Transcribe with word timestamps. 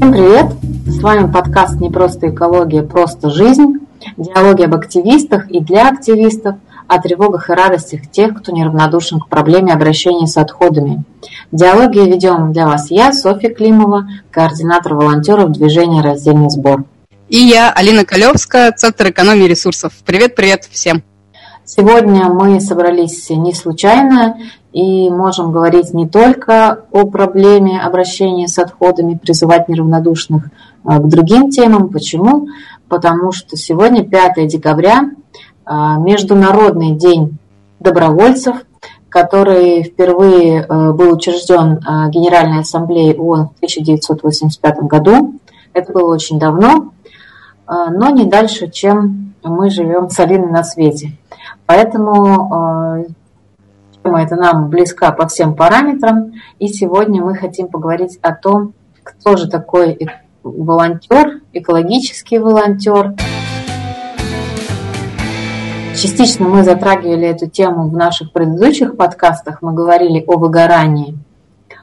Всем 0.00 0.12
привет! 0.12 0.46
С 0.86 1.02
вами 1.02 1.30
подкаст 1.30 1.78
«Не 1.78 1.90
просто 1.90 2.30
экология, 2.30 2.82
просто 2.82 3.28
жизнь». 3.28 3.86
Диалоги 4.16 4.62
об 4.62 4.74
активистах 4.74 5.50
и 5.50 5.60
для 5.60 5.90
активистов, 5.90 6.56
о 6.88 7.02
тревогах 7.02 7.50
и 7.50 7.52
радостях 7.52 8.10
тех, 8.10 8.34
кто 8.38 8.50
неравнодушен 8.50 9.20
к 9.20 9.28
проблеме 9.28 9.74
обращения 9.74 10.26
с 10.26 10.38
отходами. 10.38 11.04
Диалоги 11.52 11.98
ведем 11.98 12.54
для 12.54 12.66
вас 12.66 12.90
я, 12.90 13.12
Софья 13.12 13.50
Климова, 13.50 14.08
координатор 14.30 14.94
волонтеров 14.94 15.52
движения 15.52 16.00
«Раздельный 16.00 16.48
сбор». 16.48 16.84
И 17.28 17.36
я, 17.36 17.70
Алина 17.70 18.06
Колевская, 18.06 18.72
Центр 18.72 19.10
экономии 19.10 19.44
ресурсов. 19.44 19.92
Привет-привет 20.06 20.64
всем! 20.64 21.02
Сегодня 21.72 22.28
мы 22.30 22.60
собрались 22.60 23.30
не 23.30 23.54
случайно 23.54 24.38
и 24.72 25.08
можем 25.08 25.52
говорить 25.52 25.94
не 25.94 26.08
только 26.08 26.86
о 26.90 27.06
проблеме 27.06 27.80
обращения 27.80 28.48
с 28.48 28.58
отходами, 28.58 29.14
призывать 29.14 29.68
неравнодушных 29.68 30.50
а, 30.82 30.98
к 30.98 31.06
другим 31.06 31.50
темам. 31.50 31.90
Почему? 31.90 32.48
Потому 32.88 33.30
что 33.30 33.56
сегодня 33.56 34.02
5 34.04 34.48
декабря, 34.48 35.10
а, 35.64 35.96
Международный 36.00 36.96
день 36.96 37.38
добровольцев, 37.78 38.56
который 39.08 39.84
впервые 39.84 40.64
а, 40.64 40.90
был 40.90 41.14
учрежден 41.14 41.78
Генеральной 42.10 42.62
Ассамблеей 42.62 43.14
ООН 43.14 43.50
в 43.50 43.56
1985 43.58 44.78
году. 44.88 45.34
Это 45.72 45.92
было 45.92 46.12
очень 46.12 46.40
давно, 46.40 46.90
но 47.68 48.10
не 48.10 48.24
дальше, 48.24 48.68
чем 48.68 49.34
мы 49.44 49.70
живем 49.70 50.10
с 50.10 50.18
Алиной 50.18 50.50
на 50.50 50.64
свете. 50.64 51.12
Поэтому 51.66 53.06
Тема 54.02 54.22
эта 54.22 54.34
нам 54.36 54.68
близка 54.68 55.12
по 55.12 55.26
всем 55.28 55.54
параметрам. 55.54 56.32
И 56.58 56.68
сегодня 56.68 57.22
мы 57.22 57.34
хотим 57.34 57.68
поговорить 57.68 58.18
о 58.22 58.34
том, 58.34 58.72
кто 59.02 59.36
же 59.36 59.48
такой 59.48 59.98
волонтер, 60.42 61.40
экологический 61.52 62.38
волонтер. 62.38 63.14
Частично 65.94 66.48
мы 66.48 66.64
затрагивали 66.64 67.26
эту 67.26 67.46
тему 67.46 67.88
в 67.88 67.92
наших 67.92 68.32
предыдущих 68.32 68.96
подкастах, 68.96 69.60
мы 69.60 69.74
говорили 69.74 70.24
о 70.26 70.38
выгорании. 70.38 71.18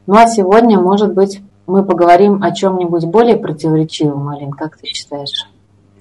Ну 0.07 0.15
а 0.15 0.25
сегодня, 0.25 0.79
может 0.79 1.13
быть, 1.13 1.41
мы 1.67 1.83
поговорим 1.83 2.41
о 2.41 2.51
чем-нибудь 2.51 3.05
более 3.05 3.37
противоречивом, 3.37 4.29
Алин, 4.29 4.51
как 4.51 4.77
ты 4.77 4.87
считаешь, 4.87 5.47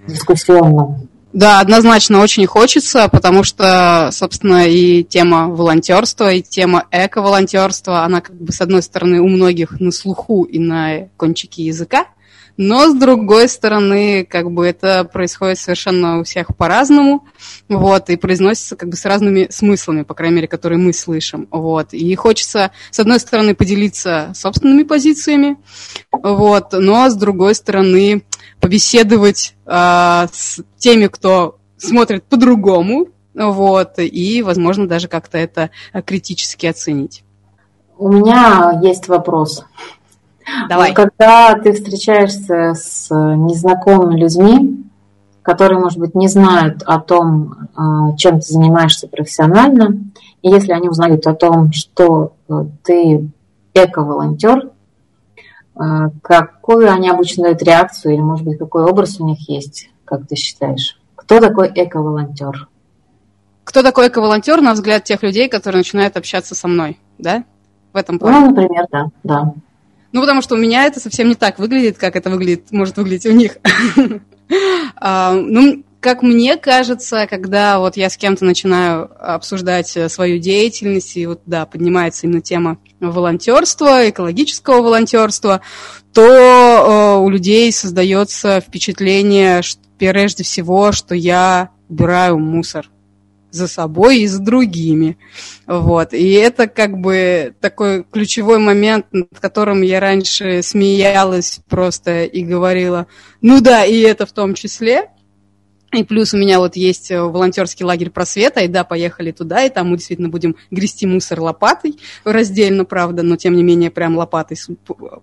дискуссионном? 0.07 1.09
Да, 1.33 1.61
однозначно 1.61 2.21
очень 2.21 2.47
хочется, 2.47 3.09
потому 3.09 3.43
что, 3.43 4.11
собственно, 4.13 4.67
и 4.67 5.03
тема 5.03 5.49
волонтерства, 5.49 6.33
и 6.33 6.41
тема 6.41 6.87
эко-волонтерства, 6.91 8.05
она 8.05 8.21
как 8.21 8.37
бы 8.37 8.53
с 8.53 8.61
одной 8.61 8.83
стороны 8.83 9.21
у 9.21 9.29
многих 9.29 9.79
на 9.81 9.91
слуху 9.91 10.45
и 10.45 10.59
на 10.59 11.09
кончике 11.17 11.65
языка, 11.65 12.07
но 12.57 12.89
с 12.89 12.95
другой 12.95 13.51
стороны, 13.51 14.25
как 14.25 14.51
бы 14.51 14.67
это 14.67 15.05
происходит 15.05 15.59
совершенно 15.59 16.21
у 16.21 16.25
всех 16.25 16.57
по-разному, 16.57 17.27
вот, 17.69 18.09
и 18.09 18.17
произносится 18.17 18.77
как 18.77 18.89
бы 18.89 18.97
с 18.97 19.05
разными 19.05 19.49
смыслами, 19.51 20.03
по 20.05 20.15
крайней 20.15 20.37
мере, 20.37 20.49
которые 20.49 20.79
мы 20.79 20.95
слышим, 20.95 21.49
вот. 21.51 21.93
И 21.93 22.15
хочется, 22.15 22.71
с 22.91 22.99
одной 22.99 23.21
стороны, 23.21 23.55
поделиться 23.55 24.33
собственными 24.35 24.85
позициями, 24.85 25.59
вот, 26.13 26.73
но 26.73 27.11
с 27.11 27.15
другой 27.15 27.55
стороны, 27.55 28.25
побеседовать 28.61 29.55
э, 29.67 30.27
с 30.33 30.61
теми, 30.79 31.07
кто 31.07 31.59
смотрит 31.77 32.25
по-другому, 32.25 33.09
вот, 33.35 33.99
и, 33.99 34.43
возможно, 34.43 34.89
даже 34.89 35.09
как-то 35.09 35.37
это 35.37 35.71
критически 36.05 36.67
оценить. 36.67 37.23
У 37.99 38.09
меня 38.09 38.81
есть 38.83 39.09
вопрос. 39.09 39.65
Давай. 40.69 40.95
Когда 40.95 41.55
ты 41.55 41.73
встречаешься 41.73 42.75
с 42.75 43.09
незнакомыми 43.11 44.19
людьми, 44.19 44.85
которые, 45.43 45.79
может 45.79 45.99
быть, 45.99 46.15
не 46.15 46.29
знают 46.29 46.83
о 46.85 47.01
том, 47.01 47.69
а, 47.75 48.17
чем 48.17 48.41
ты 48.41 48.53
занимаешься 48.53 49.07
профессионально, 49.07 49.99
и 50.43 50.49
если 50.49 50.73
они 50.73 50.89
узнают 50.89 51.27
о 51.27 51.35
том, 51.35 51.73
что 51.73 52.33
э, 52.49 52.65
ты 52.83 53.31
эко-волонтер, 53.75 54.59
а, 54.59 54.71
какую 56.23 56.91
они 56.91 57.09
обычно 57.09 57.45
дают 57.45 57.63
реакцию, 57.63 58.15
или, 58.15 58.21
может 58.21 58.45
быть, 58.47 58.59
какой 58.59 58.85
образ 58.85 59.21
у 59.21 59.27
них 59.27 59.49
есть, 59.49 59.91
как 60.05 60.27
ты 60.27 60.37
считаешь? 60.37 60.99
Кто 61.15 61.41
такой 61.41 61.71
эко-волонтер? 61.75 62.69
Кто 63.65 63.83
такой 63.83 64.09
эко-волонтер, 64.09 64.61
на 64.61 64.73
взгляд 64.73 65.05
тех 65.05 65.23
людей, 65.23 65.49
которые 65.49 65.81
начинают 65.81 66.17
общаться 66.17 66.55
со 66.55 66.69
мной, 66.69 66.99
да? 67.19 67.45
В 67.93 67.97
этом 67.97 68.19
плане? 68.19 68.39
Ну, 68.39 68.51
например, 68.51 68.87
да, 68.91 69.07
да. 69.23 69.55
Ну, 70.13 70.21
потому 70.21 70.41
что 70.41 70.55
у 70.55 70.59
меня 70.59 70.85
это 70.85 71.01
совсем 71.01 71.29
не 71.29 71.35
так 71.35 71.59
выглядит, 71.59 71.99
как 71.99 72.17
это 72.17 72.31
выглядит, 72.31 72.73
может 72.73 72.97
выглядеть 72.97 73.27
у 73.27 73.33
них. 73.33 73.59
А, 74.99 75.33
ну, 75.33 75.83
как 76.07 76.23
мне 76.23 76.57
кажется, 76.57 77.27
когда 77.27 77.81
вот 77.81 77.97
я 77.97 78.09
с 78.09 78.17
кем-то 78.17 78.45
начинаю 78.45 79.11
обсуждать 79.19 79.97
э, 79.97 80.09
свою 80.09 80.39
деятельность, 80.39 81.17
и 81.17 81.27
вот, 81.27 81.41
да, 81.47 81.67
поднимается 81.67 82.29
именно 82.29 82.41
тема 82.41 82.79
волонтерства, 83.01 84.09
экологического 84.09 84.83
волонтерства, 84.83 85.63
то 86.15 86.23
э, 86.23 87.25
у 87.25 87.29
людей 87.29 87.73
создается 87.73 88.61
впечатление, 88.61 89.63
что, 89.63 89.81
прежде 89.99 90.45
всего, 90.45 90.93
что 90.93 91.17
я 91.17 91.71
убираю 91.89 92.39
мусор 92.39 92.89
за 93.51 93.67
собой 93.67 94.21
и 94.21 94.29
за 94.29 94.41
другими. 94.41 95.19
Вот. 95.67 96.13
И 96.13 96.31
это 96.35 96.69
как 96.69 96.99
бы 96.99 97.53
такой 97.61 98.05
ключевой 98.05 98.59
момент, 98.59 99.07
над 99.11 99.41
которым 99.41 99.83
я 99.83 99.99
раньше 99.99 100.63
смеялась 100.63 101.59
просто 101.69 102.27
и 102.27 102.45
говорила, 102.45 103.09
ну 103.41 103.61
да, 103.61 103.85
и 103.85 103.99
это 104.03 104.25
в 104.25 104.31
том 104.31 104.55
числе. 104.55 105.09
И 105.97 106.05
плюс 106.05 106.35
у 106.35 106.37
меня 106.37 106.59
вот 106.59 106.77
есть 106.77 107.11
э, 107.11 107.21
волонтерский 107.21 107.85
лагерь 107.85 108.11
просвета, 108.11 108.61
и 108.61 108.69
да, 108.69 108.85
поехали 108.85 109.31
туда, 109.31 109.65
и 109.65 109.71
там 109.71 109.89
мы 109.89 109.97
действительно 109.97 110.29
будем 110.29 110.57
грести 110.71 111.07
мусор 111.07 111.41
лопатой, 111.41 111.99
раздельно, 112.25 112.85
правда, 112.85 113.23
но 113.23 113.37
тем 113.37 113.57
не 113.57 113.63
менее 113.63 113.91
прям 113.91 114.17
лопатой 114.17 114.59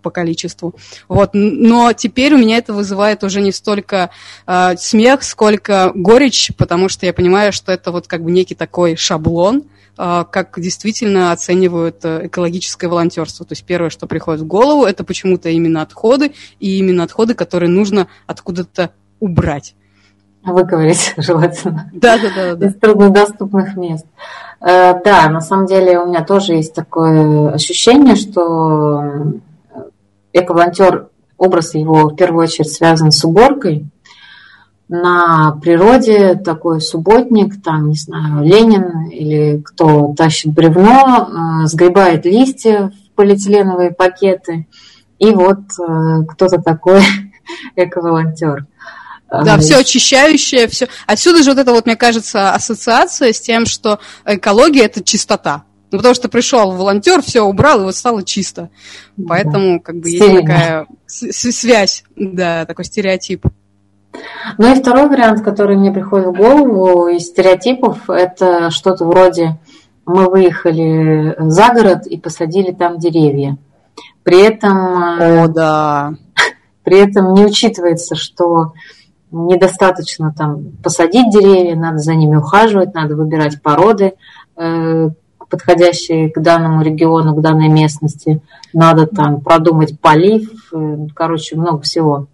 по 0.02 0.10
количеству. 0.10 0.74
Вот. 1.08 1.32
Но 1.34 1.94
теперь 1.94 2.34
у 2.34 2.38
меня 2.38 2.58
это 2.58 2.74
вызывает 2.74 3.24
уже 3.24 3.42
не 3.42 3.52
столько 3.52 4.10
э, 4.48 4.76
смех, 4.78 5.24
сколько 5.24 5.92
горечь, 5.94 6.52
потому 6.58 6.90
что 6.90 7.06
я 7.06 7.14
понимаю, 7.14 7.54
что 7.54 7.72
это 7.72 7.92
вот 7.92 8.08
как 8.08 8.24
бы 8.24 8.32
некий 8.32 8.56
такой 8.56 8.96
шаблон, 8.96 9.66
э, 9.98 10.26
как 10.32 10.60
действительно 10.60 11.32
оценивают 11.32 12.04
э, 12.04 12.28
экологическое 12.28 12.90
волонтерство. 12.90 13.46
То 13.46 13.52
есть 13.52 13.64
первое, 13.64 13.92
что 13.92 14.08
приходит 14.08 14.42
в 14.42 14.48
голову, 14.48 14.86
это 14.86 15.04
почему-то 15.04 15.50
именно 15.50 15.84
отходы, 15.84 16.34
и 16.60 16.80
именно 16.80 17.04
отходы, 17.04 17.36
которые 17.36 17.70
нужно 17.70 18.08
откуда-то 18.26 18.92
убрать 19.20 19.76
выковырять 20.46 21.14
желательно. 21.18 21.90
Да, 21.94 22.18
да, 22.18 22.30
да, 22.36 22.56
да. 22.56 22.68
Из 22.68 22.76
труднодоступных 22.76 23.76
мест. 23.76 24.06
Э, 24.60 24.94
да, 25.04 25.30
на 25.30 25.42
самом 25.42 25.66
деле 25.66 26.00
у 26.00 26.08
меня 26.08 26.24
тоже 26.24 26.54
есть 26.54 26.74
такое 26.74 27.52
ощущение, 27.52 28.16
что 28.16 29.04
эко-волонтер, 30.34 31.10
образ 31.38 31.76
его 31.76 32.10
в 32.10 32.16
первую 32.16 32.44
очередь 32.44 32.72
связан 32.72 33.12
с 33.12 33.24
уборкой. 33.24 33.86
На 34.90 35.58
природе 35.62 36.36
такой 36.36 36.82
субботник, 36.82 37.62
там, 37.64 37.90
не 37.90 37.96
знаю, 37.96 38.44
Ленин 38.44 39.08
или 39.08 39.62
кто 39.62 40.14
тащит 40.16 40.54
бревно, 40.54 41.64
э, 41.64 41.68
сгребает 41.68 42.26
листья 42.26 42.92
в 42.92 43.16
полиэтиленовые 43.16 43.92
пакеты. 43.92 44.68
И 45.20 45.32
вот 45.32 45.60
э, 45.80 46.24
кто-то 46.28 46.62
такой 46.62 47.02
эко-волонтер. 47.76 48.66
Да, 49.44 49.58
все 49.58 49.78
очищающее, 49.78 50.68
все. 50.68 50.88
Отсюда 51.08 51.44
же 51.44 51.52
вот 51.52 51.60
это 51.60 51.72
вот, 51.72 51.86
мне 51.86 51.96
кажется, 51.96 52.52
ассоциация 52.52 53.34
с 53.34 53.42
тем, 53.42 53.66
что 53.66 54.00
экология 54.26 54.86
это 54.86 55.04
чистота. 55.04 55.64
Ну, 55.92 56.00
потому 56.00 56.16
что 56.16 56.28
пришел 56.28 56.72
волонтер, 56.72 57.22
все 57.22 57.42
убрал, 57.42 57.82
и 57.82 57.84
вот 57.84 57.96
стало 57.96 58.24
чисто. 58.24 58.70
Поэтому, 59.28 59.80
как 59.80 59.98
бы, 59.98 60.10
есть 60.10 60.42
такая 60.42 60.88
связь, 61.08 62.04
да, 62.16 62.66
такой 62.66 62.86
стереотип. 62.86 63.46
Ну 64.58 64.72
и 64.72 64.80
второй 64.80 65.08
вариант, 65.08 65.44
который 65.44 65.78
мне 65.78 65.92
приходит 65.92 66.28
в 66.28 66.34
голову 66.34 67.08
из 67.08 67.28
стереотипов, 67.28 68.10
это 68.10 68.70
что-то 68.72 69.06
вроде 69.06 69.60
мы 70.06 70.30
выехали 70.30 71.36
за 71.40 71.74
город 71.74 72.06
и 72.08 72.18
посадили 72.18 72.72
там 72.72 73.00
деревья. 73.00 73.58
При 74.24 74.42
этом, 74.42 75.22
О, 75.22 75.48
да. 75.48 76.14
при 76.84 77.00
этом 77.00 77.34
не 77.34 77.46
учитывается, 77.46 78.16
что 78.16 78.74
недостаточно 79.34 80.34
там 80.38 80.72
посадить 80.84 81.32
деревья, 81.32 81.76
надо 81.76 81.98
за 81.98 82.16
ними 82.16 82.36
ухаживать, 82.36 82.94
надо 82.94 83.16
выбирать 83.16 83.62
породы, 83.62 84.14
э, 84.56 85.10
подходящие 85.50 86.32
к 86.32 86.40
данному 86.40 86.84
региону, 86.84 87.36
к 87.36 87.42
данной 87.42 87.68
местности. 87.68 88.42
Надо 88.74 89.08
там 89.08 89.42
продумать 89.42 90.00
полив, 90.00 90.50
э, 90.74 90.98
короче, 91.14 91.56
много 91.56 91.82
всего. 91.82 92.28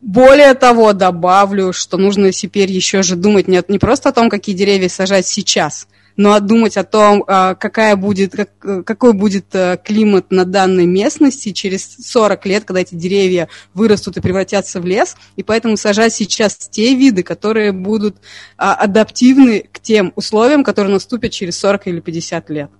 Более 0.00 0.54
того, 0.54 0.92
добавлю, 0.92 1.72
что 1.72 1.96
нужно 1.96 2.32
теперь 2.32 2.70
еще 2.70 3.02
же 3.02 3.14
думать 3.16 3.46
не, 3.46 3.62
не 3.68 3.78
просто 3.78 4.08
о 4.08 4.12
том, 4.12 4.30
какие 4.30 4.54
деревья 4.54 4.88
сажать 4.88 5.26
сейчас, 5.26 5.86
но 6.16 6.38
думать 6.40 6.76
о 6.76 6.84
том, 6.84 7.24
а, 7.26 7.54
какая 7.54 7.96
будет, 7.96 8.32
как, 8.32 8.84
какой 8.84 9.12
будет 9.12 9.46
э, 9.54 9.78
климат 9.82 10.30
на 10.30 10.44
данной 10.44 10.86
местности 10.86 11.52
через 11.52 11.96
40 11.96 12.46
лет, 12.46 12.64
когда 12.64 12.80
эти 12.80 12.94
деревья 12.94 13.48
вырастут 13.74 14.16
и 14.16 14.20
превратятся 14.20 14.80
в 14.80 14.86
лес, 14.86 15.16
и 15.36 15.42
поэтому 15.42 15.76
сажать 15.76 16.14
сейчас 16.14 16.56
те 16.56 16.94
виды, 16.94 17.22
которые 17.22 17.72
будут 17.72 18.16
а, 18.56 18.74
адаптивны 18.74 19.68
к 19.72 19.80
тем 19.80 20.12
условиям, 20.16 20.64
которые 20.64 20.92
наступят 20.92 21.32
через 21.32 21.58
40 21.58 21.86
или 21.88 22.00
50 22.00 22.50
лет. 22.50 22.70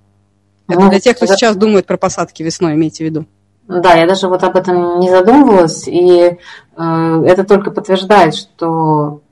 Это 0.68 0.80
ну, 0.80 0.90
для 0.90 1.00
тех, 1.00 1.16
кто 1.16 1.26
сейчас 1.26 1.56
думает 1.56 1.86
про 1.86 1.96
посадки 1.96 2.42
весной, 2.42 2.74
имейте 2.74 3.04
в 3.04 3.06
виду. 3.06 3.26
Да, 3.68 3.94
я 3.94 4.06
даже 4.06 4.28
вот 4.28 4.42
об 4.42 4.56
этом 4.56 5.00
не 5.00 5.10
задумывалась, 5.10 5.86
и 5.86 6.38
э, 6.76 7.22
это 7.26 7.44
только 7.44 7.70
подтверждает, 7.70 8.34
что 8.34 9.22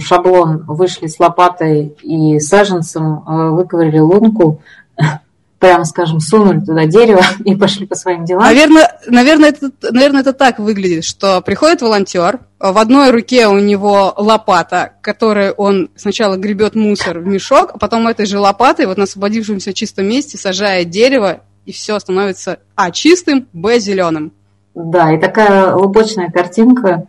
шаблон 0.00 0.64
вышли 0.66 1.06
с 1.06 1.18
лопатой 1.18 1.96
и 2.02 2.38
саженцем, 2.38 3.24
э, 3.26 3.50
выковырили 3.50 3.98
лунку, 3.98 4.60
прямо 5.58 5.84
скажем, 5.84 6.20
сунули 6.20 6.60
туда 6.60 6.86
дерево 6.86 7.22
и 7.44 7.56
пошли 7.56 7.86
по 7.86 7.94
своим 7.94 8.24
делам. 8.24 8.44
Наверное, 8.44 9.00
наверное, 9.06 9.48
это, 9.48 9.70
наверное, 9.90 10.20
это 10.20 10.32
так 10.32 10.58
выглядит, 10.58 11.04
что 11.04 11.40
приходит 11.40 11.82
волонтер, 11.82 12.40
в 12.60 12.78
одной 12.78 13.10
руке 13.10 13.48
у 13.48 13.58
него 13.58 14.14
лопата, 14.16 14.92
которой 15.00 15.50
он 15.50 15.90
сначала 15.96 16.36
гребет 16.36 16.74
мусор 16.74 17.18
в 17.18 17.26
мешок, 17.26 17.70
а 17.74 17.78
потом 17.78 18.06
этой 18.08 18.26
же 18.26 18.38
лопатой 18.38 18.86
вот 18.86 18.96
на 18.96 19.04
освободившемся 19.04 19.72
чистом 19.72 20.06
месте 20.06 20.38
сажает 20.38 20.90
дерево, 20.90 21.40
и 21.66 21.72
все 21.72 21.98
становится 21.98 22.58
а 22.74 22.90
чистым, 22.90 23.48
б 23.52 23.78
зеленым. 23.78 24.32
Да, 24.74 25.12
и 25.12 25.20
такая 25.20 25.74
лубочная 25.74 26.30
картинка 26.30 27.06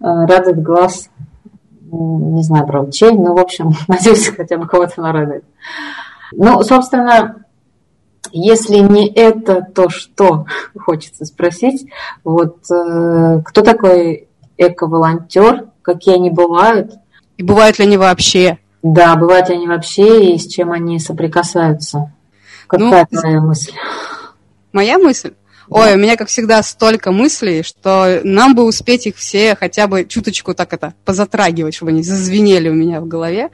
э, 0.00 0.04
радует 0.04 0.62
глаз 0.62 1.08
не 1.90 2.42
знаю, 2.42 2.66
правда, 2.66 2.92
чей, 2.92 3.12
но, 3.12 3.34
в 3.34 3.38
общем, 3.38 3.72
надеюсь, 3.88 4.28
хотя 4.28 4.56
бы 4.56 4.66
кого-то 4.66 4.94
она 4.98 5.12
радует. 5.12 5.44
Ну, 6.32 6.62
собственно, 6.62 7.44
если 8.32 8.78
не 8.78 9.08
это, 9.08 9.62
то 9.62 9.88
что, 9.88 10.46
хочется 10.78 11.24
спросить. 11.24 11.88
Вот 12.24 12.58
э, 12.70 13.40
кто 13.44 13.62
такой 13.62 14.28
эко-волонтер, 14.56 15.68
какие 15.82 16.16
они 16.16 16.30
бывают? 16.30 16.94
И 17.36 17.42
бывают 17.42 17.78
ли 17.78 17.84
они 17.84 17.96
вообще? 17.96 18.58
Да, 18.82 19.16
бывают 19.16 19.48
ли 19.48 19.56
они 19.56 19.66
вообще, 19.66 20.34
и 20.34 20.38
с 20.38 20.46
чем 20.46 20.72
они 20.72 20.98
соприкасаются? 20.98 22.12
Какая 22.66 23.06
ну, 23.10 23.18
твоя 23.20 23.40
мысль? 23.40 23.72
Моя 24.72 24.98
мысль? 24.98 25.34
Ой, 25.68 25.94
у 25.94 25.98
меня, 25.98 26.16
как 26.16 26.28
всегда, 26.28 26.62
столько 26.62 27.10
мыслей, 27.10 27.62
что 27.62 28.20
нам 28.22 28.54
бы 28.54 28.64
успеть 28.64 29.06
их 29.06 29.16
все 29.16 29.56
хотя 29.56 29.86
бы 29.86 30.04
чуточку 30.04 30.54
так 30.54 30.72
это 30.72 30.94
позатрагивать, 31.04 31.74
чтобы 31.74 31.90
они 31.90 32.02
зазвенели 32.02 32.68
у 32.68 32.74
меня 32.74 33.00
в 33.00 33.06
голове. 33.06 33.50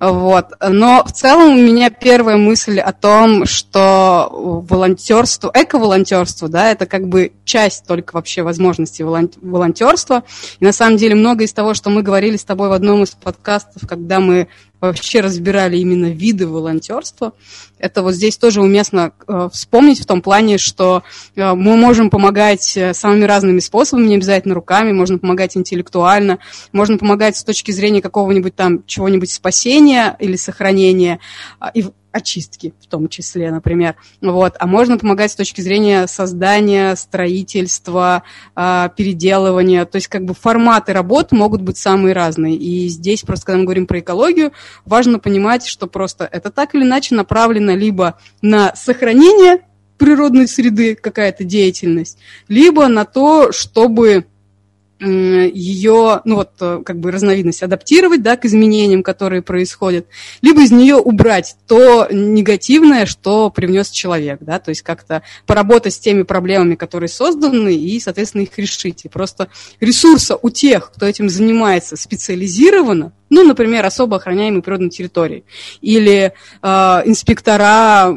Вот. 0.00 0.46
Но 0.60 1.04
в 1.04 1.12
целом 1.12 1.54
у 1.54 1.62
меня 1.62 1.90
первая 1.90 2.36
мысль 2.36 2.80
о 2.80 2.92
том, 2.92 3.46
что 3.46 4.28
волонтерство, 4.68 5.50
эко-волонтерство, 5.54 6.48
да, 6.48 6.70
это 6.70 6.86
как 6.86 7.08
бы 7.08 7.32
часть 7.44 7.86
только 7.86 8.14
вообще 8.14 8.42
возможностей 8.42 9.04
волонтерства. 9.04 10.24
И 10.58 10.64
на 10.64 10.72
самом 10.72 10.96
деле 10.96 11.14
многое 11.14 11.46
из 11.46 11.52
того, 11.52 11.74
что 11.74 11.90
мы 11.90 12.02
говорили 12.02 12.36
с 12.36 12.44
тобой 12.44 12.68
в 12.68 12.72
одном 12.72 13.02
из 13.02 13.10
подкастов, 13.10 13.86
когда 13.86 14.20
мы 14.20 14.48
вообще 14.82 15.20
разбирали 15.20 15.78
именно 15.78 16.06
виды 16.06 16.46
волонтерства. 16.46 17.32
Это 17.78 18.02
вот 18.02 18.14
здесь 18.14 18.36
тоже 18.36 18.60
уместно 18.60 19.12
э, 19.26 19.48
вспомнить 19.52 20.00
в 20.00 20.06
том 20.06 20.20
плане, 20.20 20.58
что 20.58 21.04
э, 21.36 21.54
мы 21.54 21.76
можем 21.76 22.10
помогать 22.10 22.76
э, 22.76 22.92
самыми 22.92 23.24
разными 23.24 23.60
способами, 23.60 24.08
не 24.08 24.16
обязательно 24.16 24.54
руками, 24.54 24.92
можно 24.92 25.18
помогать 25.18 25.56
интеллектуально, 25.56 26.40
можно 26.72 26.98
помогать 26.98 27.36
с 27.36 27.44
точки 27.44 27.70
зрения 27.70 28.02
какого-нибудь 28.02 28.56
там 28.56 28.84
чего-нибудь 28.84 29.30
спасения 29.30 30.16
или 30.18 30.36
сохранения. 30.36 31.20
И 31.74 31.86
очистки 32.12 32.74
в 32.80 32.86
том 32.86 33.08
числе, 33.08 33.50
например. 33.50 33.96
Вот. 34.20 34.54
А 34.58 34.66
можно 34.66 34.98
помогать 34.98 35.32
с 35.32 35.36
точки 35.36 35.60
зрения 35.60 36.06
создания, 36.06 36.94
строительства, 36.94 38.22
э, 38.54 38.88
переделывания. 38.96 39.84
То 39.84 39.96
есть 39.96 40.08
как 40.08 40.24
бы 40.24 40.34
форматы 40.34 40.92
работ 40.92 41.32
могут 41.32 41.62
быть 41.62 41.78
самые 41.78 42.12
разные. 42.12 42.56
И 42.56 42.88
здесь 42.88 43.22
просто, 43.22 43.46
когда 43.46 43.58
мы 43.58 43.64
говорим 43.64 43.86
про 43.86 44.00
экологию, 44.00 44.52
важно 44.84 45.18
понимать, 45.18 45.66
что 45.66 45.86
просто 45.86 46.28
это 46.30 46.50
так 46.50 46.74
или 46.74 46.82
иначе 46.82 47.14
направлено 47.14 47.74
либо 47.74 48.18
на 48.40 48.74
сохранение 48.76 49.60
природной 49.98 50.48
среды 50.48 50.96
какая-то 50.96 51.44
деятельность, 51.44 52.18
либо 52.48 52.88
на 52.88 53.04
то, 53.04 53.52
чтобы 53.52 54.26
ее, 55.02 56.20
ну 56.24 56.36
вот, 56.36 56.50
э, 56.60 56.82
как 56.84 56.98
бы 56.98 57.10
разновидность 57.10 57.62
адаптировать, 57.62 58.22
да, 58.22 58.36
к 58.36 58.44
изменениям, 58.44 59.02
которые 59.02 59.42
происходят, 59.42 60.06
либо 60.40 60.62
из 60.62 60.70
нее 60.70 60.96
убрать 60.96 61.56
то 61.66 62.08
негативное, 62.10 63.06
что 63.06 63.50
привнес 63.50 63.90
человек, 63.90 64.38
да, 64.40 64.58
то 64.58 64.70
есть 64.70 64.82
как-то 64.82 65.22
поработать 65.46 65.94
с 65.94 65.98
теми 65.98 66.22
проблемами, 66.22 66.74
которые 66.74 67.08
созданы, 67.08 67.74
и, 67.74 67.98
соответственно, 68.00 68.42
их 68.42 68.56
решить. 68.58 69.04
И 69.04 69.08
просто 69.08 69.48
ресурса 69.80 70.38
у 70.40 70.50
тех, 70.50 70.92
кто 70.92 71.06
этим 71.06 71.28
занимается 71.28 71.96
специализированно, 71.96 73.12
ну, 73.30 73.44
например, 73.44 73.84
особо 73.84 74.16
охраняемые 74.16 74.62
природные 74.62 74.90
территории, 74.90 75.44
или 75.80 76.32
э, 76.62 76.68
инспектора 77.04 78.14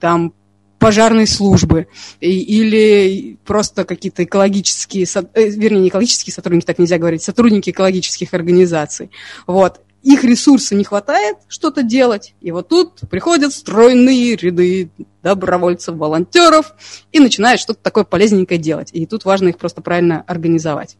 там 0.00 0.32
пожарной 0.78 1.26
службы 1.26 1.88
или 2.20 3.38
просто 3.44 3.84
какие-то 3.84 4.24
экологические, 4.24 5.06
э, 5.34 5.48
вернее, 5.48 5.80
не 5.80 5.88
экологические 5.88 6.34
сотрудники, 6.34 6.64
так 6.64 6.78
нельзя 6.78 6.98
говорить, 6.98 7.22
сотрудники 7.22 7.70
экологических 7.70 8.34
организаций. 8.34 9.10
Вот. 9.46 9.80
Их 10.02 10.22
ресурса 10.22 10.76
не 10.76 10.84
хватает 10.84 11.38
что-то 11.48 11.82
делать, 11.82 12.34
и 12.40 12.52
вот 12.52 12.68
тут 12.68 13.00
приходят 13.10 13.52
стройные 13.52 14.36
ряды 14.36 14.90
добровольцев, 15.22 15.96
волонтеров 15.96 16.74
и 17.10 17.18
начинают 17.18 17.60
что-то 17.60 17.80
такое 17.82 18.04
полезненькое 18.04 18.60
делать. 18.60 18.90
И 18.92 19.04
тут 19.06 19.24
важно 19.24 19.48
их 19.48 19.58
просто 19.58 19.80
правильно 19.80 20.22
организовать. 20.28 20.96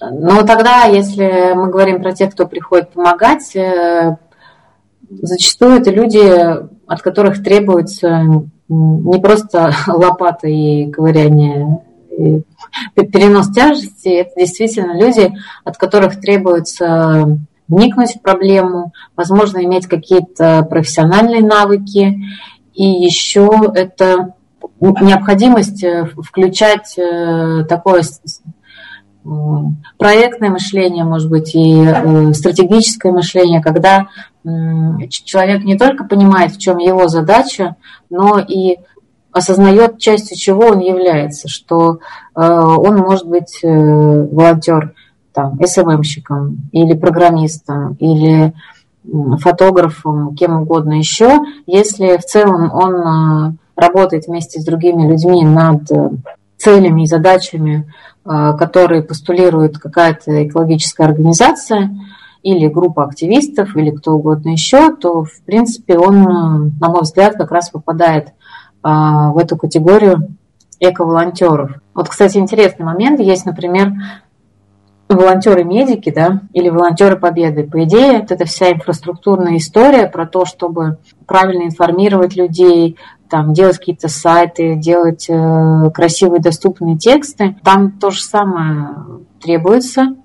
Ну, 0.00 0.46
тогда, 0.46 0.84
если 0.84 1.52
мы 1.54 1.70
говорим 1.70 2.00
про 2.00 2.14
тех, 2.14 2.32
кто 2.32 2.46
приходит 2.46 2.90
помогать, 2.92 3.54
э, 3.56 4.16
зачастую 5.10 5.76
это 5.76 5.90
люди 5.90 6.68
от 6.86 7.02
которых 7.02 7.42
требуется 7.42 8.24
не 8.68 9.20
просто 9.20 9.72
лопата 9.86 10.48
и 10.48 10.90
ковыряние, 10.90 11.82
и 12.10 12.42
перенос 12.94 13.50
тяжести, 13.50 14.08
это 14.08 14.32
действительно 14.36 14.98
люди, 14.98 15.32
от 15.64 15.76
которых 15.76 16.20
требуется 16.20 17.38
вникнуть 17.68 18.16
в 18.16 18.22
проблему, 18.22 18.92
возможно, 19.14 19.62
иметь 19.64 19.86
какие-то 19.86 20.66
профессиональные 20.68 21.42
навыки, 21.42 22.18
и 22.74 22.84
еще 22.84 23.50
это 23.74 24.34
необходимость 24.80 25.84
включать 26.22 26.96
э, 26.98 27.64
такое 27.68 28.02
проектное 29.98 30.50
мышление, 30.50 31.04
может 31.04 31.28
быть, 31.28 31.54
и 31.54 31.84
э, 31.84 32.32
стратегическое 32.32 33.12
мышление, 33.12 33.60
когда 33.60 34.08
человек 35.10 35.64
не 35.64 35.76
только 35.76 36.04
понимает, 36.04 36.52
в 36.52 36.58
чем 36.58 36.78
его 36.78 37.08
задача, 37.08 37.76
но 38.08 38.38
и 38.38 38.78
осознает 39.32 39.98
частью 39.98 40.38
чего 40.38 40.68
он 40.68 40.78
является, 40.78 41.48
что 41.48 41.98
э, 42.34 42.40
он 42.40 42.96
может 42.96 43.26
быть 43.26 43.58
э, 43.62 43.68
волонтер, 43.68 44.94
там, 45.32 45.58
СММщиком 45.62 46.70
или 46.72 46.94
программистом, 46.94 47.94
или 48.00 48.54
фотографом, 49.40 50.34
кем 50.34 50.62
угодно 50.62 50.94
еще, 50.94 51.40
если 51.66 52.16
в 52.16 52.24
целом 52.24 52.72
он 52.72 53.58
работает 53.76 54.26
вместе 54.26 54.60
с 54.60 54.64
другими 54.64 55.08
людьми 55.08 55.44
над 55.44 55.82
целями 56.58 57.02
и 57.02 57.06
задачами, 57.06 57.90
которые 58.24 59.02
постулирует 59.02 59.78
какая-то 59.78 60.46
экологическая 60.46 61.04
организация, 61.04 61.90
или 62.42 62.68
группа 62.68 63.04
активистов, 63.04 63.76
или 63.76 63.90
кто 63.90 64.12
угодно 64.12 64.50
еще, 64.50 64.94
то, 64.94 65.24
в 65.24 65.42
принципе, 65.44 65.98
он, 65.98 66.72
на 66.80 66.88
мой 66.88 67.02
взгляд, 67.02 67.36
как 67.36 67.50
раз 67.50 67.70
попадает 67.70 68.28
а, 68.82 69.32
в 69.32 69.38
эту 69.38 69.56
категорию 69.56 70.36
эко-волонтеров. 70.80 71.72
Вот, 71.94 72.08
кстати, 72.08 72.38
интересный 72.38 72.86
момент. 72.86 73.18
Есть, 73.20 73.44
например, 73.44 73.92
волонтеры-медики, 75.08 76.10
да, 76.10 76.42
или 76.52 76.68
волонтеры 76.68 77.16
Победы. 77.16 77.64
По 77.64 77.82
идее, 77.84 78.20
вот 78.20 78.30
эта 78.30 78.44
вся 78.44 78.72
инфраструктурная 78.72 79.56
история 79.56 80.06
про 80.06 80.26
то, 80.26 80.44
чтобы 80.44 80.98
правильно 81.26 81.64
информировать 81.64 82.36
людей, 82.36 82.96
там, 83.28 83.52
делать 83.52 83.78
какие-то 83.78 84.08
сайты, 84.08 84.76
делать 84.76 85.26
э, 85.28 85.90
красивые 85.92 86.40
доступные 86.40 86.96
тексты, 86.96 87.56
там 87.64 87.92
то 87.92 88.10
же 88.10 88.22
самое 88.22 88.88
требуется. 89.40 90.16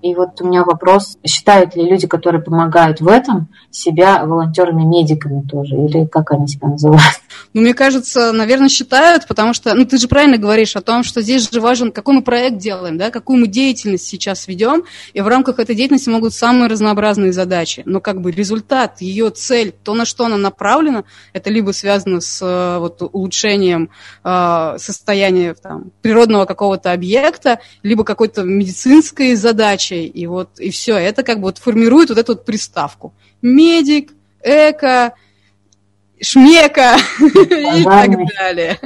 И 0.00 0.14
вот 0.14 0.40
у 0.40 0.46
меня 0.46 0.64
вопрос, 0.64 1.18
считают 1.26 1.74
ли 1.74 1.88
люди, 1.88 2.06
которые 2.06 2.40
помогают 2.40 3.00
в 3.00 3.08
этом, 3.08 3.48
себя 3.70 4.24
волонтерами-медиками 4.24 5.42
тоже, 5.42 5.76
или 5.76 6.06
как 6.06 6.30
они 6.30 6.46
себя 6.46 6.68
называют? 6.68 7.20
Ну, 7.54 7.60
мне 7.62 7.74
кажется, 7.74 8.32
наверное, 8.32 8.68
считают, 8.68 9.26
потому 9.26 9.54
что, 9.54 9.74
ну, 9.74 9.84
ты 9.84 9.98
же 9.98 10.08
правильно 10.08 10.36
говоришь 10.36 10.76
о 10.76 10.80
том, 10.80 11.02
что 11.02 11.22
здесь 11.22 11.50
же 11.50 11.60
важен, 11.60 11.92
какой 11.92 12.14
мы 12.14 12.22
проект 12.22 12.58
делаем, 12.58 12.98
да, 12.98 13.10
какую 13.10 13.40
мы 13.40 13.46
деятельность 13.46 14.06
сейчас 14.06 14.48
ведем, 14.48 14.84
и 15.12 15.20
в 15.20 15.28
рамках 15.28 15.58
этой 15.58 15.74
деятельности 15.74 16.08
могут 16.08 16.34
самые 16.34 16.68
разнообразные 16.68 17.32
задачи. 17.32 17.82
Но 17.86 18.00
как 18.00 18.20
бы 18.20 18.30
результат, 18.30 19.00
ее 19.00 19.30
цель, 19.30 19.72
то, 19.72 19.94
на 19.94 20.04
что 20.04 20.26
она 20.26 20.36
направлена, 20.36 21.04
это 21.32 21.50
либо 21.50 21.72
связано 21.72 22.20
с 22.20 22.40
э, 22.42 22.78
вот, 22.78 23.02
улучшением 23.02 23.90
э, 24.24 24.76
состояния 24.78 25.54
там, 25.54 25.90
природного 26.02 26.44
какого-то 26.44 26.92
объекта, 26.92 27.60
либо 27.82 28.04
какой-то 28.04 28.42
медицинской 28.42 29.34
задачей, 29.34 30.06
и 30.06 30.26
вот, 30.26 30.58
и 30.58 30.70
все, 30.70 30.96
это 30.96 31.22
как 31.22 31.36
бы 31.38 31.44
вот 31.44 31.58
формирует 31.58 32.10
вот 32.10 32.18
эту 32.18 32.32
вот 32.32 32.44
приставку. 32.44 33.12
Медик, 33.42 34.12
эко, 34.42 35.14
шмека 36.20 36.96
и 37.20 37.84
так 37.84 38.10
далее. 38.38 38.78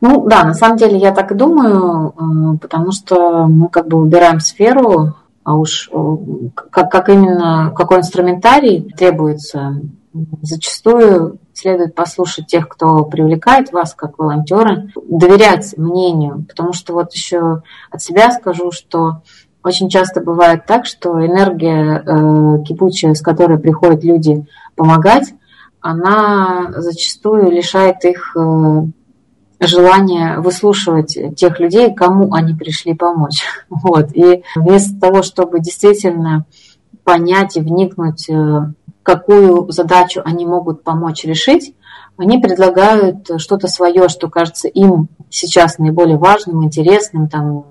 Ну 0.00 0.26
да, 0.26 0.44
на 0.44 0.52
самом 0.52 0.76
деле 0.76 0.98
я 0.98 1.12
так 1.12 1.32
и 1.32 1.34
думаю, 1.34 2.10
э, 2.10 2.58
потому 2.58 2.92
что 2.92 3.46
мы 3.46 3.70
как 3.70 3.88
бы 3.88 4.00
выбираем 4.00 4.38
сферу, 4.38 5.14
а 5.44 5.56
уж 5.56 5.88
э, 5.90 6.16
как, 6.54 6.90
как 6.90 7.08
именно, 7.08 7.72
какой 7.74 8.00
инструментарий 8.00 8.82
требуется, 8.82 9.80
зачастую 10.42 11.38
следует 11.54 11.94
послушать 11.94 12.48
тех, 12.48 12.68
кто 12.68 13.04
привлекает 13.04 13.72
вас 13.72 13.94
как 13.94 14.18
волонтера, 14.18 14.88
доверять 15.08 15.74
мнению, 15.78 16.44
потому 16.48 16.72
что 16.74 16.92
вот 16.92 17.12
еще 17.14 17.62
от 17.90 18.02
себя 18.02 18.30
скажу, 18.30 18.72
что 18.72 19.22
очень 19.62 19.88
часто 19.88 20.20
бывает 20.20 20.66
так, 20.66 20.84
что 20.84 21.24
энергия 21.24 22.02
э, 22.04 22.64
кипучая, 22.64 23.14
с 23.14 23.22
которой 23.22 23.58
приходят 23.58 24.04
люди 24.04 24.46
помогать, 24.74 25.34
она 25.80 26.72
зачастую 26.76 27.50
лишает 27.50 28.04
их 28.04 28.34
э, 28.36 28.86
желания 29.60 30.38
выслушивать 30.38 31.18
тех 31.36 31.60
людей, 31.60 31.94
кому 31.94 32.32
они 32.32 32.54
пришли 32.54 32.94
помочь. 32.94 33.42
Вот. 33.68 34.10
И 34.14 34.42
вместо 34.56 34.98
того, 34.98 35.22
чтобы 35.22 35.60
действительно 35.60 36.46
понять 37.04 37.56
и 37.56 37.60
вникнуть, 37.60 38.28
э, 38.30 38.72
какую 39.02 39.70
задачу 39.70 40.22
они 40.24 40.46
могут 40.46 40.82
помочь 40.82 41.24
решить, 41.24 41.74
они 42.16 42.38
предлагают 42.38 43.28
что-то 43.38 43.68
свое, 43.68 44.08
что 44.08 44.30
кажется 44.30 44.68
им 44.68 45.08
сейчас 45.30 45.78
наиболее 45.78 46.16
важным, 46.16 46.64
интересным, 46.64 47.28
там, 47.28 47.64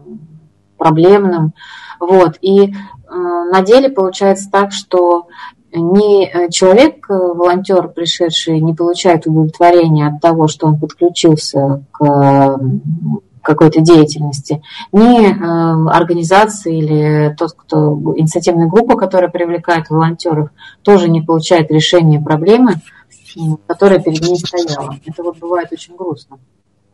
проблемным. 0.77 1.53
Вот. 1.99 2.37
И 2.41 2.67
э, 2.67 2.73
на 3.09 3.61
деле 3.61 3.89
получается 3.89 4.49
так, 4.51 4.71
что 4.71 5.27
ни 5.73 6.25
э, 6.25 6.49
человек, 6.49 7.09
э, 7.09 7.13
волонтер, 7.13 7.87
пришедший, 7.89 8.59
не 8.59 8.73
получает 8.73 9.25
удовлетворения 9.27 10.07
от 10.07 10.21
того, 10.21 10.47
что 10.47 10.67
он 10.67 10.79
подключился 10.79 11.83
к 11.91 12.59
какой-то 13.41 13.81
деятельности, 13.81 14.61
ни 14.93 15.27
организации 15.89 16.77
или 16.77 17.35
тот, 17.37 17.51
кто 17.51 17.93
инициативная 18.15 18.69
группа, 18.69 18.95
которая 18.95 19.29
привлекает 19.29 19.89
волонтеров, 19.89 20.49
тоже 20.81 21.09
не 21.09 21.19
получает 21.19 21.69
решения 21.69 22.21
проблемы, 22.21 22.75
которая 23.67 23.99
перед 23.99 24.21
ней 24.21 24.37
стояла. 24.37 24.95
Это 25.05 25.23
вот 25.23 25.39
бывает 25.39 25.73
очень 25.73 25.93
грустно. 25.97 26.37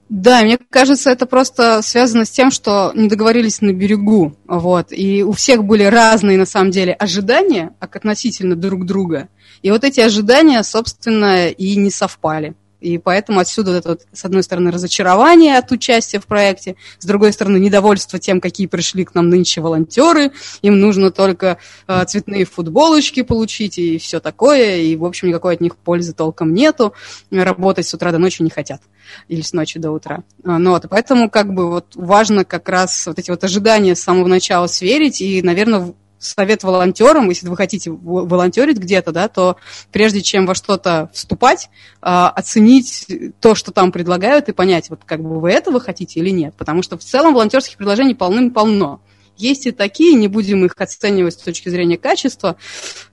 Да, 0.09 0.41
мне 0.41 0.57
кажется, 0.57 1.11
это 1.11 1.27
просто 1.27 1.83
связано 1.83 2.25
с 2.25 2.31
тем, 2.31 2.49
что 2.49 2.91
не 2.95 3.07
договорились 3.07 3.61
на 3.61 3.73
берегу, 3.73 4.35
вот, 4.47 4.87
и 4.91 5.21
у 5.21 5.33
всех 5.33 5.63
были 5.63 5.83
разные, 5.83 6.35
на 6.35 6.47
самом 6.47 6.71
деле, 6.71 6.93
ожидания 6.93 7.75
относительно 7.79 8.55
друг 8.55 8.87
друга, 8.87 9.29
и 9.61 9.69
вот 9.69 9.83
эти 9.83 9.99
ожидания, 9.99 10.63
собственно, 10.63 11.49
и 11.49 11.75
не 11.75 11.91
совпали. 11.91 12.55
И 12.79 12.97
поэтому 12.97 13.39
отсюда 13.39 13.71
это, 13.71 13.89
вот, 13.89 14.01
с 14.11 14.25
одной 14.25 14.43
стороны, 14.43 14.71
разочарование 14.71 15.57
от 15.57 15.71
участия 15.71 16.19
в 16.19 16.25
проекте, 16.25 16.75
с 16.99 17.05
другой 17.05 17.33
стороны, 17.33 17.57
недовольство 17.57 18.19
тем, 18.19 18.39
какие 18.39 18.67
пришли 18.67 19.05
к 19.05 19.13
нам 19.15 19.29
нынче 19.29 19.61
волонтеры, 19.61 20.31
им 20.61 20.79
нужно 20.79 21.11
только 21.11 21.57
э, 21.87 22.05
цветные 22.05 22.45
футболочки 22.45 23.21
получить 23.21 23.77
и 23.77 23.97
все 23.97 24.19
такое, 24.19 24.77
и, 24.77 24.95
в 24.95 25.05
общем, 25.05 25.27
никакой 25.27 25.55
от 25.55 25.61
них 25.61 25.75
пользы 25.75 26.13
толком 26.13 26.53
нету, 26.53 26.93
работать 27.31 27.87
с 27.87 27.93
утра 27.93 28.11
до 28.11 28.17
ночи 28.17 28.41
не 28.41 28.49
хотят. 28.49 28.81
Или 29.27 29.41
с 29.41 29.53
ночи 29.53 29.79
до 29.79 29.91
утра. 29.91 30.23
А, 30.43 30.59
ну, 30.59 30.71
вот, 30.71 30.85
поэтому 30.89 31.29
как 31.29 31.53
бы 31.53 31.69
вот 31.69 31.95
важно 31.95 32.45
как 32.45 32.69
раз 32.69 33.07
вот 33.07 33.17
эти 33.19 33.31
вот 33.31 33.43
ожидания 33.43 33.95
с 33.95 34.01
самого 34.01 34.27
начала 34.27 34.67
сверить. 34.67 35.21
И, 35.21 35.41
наверное, 35.41 35.93
совет 36.19 36.63
волонтерам, 36.63 37.29
если 37.29 37.47
вы 37.47 37.55
хотите 37.55 37.89
волонтерить 37.91 38.77
где-то, 38.77 39.11
да, 39.11 39.27
то 39.27 39.55
прежде 39.91 40.21
чем 40.21 40.45
во 40.45 40.53
что-то 40.53 41.09
вступать, 41.13 41.69
а, 42.01 42.29
оценить 42.29 43.07
то, 43.39 43.55
что 43.55 43.71
там 43.71 43.91
предлагают, 43.91 44.49
и 44.49 44.53
понять, 44.53 44.89
вот 44.89 45.01
как 45.05 45.21
бы 45.21 45.39
вы 45.39 45.51
этого 45.51 45.79
хотите 45.79 46.19
или 46.19 46.29
нет. 46.29 46.53
Потому 46.57 46.83
что 46.83 46.97
в 46.97 47.03
целом 47.03 47.33
волонтерских 47.33 47.77
предложений 47.77 48.15
полным-полно. 48.15 48.99
Есть 49.37 49.67
и 49.67 49.71
такие, 49.71 50.15
не 50.15 50.27
будем 50.27 50.65
их 50.65 50.73
оценивать 50.77 51.35
с 51.35 51.37
точки 51.37 51.69
зрения 51.69 51.97
качества, 51.97 52.57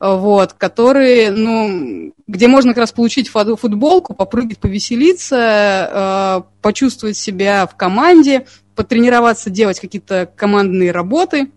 вот, 0.01 0.55
которые, 0.55 1.31
ну, 1.31 2.13
где 2.27 2.49
можно 2.49 2.73
как 2.73 2.79
раз 2.79 2.91
получить 2.91 3.29
футболку, 3.29 4.13
попрыгать, 4.13 4.59
повеселиться, 4.59 5.37
а, 5.39 6.47
почувствовать 6.63 7.17
себя 7.17 7.69
в 7.69 7.77
команде, 7.77 8.47
потренироваться 8.75 9.51
делать 9.51 9.79
какие-то 9.79 10.29
командные 10.37 10.91
работы 10.91 11.53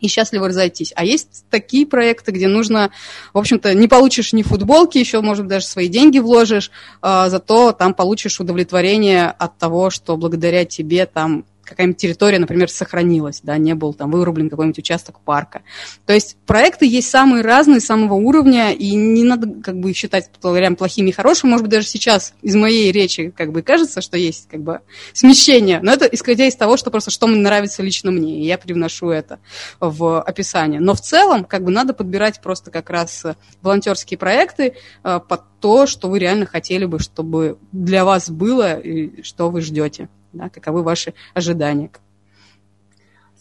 и 0.00 0.08
счастливо 0.08 0.48
разойтись. 0.48 0.92
А 0.96 1.04
есть 1.04 1.44
такие 1.50 1.86
проекты, 1.86 2.32
где 2.32 2.48
нужно, 2.48 2.90
в 3.32 3.38
общем-то, 3.38 3.74
не 3.74 3.88
получишь 3.88 4.32
ни 4.32 4.42
футболки, 4.42 4.98
еще, 4.98 5.20
может 5.20 5.46
даже 5.46 5.66
свои 5.66 5.88
деньги 5.88 6.18
вложишь, 6.18 6.70
а, 7.02 7.28
зато 7.28 7.72
там 7.72 7.94
получишь 7.94 8.40
удовлетворение 8.40 9.26
от 9.26 9.56
того, 9.58 9.90
что 9.90 10.16
благодаря 10.16 10.64
тебе 10.64 11.06
там 11.06 11.44
какая-нибудь 11.70 11.96
территория, 11.96 12.38
например, 12.38 12.68
сохранилась, 12.68 13.40
да, 13.42 13.56
не 13.56 13.74
был 13.74 13.94
там 13.94 14.10
вырублен 14.10 14.50
какой-нибудь 14.50 14.78
участок 14.78 15.20
парка. 15.20 15.62
То 16.04 16.12
есть 16.12 16.36
проекты 16.46 16.86
есть 16.86 17.08
самые 17.08 17.42
разные, 17.42 17.80
самого 17.80 18.14
уровня, 18.14 18.72
и 18.72 18.94
не 18.94 19.24
надо 19.24 19.62
как 19.62 19.78
бы 19.78 19.92
считать 19.94 20.30
прям 20.42 20.76
плохими 20.76 21.08
и 21.08 21.12
хорошими. 21.12 21.50
Может 21.50 21.64
быть, 21.64 21.72
даже 21.72 21.86
сейчас 21.86 22.34
из 22.42 22.54
моей 22.56 22.92
речи 22.92 23.32
как 23.34 23.52
бы 23.52 23.62
кажется, 23.62 24.00
что 24.00 24.18
есть 24.18 24.48
как 24.50 24.60
бы 24.62 24.80
смещение, 25.12 25.80
но 25.82 25.92
это 25.92 26.06
исходя 26.06 26.46
из 26.46 26.56
того, 26.56 26.76
что 26.76 26.90
просто 26.90 27.10
что 27.10 27.26
мне 27.26 27.40
нравится 27.40 27.82
лично 27.82 28.10
мне, 28.10 28.40
и 28.40 28.46
я 28.46 28.58
привношу 28.58 29.10
это 29.10 29.38
в 29.78 30.20
описание. 30.20 30.80
Но 30.80 30.94
в 30.94 31.00
целом 31.00 31.44
как 31.44 31.64
бы 31.64 31.70
надо 31.70 31.94
подбирать 31.94 32.40
просто 32.42 32.70
как 32.70 32.90
раз 32.90 33.24
волонтерские 33.62 34.18
проекты 34.18 34.74
э, 35.04 35.20
под 35.26 35.42
то, 35.60 35.86
что 35.86 36.08
вы 36.08 36.18
реально 36.18 36.46
хотели 36.46 36.84
бы, 36.84 36.98
чтобы 36.98 37.58
для 37.72 38.04
вас 38.04 38.30
было 38.30 38.78
и 38.78 39.22
что 39.22 39.50
вы 39.50 39.60
ждете 39.60 40.08
да, 40.32 40.48
каковы 40.48 40.82
ваши 40.82 41.14
ожидания. 41.34 41.90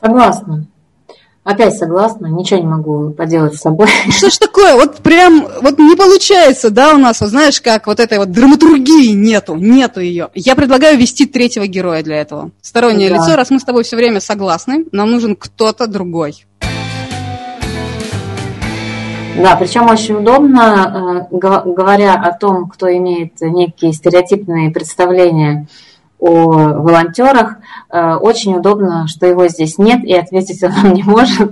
Согласна. 0.02 0.68
Опять 1.44 1.78
согласна, 1.78 2.28
ничего 2.28 2.60
не 2.60 2.68
могу 2.68 3.10
поделать 3.12 3.56
с 3.56 3.62
собой. 3.62 3.88
Что 4.10 4.30
ж 4.30 4.38
такое? 4.38 4.76
Вот 4.76 4.98
прям 4.98 5.48
вот 5.62 5.80
не 5.80 5.96
получается, 5.96 6.70
да, 6.70 6.94
у 6.94 6.98
нас, 6.98 7.22
вот 7.22 7.30
знаешь, 7.30 7.60
как 7.60 7.88
вот 7.88 8.00
этой 8.00 8.20
вот 8.20 8.32
драматургии 8.32 9.14
нету, 9.14 9.56
нету 9.56 10.00
ее. 10.00 10.30
Я 10.36 10.56
предлагаю 10.56 10.98
ввести 10.98 11.26
третьего 11.26 11.66
героя 11.66 12.04
для 12.04 12.18
этого. 12.18 12.52
Стороннее 12.62 13.10
да. 13.10 13.16
лицо, 13.16 13.36
раз 13.36 13.50
мы 13.50 13.60
с 13.60 13.64
тобой 13.64 13.84
все 13.84 13.96
время 13.96 14.20
согласны, 14.20 14.86
нам 14.92 15.10
нужен 15.10 15.36
кто-то 15.36 15.88
другой. 15.88 16.46
Да, 19.42 19.56
причем 19.56 19.90
очень 19.90 20.16
удобно, 20.16 21.28
э, 21.32 21.36
говоря 21.38 22.14
о 22.16 22.38
том, 22.38 22.68
кто 22.68 22.92
имеет 22.96 23.40
некие 23.40 23.94
стереотипные 23.94 24.70
представления 24.70 25.68
о 26.20 26.82
волонтерах. 26.82 27.58
Э, 27.90 28.16
очень 28.16 28.56
удобно, 28.56 29.08
что 29.08 29.26
его 29.26 29.48
здесь 29.48 29.78
нет, 29.78 30.04
и 30.04 30.14
ответить 30.14 30.62
он 30.64 30.72
нам 30.72 30.94
не 30.94 31.04
может. 31.04 31.52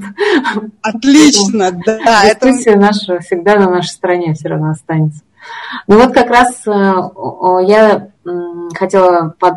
Отлично, 0.82 1.72
да. 1.86 2.26
Дискуссия 2.26 2.72
это... 2.72 2.80
наша 2.80 3.20
всегда 3.20 3.56
на 3.56 3.70
нашей 3.70 3.90
стороне 3.90 4.34
все 4.34 4.50
равно 4.50 4.72
останется. 4.72 5.22
Ну 5.88 5.98
вот 5.98 6.14
как 6.14 6.30
раз 6.30 6.68
э, 6.68 6.72
я 7.66 8.10
хотела 8.76 9.34
под 9.40 9.56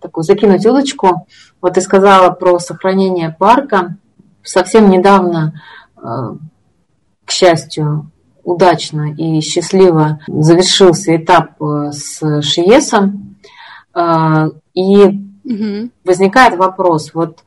такую 0.00 0.24
закинуть 0.24 0.64
удочку. 0.64 1.26
Вот 1.60 1.74
ты 1.74 1.82
сказала 1.82 2.30
про 2.30 2.58
сохранение 2.58 3.36
парка. 3.38 3.96
Совсем 4.42 4.88
недавно, 4.88 5.60
э, 5.98 6.00
к 7.26 7.30
счастью, 7.30 8.10
удачно 8.42 9.12
и 9.12 9.40
счастливо 9.42 10.20
завершился 10.26 11.14
этап 11.14 11.60
с 11.60 12.40
Шиесом, 12.40 13.29
и 13.94 15.04
угу. 15.44 15.90
возникает 16.04 16.56
вопрос, 16.56 17.12
вот 17.14 17.44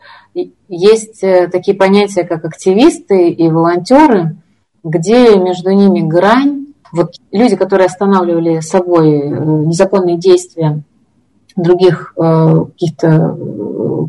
есть 0.67 1.23
э, 1.23 1.47
такие 1.47 1.77
понятия, 1.77 2.23
как 2.23 2.45
активисты 2.45 3.29
и 3.29 3.50
волонтеры, 3.50 4.38
где 4.83 5.38
между 5.38 5.71
ними 5.71 6.01
грань. 6.01 6.67
Вот 6.91 7.15
люди, 7.31 7.55
которые 7.55 7.85
останавливали 7.85 8.59
собой 8.59 9.19
э, 9.19 9.29
незаконные 9.29 10.17
действия 10.17 10.81
других 11.55 12.13
э, 12.17 12.65
каких-то 12.71 13.38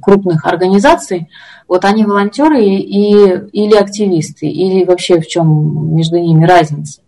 крупных 0.01 0.47
организаций, 0.47 1.29
вот 1.69 1.85
они 1.85 2.05
волонтеры 2.05 2.65
и, 2.65 3.13
или 3.53 3.75
активисты, 3.75 4.47
или 4.47 4.85
вообще 4.85 5.21
в 5.21 5.27
чем 5.27 5.95
между 5.95 6.19
ними 6.19 6.47
разница. 6.47 7.03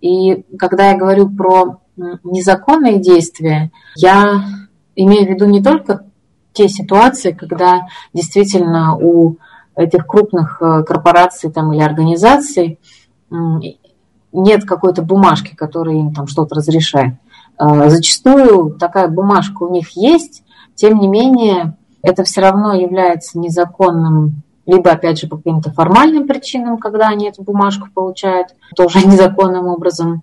И 0.00 0.44
когда 0.58 0.90
я 0.90 0.98
говорю 0.98 1.28
про 1.28 1.78
незаконные 2.24 2.98
действия, 2.98 3.70
я 3.96 4.42
имею 4.96 5.26
в 5.26 5.30
виду 5.30 5.46
не 5.46 5.62
только 5.62 6.04
те 6.52 6.68
ситуации, 6.68 7.32
когда 7.32 7.86
действительно 8.12 8.96
у 8.96 9.36
этих 9.74 10.06
крупных 10.06 10.60
э, 10.60 10.82
корпораций 10.82 11.50
там, 11.50 11.72
или 11.72 11.82
организаций 11.82 12.78
нет 14.32 14.64
какой-то 14.64 15.02
бумажки, 15.02 15.54
которая 15.54 15.96
им 15.96 16.12
там 16.12 16.26
что-то 16.26 16.56
разрешает. 16.56 17.14
Э, 17.58 17.88
зачастую 17.88 18.74
такая 18.78 19.08
бумажка 19.08 19.62
у 19.62 19.72
них 19.72 19.96
есть, 19.96 20.42
тем 20.74 20.98
не 20.98 21.08
менее 21.08 21.76
это 22.02 22.24
все 22.24 22.40
равно 22.40 22.74
является 22.74 23.38
незаконным 23.38 24.42
либо, 24.66 24.92
опять 24.92 25.18
же, 25.18 25.26
по 25.26 25.36
каким-то 25.36 25.72
формальным 25.72 26.26
причинам, 26.26 26.78
когда 26.78 27.08
они 27.08 27.28
эту 27.28 27.42
бумажку 27.42 27.88
получают, 27.92 28.48
тоже 28.76 29.00
незаконным 29.06 29.66
образом, 29.66 30.22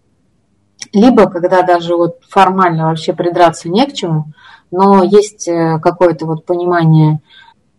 либо 0.94 1.30
когда 1.30 1.62
даже 1.62 1.96
вот 1.96 2.20
формально 2.30 2.86
вообще 2.86 3.14
придраться 3.14 3.70
не 3.70 3.86
к 3.86 3.94
чему, 3.94 4.26
но 4.72 5.04
есть 5.04 5.48
э, 5.48 5.80
какое-то 5.82 6.26
вот 6.26 6.46
понимание 6.46 7.22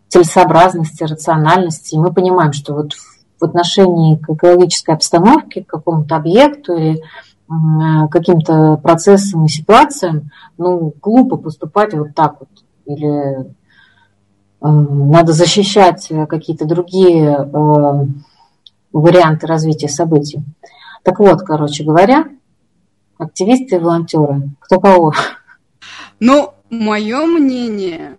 целесообразности, 0.09 1.05
рациональности, 1.05 1.95
и 1.95 1.99
мы 1.99 2.12
понимаем, 2.12 2.52
что 2.52 2.75
вот 2.75 2.95
в 3.40 3.45
отношении 3.45 4.17
к 4.17 4.31
экологической 4.31 4.95
обстановке, 4.95 5.64
к 5.64 5.69
какому-то 5.69 6.17
объекту 6.17 6.75
или 6.75 6.99
э, 6.99 8.09
каким-то 8.11 8.76
процессам 8.76 9.45
и 9.45 9.49
ситуациям, 9.49 10.31
ну, 10.59 10.93
глупо 11.00 11.37
поступать 11.37 11.95
вот 11.95 12.14
так 12.14 12.37
вот. 12.40 12.49
Или 12.87 13.40
э, 13.40 13.45
надо 14.61 15.33
защищать 15.33 16.11
какие-то 16.29 16.64
другие 16.64 17.49
варианты 18.93 19.47
развития 19.47 19.88
событий. 19.88 20.43
Так 21.05 21.21
вот, 21.21 21.43
короче 21.43 21.85
говоря, 21.85 22.26
активисты 23.20 23.76
и 23.76 23.78
волонтеры. 23.78 24.50
Кто 24.60 24.80
кого? 24.80 25.14
Ну, 26.18 26.54
мое 26.70 27.26
мнение, 27.26 28.16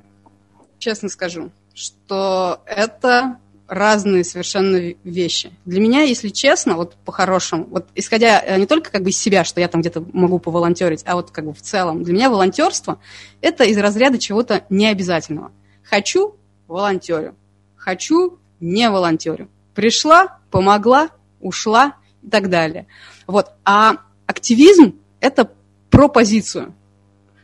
честно 0.79 1.09
скажу, 1.09 1.51
что 1.73 2.61
это 2.65 3.37
разные 3.67 4.25
совершенно 4.25 4.93
вещи. 5.05 5.51
Для 5.63 5.79
меня, 5.79 6.01
если 6.01 6.27
честно, 6.27 6.75
вот 6.75 6.95
по-хорошему, 7.05 7.67
вот 7.71 7.87
исходя 7.95 8.43
э, 8.43 8.59
не 8.59 8.65
только 8.65 8.91
как 8.91 9.01
бы 9.01 9.11
из 9.11 9.17
себя, 9.17 9.45
что 9.45 9.61
я 9.61 9.69
там 9.69 9.79
где-то 9.79 10.03
могу 10.11 10.39
поволонтерить, 10.39 11.03
а 11.05 11.15
вот 11.15 11.31
как 11.31 11.45
бы 11.45 11.53
в 11.53 11.61
целом, 11.61 12.03
для 12.03 12.13
меня 12.13 12.29
волонтерство– 12.29 12.99
это 13.41 13.63
из 13.63 13.77
разряда 13.77 14.17
чего-то 14.19 14.65
необязательного. 14.69 15.53
Хочу– 15.83 16.35
волонтерю. 16.67 17.35
Хочу– 17.77 18.39
не 18.59 18.89
волонтерю. 18.89 19.47
Пришла, 19.73 20.39
помогла, 20.51 21.07
ушла 21.39 21.95
и 22.23 22.29
так 22.29 22.49
далее. 22.49 22.87
Вот. 23.25 23.51
А 23.63 23.99
активизм– 24.31 24.95
это 25.19 25.51
про 25.89 26.07
позицию, 26.07 26.73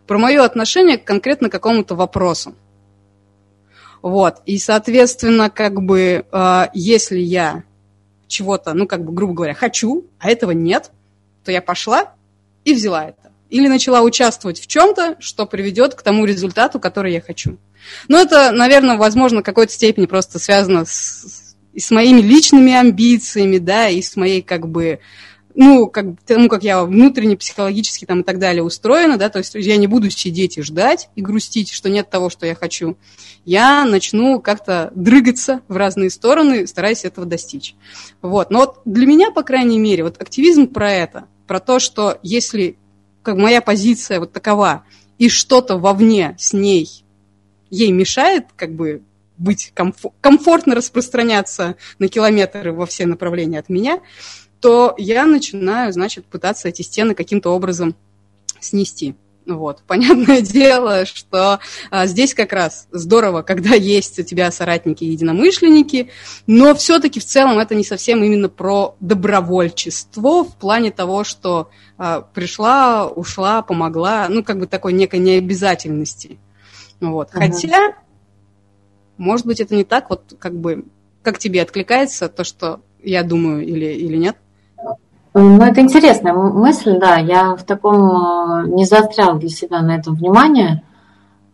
про 0.08 0.18
мое 0.18 0.44
отношение 0.44 0.98
к 0.98 1.06
конкретно 1.06 1.50
какому-то 1.50 1.96
вопросу. 1.96 2.56
Вот. 4.02 4.38
И, 4.46 4.58
соответственно, 4.58 5.50
как 5.50 5.82
бы, 5.82 6.26
э, 6.32 6.66
если 6.74 7.20
я 7.20 7.64
чего-то, 8.28 8.74
ну, 8.74 8.88
как 8.88 9.04
бы, 9.04 9.12
грубо 9.14 9.34
говоря, 9.34 9.54
хочу, 9.54 10.06
а 10.20 10.30
этого 10.30 10.52
нет, 10.52 10.92
то 11.44 11.52
я 11.52 11.62
пошла 11.62 12.14
и 12.64 12.74
взяла 12.74 13.06
это. 13.06 13.32
Или 13.50 13.68
начала 13.68 14.02
участвовать 14.02 14.60
в 14.60 14.68
чем-то, 14.68 15.18
что 15.20 15.46
приведет 15.46 15.96
к 15.96 16.02
тому 16.02 16.26
результату, 16.26 16.80
который 16.80 17.14
я 17.14 17.22
хочу. 17.22 17.58
Но 18.08 18.20
это, 18.20 18.52
наверное, 18.52 18.98
возможно, 18.98 19.40
в 19.40 19.44
какой-то 19.44 19.72
степени 19.72 20.06
просто 20.06 20.40
связано 20.40 20.84
с, 20.86 21.56
с 21.76 21.92
моими 21.92 22.22
личными 22.22 22.74
амбициями, 22.74 23.58
да, 23.58 23.88
и 23.88 24.02
с 24.02 24.16
моей, 24.16 24.42
как 24.42 24.68
бы, 24.68 25.00
ну, 25.60 25.88
как, 25.88 26.06
тому, 26.24 26.50
как 26.50 26.64
я 26.64 26.84
внутренне, 26.84 27.36
психологически 27.36 28.06
там 28.06 28.22
и 28.22 28.24
так 28.24 28.38
далее 28.38 28.62
устроена, 28.62 29.18
да, 29.18 29.30
то 29.30 29.40
есть 29.40 29.56
я 29.56 29.78
не 29.78 29.88
буду 29.88 30.12
сидеть 30.12 30.60
и 30.60 30.62
ждать 30.62 31.10
и 31.16 31.22
грустить, 31.22 31.72
что 31.72 31.90
нет 31.90 32.12
того, 32.12 32.30
что 32.30 32.46
я 32.46 32.54
хочу. 32.54 32.96
Я 33.44 33.84
начну 33.86 34.40
как-то 34.40 34.92
дрыгаться 34.94 35.62
в 35.68 35.76
разные 35.76 36.12
стороны, 36.12 36.68
стараясь 36.68 37.06
этого 37.06 37.26
достичь. 37.26 37.74
Вот. 38.22 38.52
Но 38.52 38.60
вот 38.60 38.82
для 38.86 39.08
меня, 39.08 39.32
по 39.32 39.42
крайней 39.42 39.80
мере, 39.80 40.04
вот 40.04 40.22
активизм 40.22 40.68
про 40.68 40.92
это, 40.92 41.26
про 41.48 41.60
то, 41.60 41.80
что 41.80 42.20
если 42.22 42.78
как 43.24 43.36
моя 43.36 43.60
позиция 43.60 44.20
вот 44.20 44.32
такова, 44.34 44.84
и 45.18 45.28
что-то 45.28 45.80
вовне 45.80 46.36
с 46.38 46.54
ней 46.54 47.04
ей 47.72 47.92
мешает, 47.92 48.46
как 48.56 48.76
бы 48.76 49.02
быть 49.40 49.74
комфор- 49.76 50.14
комфортно 50.22 50.76
распространяться 50.76 51.78
на 51.98 52.10
километры 52.10 52.72
во 52.74 52.86
все 52.86 53.08
направления 53.08 53.58
от 53.58 53.70
меня, 53.70 54.02
то 54.60 54.96
я 54.98 55.26
начинаю, 55.26 55.94
значит, 55.94 56.26
пытаться 56.26 56.70
эти 56.70 56.82
стены 56.82 57.14
каким-то 57.14 57.52
образом 57.52 57.96
снести. 58.60 59.16
Вот. 59.48 59.82
Понятное 59.88 60.42
дело, 60.42 61.06
что 61.06 61.60
а, 61.90 62.06
здесь 62.06 62.34
как 62.34 62.52
раз 62.52 62.88
здорово, 62.92 63.42
когда 63.42 63.76
есть 63.76 64.20
у 64.20 64.24
тебя 64.24 64.52
соратники 64.52 65.04
и 65.04 65.12
единомышленники, 65.12 66.10
но 66.48 66.76
все-таки 66.76 67.20
в 67.20 67.26
целом 67.26 67.58
это 67.58 67.74
не 67.74 67.84
совсем 67.84 68.24
именно 68.24 68.50
про 68.50 68.96
добровольчество 69.00 70.44
в 70.44 70.56
плане 70.58 70.92
того, 70.92 71.24
что 71.24 71.70
а, 71.98 72.22
пришла, 72.22 73.08
ушла, 73.08 73.62
помогла, 73.62 74.28
ну, 74.30 74.44
как 74.44 74.60
бы 74.60 74.68
такой 74.68 74.94
некой 74.94 75.20
необязательности. 75.20 76.40
Вот. 77.00 77.30
Ага. 77.32 77.46
Хотя, 77.46 77.96
может 79.18 79.46
быть, 79.46 79.62
это 79.62 79.76
не 79.76 79.86
так, 79.86 80.10
вот 80.10 80.36
как 80.40 80.60
бы, 80.60 80.86
как 81.22 81.40
тебе 81.40 81.62
откликается 81.62 82.28
то, 82.28 82.44
что 82.44 82.82
я 83.02 83.24
думаю, 83.24 83.66
или, 83.66 83.86
или 83.86 84.18
нет? 84.18 84.36
Ну, 85.40 85.62
это 85.62 85.82
интересная 85.82 86.34
мысль, 86.34 86.98
да. 86.98 87.18
Я 87.18 87.56
в 87.56 87.64
таком 87.64 87.96
э, 87.96 88.68
не 88.70 88.86
заострял 88.86 89.38
для 89.38 89.50
себя 89.50 89.82
на 89.82 89.96
этом 89.96 90.16
внимание. 90.16 90.82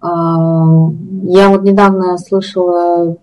Э, 0.01 0.05
я 0.05 1.49
вот 1.49 1.63
недавно 1.63 2.17
слышала 2.17 3.17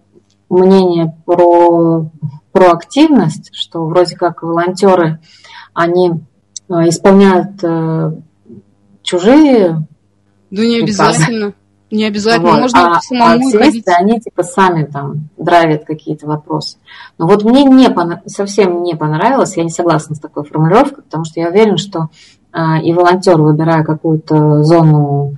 мнение 0.50 1.16
про, 1.24 2.10
про 2.52 2.72
активность, 2.72 3.54
что 3.54 3.86
вроде 3.86 4.16
как 4.16 4.42
волонтеры, 4.42 5.20
они 5.72 6.10
э, 6.68 6.88
исполняют 6.88 7.58
чужие 9.02 9.86
ну, 10.50 10.62
не 10.62 10.80
обязательно. 10.80 11.54
Не 11.90 12.05
обязательно, 12.05 12.53
вот. 12.53 12.61
можно 12.61 12.96
а, 12.96 13.00
самому 13.00 13.33
а 13.33 13.35
активисты, 13.35 13.92
они 13.92 14.20
типа 14.20 14.42
сами 14.42 14.85
там 14.85 15.29
драйвят 15.37 15.85
какие-то 15.85 16.26
вопросы. 16.26 16.79
Но 17.18 17.26
вот 17.26 17.42
мне 17.42 17.64
не 17.64 17.88
совсем 18.29 18.83
не 18.83 18.94
понравилось, 18.94 19.57
я 19.57 19.64
не 19.64 19.70
согласна 19.70 20.14
с 20.14 20.20
такой 20.20 20.44
формулировкой, 20.44 21.03
потому 21.03 21.24
что 21.24 21.40
я 21.40 21.48
уверена, 21.48 21.79
что 21.79 22.09
а, 22.53 22.81
и 22.81 22.92
волонтер, 22.92 23.40
выбирая 23.40 23.83
какую-то 23.83 24.62
зону 24.62 25.37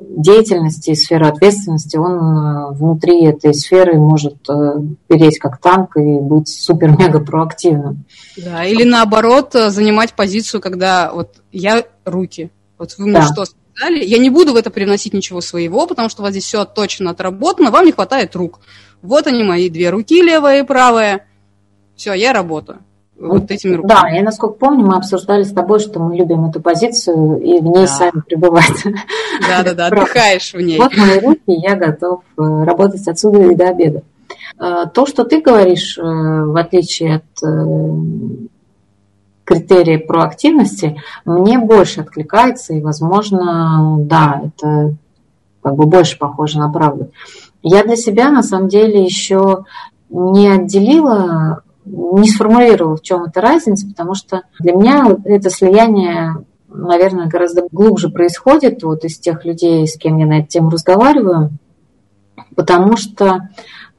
деятельности, 0.00 0.94
сферу 0.94 1.26
ответственности, 1.26 1.96
он 1.96 2.18
а, 2.18 2.68
внутри 2.70 3.24
этой 3.24 3.54
сферы 3.54 3.98
может 3.98 4.48
а, 4.48 4.80
переть 5.06 5.38
как 5.38 5.58
танк 5.58 5.96
и 5.96 6.18
быть 6.18 6.48
супер-мега 6.48 7.20
проактивным. 7.20 8.04
Да, 8.36 8.64
или 8.64 8.84
наоборот 8.84 9.52
занимать 9.52 10.14
позицию, 10.14 10.60
когда 10.60 11.12
вот 11.12 11.36
я 11.52 11.84
руки, 12.04 12.50
вот 12.78 12.94
вы 12.98 13.06
мне 13.06 13.20
да. 13.20 13.26
что 13.26 13.44
далее. 13.78 14.04
Я 14.04 14.18
не 14.18 14.30
буду 14.30 14.52
в 14.52 14.56
это 14.56 14.70
привносить 14.70 15.12
ничего 15.12 15.40
своего, 15.40 15.86
потому 15.86 16.08
что 16.08 16.22
у 16.22 16.24
вас 16.24 16.32
здесь 16.32 16.44
все 16.44 16.64
точно 16.64 17.10
отработано, 17.10 17.70
вам 17.70 17.86
не 17.86 17.92
хватает 17.92 18.34
рук. 18.36 18.60
Вот 19.02 19.26
они 19.26 19.42
мои 19.42 19.68
две 19.68 19.90
руки, 19.90 20.22
левая 20.22 20.62
и 20.62 20.66
правая. 20.66 21.26
Все, 21.96 22.12
я 22.14 22.32
работаю. 22.32 22.80
Вот 23.18 23.50
этими 23.50 23.74
руками. 23.74 24.00
Да, 24.00 24.08
я 24.08 24.22
насколько 24.22 24.54
помню, 24.54 24.86
мы 24.86 24.96
обсуждали 24.96 25.42
с 25.42 25.52
тобой, 25.52 25.78
что 25.78 26.00
мы 26.00 26.16
любим 26.16 26.46
эту 26.46 26.60
позицию 26.60 27.38
и 27.40 27.58
в 27.58 27.64
ней 27.64 27.74
да. 27.74 27.86
сами 27.86 28.22
пребывать. 28.26 28.82
Да, 29.46 29.62
да, 29.62 29.74
да, 29.74 29.86
отдыхаешь 29.88 30.54
в 30.54 30.60
ней. 30.60 30.78
Вот 30.78 30.96
мои 30.96 31.18
руки, 31.20 31.42
я 31.46 31.76
готов 31.76 32.22
э, 32.38 32.42
работать 32.64 33.06
отсюда 33.06 33.42
и 33.50 33.54
до 33.54 33.68
обеда. 33.68 34.02
Э, 34.58 34.84
то, 34.92 35.04
что 35.06 35.24
ты 35.24 35.42
говоришь, 35.42 35.98
э, 35.98 36.02
в 36.02 36.56
отличие 36.56 37.16
от 37.16 38.50
критерии 39.50 39.96
проактивности 39.96 41.02
мне 41.24 41.58
больше 41.58 42.02
откликается, 42.02 42.72
и, 42.72 42.80
возможно, 42.80 43.96
да, 43.98 44.42
это 44.44 44.94
как 45.60 45.74
бы 45.74 45.86
больше 45.86 46.18
похоже 46.18 46.60
на 46.60 46.70
правду. 46.70 47.10
Я 47.62 47.82
для 47.82 47.96
себя, 47.96 48.30
на 48.30 48.44
самом 48.44 48.68
деле, 48.68 49.02
еще 49.02 49.64
не 50.08 50.48
отделила, 50.48 51.62
не 51.84 52.28
сформулировала, 52.28 52.96
в 52.96 53.02
чем 53.02 53.24
эта 53.24 53.40
разница, 53.40 53.88
потому 53.88 54.14
что 54.14 54.42
для 54.60 54.72
меня 54.72 55.16
это 55.24 55.50
слияние, 55.50 56.44
наверное, 56.68 57.26
гораздо 57.26 57.66
глубже 57.72 58.08
происходит 58.08 58.84
вот 58.84 59.04
из 59.04 59.18
тех 59.18 59.44
людей, 59.44 59.86
с 59.86 59.96
кем 59.98 60.16
я 60.18 60.26
на 60.26 60.38
эту 60.38 60.46
тему 60.48 60.70
разговариваю, 60.70 61.50
потому 62.54 62.96
что 62.96 63.48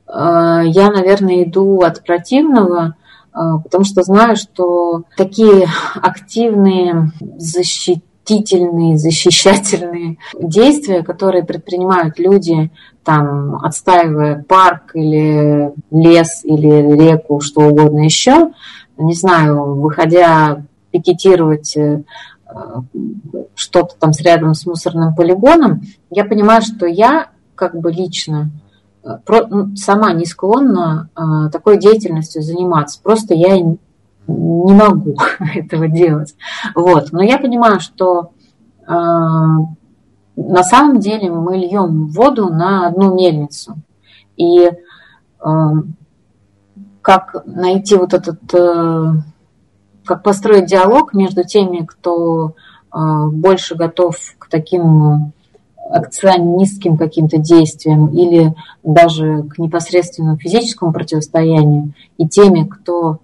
э, 0.07 0.61
я, 0.65 0.91
наверное, 0.91 1.43
иду 1.43 1.81
от 1.81 2.03
противного 2.05 2.95
потому 3.33 3.83
что 3.83 4.03
знаю, 4.03 4.35
что 4.35 5.03
такие 5.15 5.67
активные 5.95 7.11
защитительные, 7.37 8.97
защищательные 8.97 10.17
действия, 10.39 11.03
которые 11.03 11.43
предпринимают 11.43 12.19
люди, 12.19 12.71
там, 13.03 13.55
отстаивая 13.63 14.43
парк 14.43 14.91
или 14.95 15.73
лес 15.91 16.41
или 16.43 16.95
реку, 16.95 17.39
что 17.41 17.61
угодно 17.61 18.01
еще, 18.01 18.51
не 18.97 19.13
знаю, 19.13 19.75
выходя 19.75 20.63
пикетировать 20.91 21.75
э, 21.77 22.03
что-то 23.55 23.95
там 23.97 24.13
с 24.13 24.21
рядом 24.21 24.53
с 24.53 24.65
мусорным 24.65 25.15
полигоном, 25.15 25.81
я 26.09 26.25
понимаю, 26.25 26.61
что 26.61 26.85
я 26.85 27.29
как 27.55 27.79
бы 27.79 27.91
лично 27.91 28.49
сама 29.75 30.13
не 30.13 30.25
склонна 30.25 31.09
такой 31.51 31.79
деятельностью 31.79 32.41
заниматься. 32.41 33.01
Просто 33.01 33.33
я 33.33 33.59
не 33.59 33.77
могу 34.27 35.15
этого 35.55 35.87
делать. 35.87 36.35
Вот. 36.75 37.11
Но 37.11 37.23
я 37.23 37.37
понимаю, 37.39 37.79
что 37.79 38.31
на 38.87 40.63
самом 40.63 40.99
деле 40.99 41.31
мы 41.31 41.57
льем 41.57 42.07
воду 42.07 42.49
на 42.49 42.87
одну 42.87 43.13
мельницу. 43.15 43.75
И 44.37 44.71
как 47.01 47.35
найти 47.45 47.95
вот 47.95 48.13
этот, 48.13 48.41
э, 48.53 49.13
как 50.05 50.21
построить 50.21 50.67
диалог 50.67 51.13
между 51.13 51.43
теми, 51.43 51.83
кто 51.83 52.53
больше 52.93 53.75
готов 53.75 54.17
к 54.37 54.49
таким 54.49 55.31
акционистским 55.91 56.97
каким-то 56.97 57.37
действиям 57.37 58.07
или 58.07 58.55
даже 58.83 59.43
к 59.43 59.57
непосредственному 59.57 60.37
физическому 60.37 60.93
противостоянию, 60.93 61.93
и 62.17 62.27
теми, 62.27 62.63
кто 62.63 63.19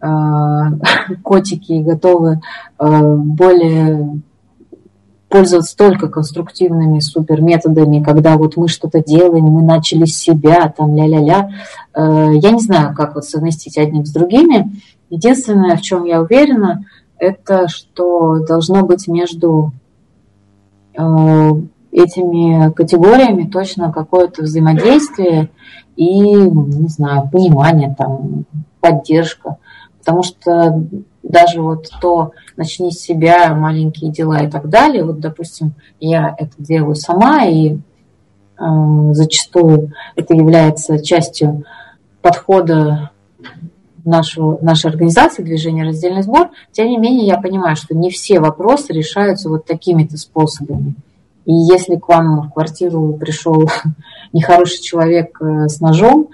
э, 0.00 0.06
котики 1.22 1.82
готовы 1.82 2.40
более 2.78 4.22
пользоваться 5.30 5.76
только 5.76 6.08
конструктивными 6.08 6.98
супер 6.98 7.40
методами, 7.40 8.02
когда 8.02 8.36
вот 8.36 8.56
мы 8.56 8.68
что-то 8.68 9.02
делаем, 9.02 9.44
мы 9.44 9.62
начали 9.62 10.04
с 10.04 10.18
себя, 10.18 10.68
там 10.76 10.96
ля-ля-ля. 10.96 11.50
Э, 11.94 12.30
я 12.34 12.50
не 12.50 12.60
знаю, 12.60 12.94
как 12.94 13.14
вот 13.14 13.24
совместить 13.24 13.78
одним 13.78 14.04
с 14.04 14.10
другими. 14.10 14.72
Единственное, 15.08 15.76
в 15.76 15.82
чем 15.82 16.04
я 16.04 16.20
уверена, 16.20 16.84
это 17.16 17.68
что 17.68 18.44
должно 18.44 18.82
быть 18.82 19.06
между 19.06 19.70
э, 20.98 21.50
этими 21.92 22.72
категориями 22.72 23.48
точно 23.48 23.92
какое-то 23.92 24.42
взаимодействие 24.42 25.50
и, 25.96 26.08
не 26.08 26.88
знаю, 26.88 27.28
понимание, 27.30 27.94
там, 27.96 28.44
поддержка. 28.80 29.56
Потому 29.98 30.22
что 30.22 30.84
даже 31.22 31.60
вот 31.60 31.88
то 32.00 32.32
начни 32.56 32.90
с 32.90 33.00
себя, 33.00 33.54
маленькие 33.54 34.10
дела 34.10 34.42
и 34.42 34.50
так 34.50 34.68
далее. 34.68 35.04
Вот, 35.04 35.20
допустим, 35.20 35.72
я 36.00 36.34
это 36.38 36.52
делаю 36.58 36.94
сама, 36.94 37.44
и 37.44 37.74
э, 37.74 37.78
зачастую 39.12 39.92
это 40.16 40.34
является 40.34 41.02
частью 41.02 41.64
подхода 42.22 43.10
нашу, 44.04 44.58
нашей 44.62 44.90
организации 44.90 45.42
движения 45.42 45.84
«Раздельный 45.84 46.22
сбор». 46.22 46.50
Тем 46.72 46.88
не 46.88 46.98
менее, 46.98 47.26
я 47.26 47.38
понимаю, 47.38 47.76
что 47.76 47.94
не 47.94 48.10
все 48.10 48.40
вопросы 48.40 48.92
решаются 48.92 49.48
вот 49.48 49.66
такими-то 49.66 50.16
способами. 50.16 50.94
И 51.46 51.52
если 51.52 51.96
к 51.96 52.08
вам 52.08 52.42
в 52.42 52.52
квартиру 52.52 53.14
пришел 53.14 53.68
нехороший 54.32 54.82
человек 54.82 55.40
э, 55.40 55.68
с 55.68 55.80
ножом 55.80 56.28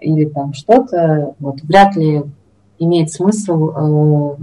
или 0.00 0.26
там 0.26 0.54
что-то, 0.54 1.34
вот 1.38 1.60
вряд 1.62 1.96
ли 1.96 2.22
имеет 2.78 3.12
смысл 3.12 3.70
э, 3.70 4.36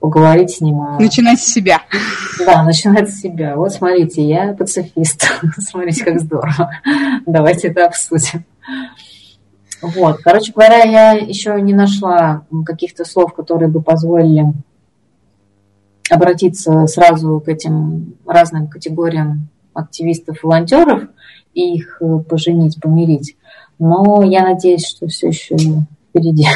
поговорить 0.00 0.50
с 0.50 0.60
ним. 0.60 0.96
Начинать 0.98 1.40
с 1.40 1.52
себя. 1.52 1.82
Да, 2.44 2.62
начинать 2.64 3.08
с 3.10 3.20
себя. 3.20 3.56
Вот 3.56 3.72
смотрите, 3.72 4.22
я 4.22 4.52
пацифист. 4.52 5.24
смотрите, 5.58 6.04
как 6.04 6.20
здорово. 6.20 6.70
Давайте 7.26 7.68
это 7.68 7.86
обсудим. 7.86 8.44
Вот, 9.80 10.18
короче 10.18 10.52
говоря, 10.52 10.84
я 10.84 11.12
еще 11.12 11.60
не 11.60 11.74
нашла 11.74 12.44
каких-то 12.64 13.04
слов, 13.04 13.34
которые 13.34 13.68
бы 13.68 13.82
позволили 13.82 14.52
обратиться 16.10 16.86
сразу 16.86 17.40
к 17.40 17.48
этим 17.48 18.14
разным 18.26 18.68
категориям 18.68 19.48
активистов, 19.74 20.42
волонтеров 20.42 21.04
и 21.54 21.76
их 21.76 21.98
э, 22.00 22.18
поженить, 22.28 22.80
помирить. 22.80 23.36
Но 23.78 24.22
я 24.22 24.42
надеюсь, 24.42 24.86
что 24.86 25.06
все 25.06 25.28
еще 25.28 25.56
впереди. 26.10 26.46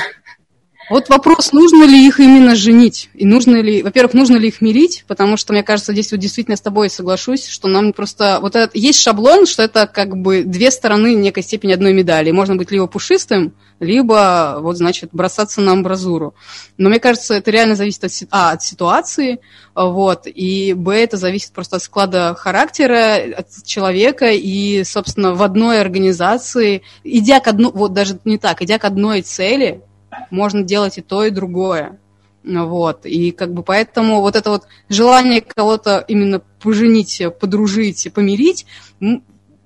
Вот 0.88 1.09
вопрос, 1.09 1.53
нужно 1.53 1.85
ли 1.85 2.07
их 2.07 2.20
именно 2.20 2.55
женить? 2.55 3.11
И 3.14 3.27
нужно 3.27 3.57
ли, 3.57 3.83
во-первых, 3.83 4.14
нужно 4.14 4.37
ли 4.37 4.49
их 4.49 4.61
мирить? 4.61 5.05
Потому 5.09 5.37
что, 5.37 5.53
мне 5.53 5.64
кажется, 5.64 5.92
здесь 5.92 6.12
вот 6.12 6.20
действительно 6.20 6.57
с 6.57 6.61
тобой 6.61 6.90
соглашусь, 6.90 7.49
что 7.49 7.66
нам 7.66 7.92
просто... 7.92 8.38
Вот 8.40 8.55
это, 8.55 8.70
есть 8.79 9.01
шаблон, 9.01 9.46
что 9.46 9.64
это 9.64 9.88
как 9.88 10.16
бы 10.16 10.44
две 10.44 10.70
стороны 10.70 11.14
некой 11.14 11.42
степени 11.42 11.72
одной 11.72 11.92
медали. 11.92 12.31
Можно 12.31 12.55
быть 12.55 12.70
либо 12.70 12.87
пушистым, 12.87 13.53
либо, 13.81 14.59
вот, 14.61 14.77
значит, 14.77 15.11
бросаться 15.12 15.61
на 15.61 15.72
амбразуру. 15.72 16.35
Но 16.79 16.88
мне 16.88 17.01
кажется, 17.01 17.35
это 17.35 17.51
реально 17.51 17.75
зависит 17.75 18.05
от, 18.05 18.12
а, 18.31 18.53
от 18.53 18.62
ситуации, 18.62 19.40
вот, 19.75 20.27
и, 20.27 20.72
б, 20.72 20.94
это 20.94 21.16
зависит 21.16 21.53
просто 21.53 21.77
от 21.77 21.83
склада 21.83 22.35
характера, 22.38 23.18
от 23.37 23.49
человека, 23.64 24.31
и, 24.31 24.85
собственно, 24.85 25.35
в 25.35 25.42
одной 25.42 25.81
организации, 25.81 26.83
идя 27.05 27.40
к 27.40 27.49
одной, 27.49 27.72
вот 27.72 27.92
даже 27.92 28.18
не 28.25 28.38
так, 28.38 28.62
идя 28.62 28.79
к 28.79 28.85
одной 28.85 29.22
цели, 29.22 29.83
можно 30.31 30.62
делать 30.62 30.99
и 30.99 31.03
то, 31.03 31.25
и 31.25 31.31
другое. 31.31 31.99
Вот. 32.45 33.07
И 33.07 33.33
как 33.33 33.53
бы 33.53 33.62
поэтому 33.62 34.21
вот 34.21 34.37
это 34.37 34.51
вот 34.51 34.64
желание 34.88 35.40
кого-то 35.40 36.05
именно 36.07 36.40
поженить, 36.61 37.23
подружить, 37.40 38.12
помирить, 38.14 38.66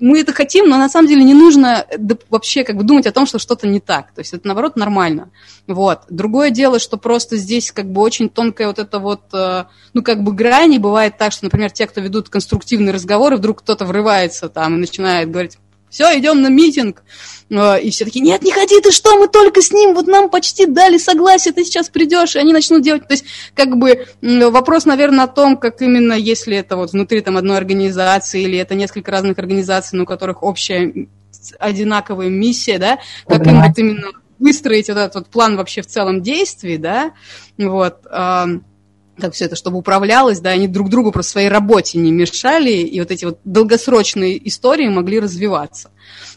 мы 0.01 0.21
это 0.21 0.33
хотим, 0.33 0.69
но 0.69 0.79
на 0.79 0.89
самом 0.89 1.09
деле 1.09 1.23
не 1.23 1.35
нужно 1.35 1.87
вообще 2.31 2.65
как 2.65 2.77
бы 2.77 2.85
думать 2.85 3.07
о 3.07 3.13
том, 3.13 3.27
что 3.27 3.39
что-то 3.39 3.69
не 3.69 3.81
так. 3.81 4.13
То 4.13 4.21
есть 4.21 4.33
это, 4.33 4.47
наоборот, 4.47 4.77
нормально. 4.77 5.31
Вот. 5.67 6.01
Другое 6.09 6.51
дело, 6.51 6.79
что 6.79 6.97
просто 6.97 7.37
здесь 7.37 7.71
как 7.71 7.91
бы 7.93 8.01
очень 8.01 8.31
тонкая 8.31 8.69
вот 8.69 8.79
это 8.79 8.99
вот, 8.99 9.23
э, 9.35 9.65
ну, 9.93 10.03
как 10.03 10.25
бы 10.25 10.33
грани. 10.33 10.79
Бывает 10.79 11.19
так, 11.19 11.33
что, 11.33 11.45
например, 11.45 11.71
те, 11.71 11.87
кто 11.87 12.01
ведут 12.01 12.31
конструктивные 12.31 12.95
разговоры, 12.95 13.37
вдруг 13.37 13.61
кто-то 13.61 13.85
врывается 13.85 14.49
там 14.49 14.77
и 14.77 14.81
начинает 14.81 15.31
говорить, 15.31 15.59
все, 15.91 16.19
идем 16.19 16.41
на 16.41 16.49
митинг. 16.49 17.03
А, 17.53 17.77
и 17.77 17.91
все 17.91 18.05
таки 18.05 18.21
нет, 18.21 18.43
не 18.43 18.53
ходи, 18.53 18.81
ты 18.81 18.93
что, 18.93 19.19
мы 19.19 19.27
только 19.27 19.61
с 19.61 19.73
ним, 19.73 19.95
вот 19.95 20.07
нам 20.07 20.31
почти 20.31 20.67
дали 20.67 20.99
согласие, 20.99 21.53
ты 21.53 21.65
сейчас 21.65 21.89
придешь, 21.89 22.37
и 22.37 22.39
они 22.39 22.53
начнут 22.53 22.83
делать. 22.83 23.07
То 23.09 23.15
есть, 23.15 23.25
как 23.55 23.77
бы, 23.77 24.07
вопрос, 24.23 24.85
наверное, 24.85 25.25
о 25.25 25.29
том, 25.29 25.57
как 25.57 25.83
именно, 25.83 26.13
если 26.13 26.57
это 26.57 26.77
вот 26.77 26.93
внутри 26.93 27.21
там 27.21 27.37
одной 27.37 27.57
организации, 27.59 28.43
или 28.43 28.57
это 28.57 28.75
несколько 28.75 29.11
разных 29.11 29.39
организаций, 29.39 29.99
но 29.99 30.05
у 30.05 30.07
которых 30.07 30.43
общая 30.43 31.09
одинаковая 31.59 32.29
миссия, 32.29 32.79
да, 32.79 32.99
как 33.27 33.47
им 33.47 33.63
вот 33.63 33.79
именно 33.79 34.09
выстроить 34.39 34.89
вот 34.89 34.97
этот 34.97 35.15
вот 35.17 35.27
план 35.29 35.57
вообще 35.57 35.83
в 35.83 35.87
целом 35.87 36.23
действий, 36.23 36.79
да, 36.79 37.13
вот, 37.59 38.07
как 39.21 39.35
все 39.35 39.45
это, 39.45 39.57
чтобы 39.57 39.79
управлялось, 39.79 40.41
да, 40.41 40.51
они 40.51 40.69
друг 40.69 40.89
другу 40.89 41.13
просто 41.13 41.33
своей 41.33 41.49
работе 41.49 41.99
не 41.99 42.13
мешали, 42.13 42.71
и 42.71 42.99
вот 43.01 43.11
эти 43.11 43.25
вот 43.25 43.39
долгосрочные 43.45 44.49
истории 44.49 44.89
могли 44.89 45.21
развиваться. 45.21 45.91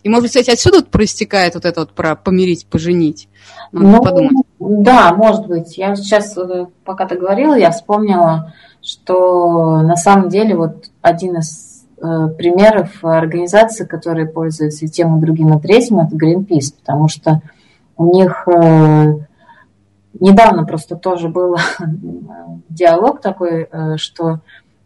И, 0.03 0.09
может 0.09 0.23
быть, 0.23 0.31
кстати, 0.31 0.49
отсюда 0.49 0.77
вот 0.77 0.89
проистекает 0.89 1.55
вот 1.55 1.65
это 1.65 1.81
вот 1.81 1.91
про 1.91 2.15
помирить, 2.15 2.67
поженить. 2.67 3.29
Надо 3.71 3.87
ну, 3.87 4.03
подумать. 4.03 4.47
Да, 4.59 5.13
может 5.13 5.47
быть. 5.47 5.77
Я 5.77 5.95
сейчас, 5.95 6.37
э, 6.37 6.67
пока 6.85 7.07
ты 7.07 7.15
говорила, 7.15 7.55
я 7.55 7.71
вспомнила, 7.71 8.53
что 8.81 9.81
на 9.81 9.95
самом 9.95 10.29
деле 10.29 10.55
вот 10.55 10.85
один 11.01 11.37
из 11.37 11.85
э, 11.97 12.27
примеров 12.37 13.03
организации, 13.03 13.85
которые 13.85 14.27
пользуются 14.27 14.85
и 14.85 14.89
тем, 14.89 15.17
и 15.17 15.21
другим, 15.21 15.57
и 15.57 15.61
третьим, 15.61 15.99
это 15.99 16.15
Greenpeace, 16.15 16.75
потому 16.79 17.07
что 17.07 17.41
у 17.97 18.13
них 18.13 18.47
э, 18.47 19.15
недавно 20.19 20.65
просто 20.65 20.95
тоже 20.95 21.29
был 21.29 21.57
диалог 22.69 23.21
такой, 23.21 23.67
э, 23.71 23.97
что 23.97 24.39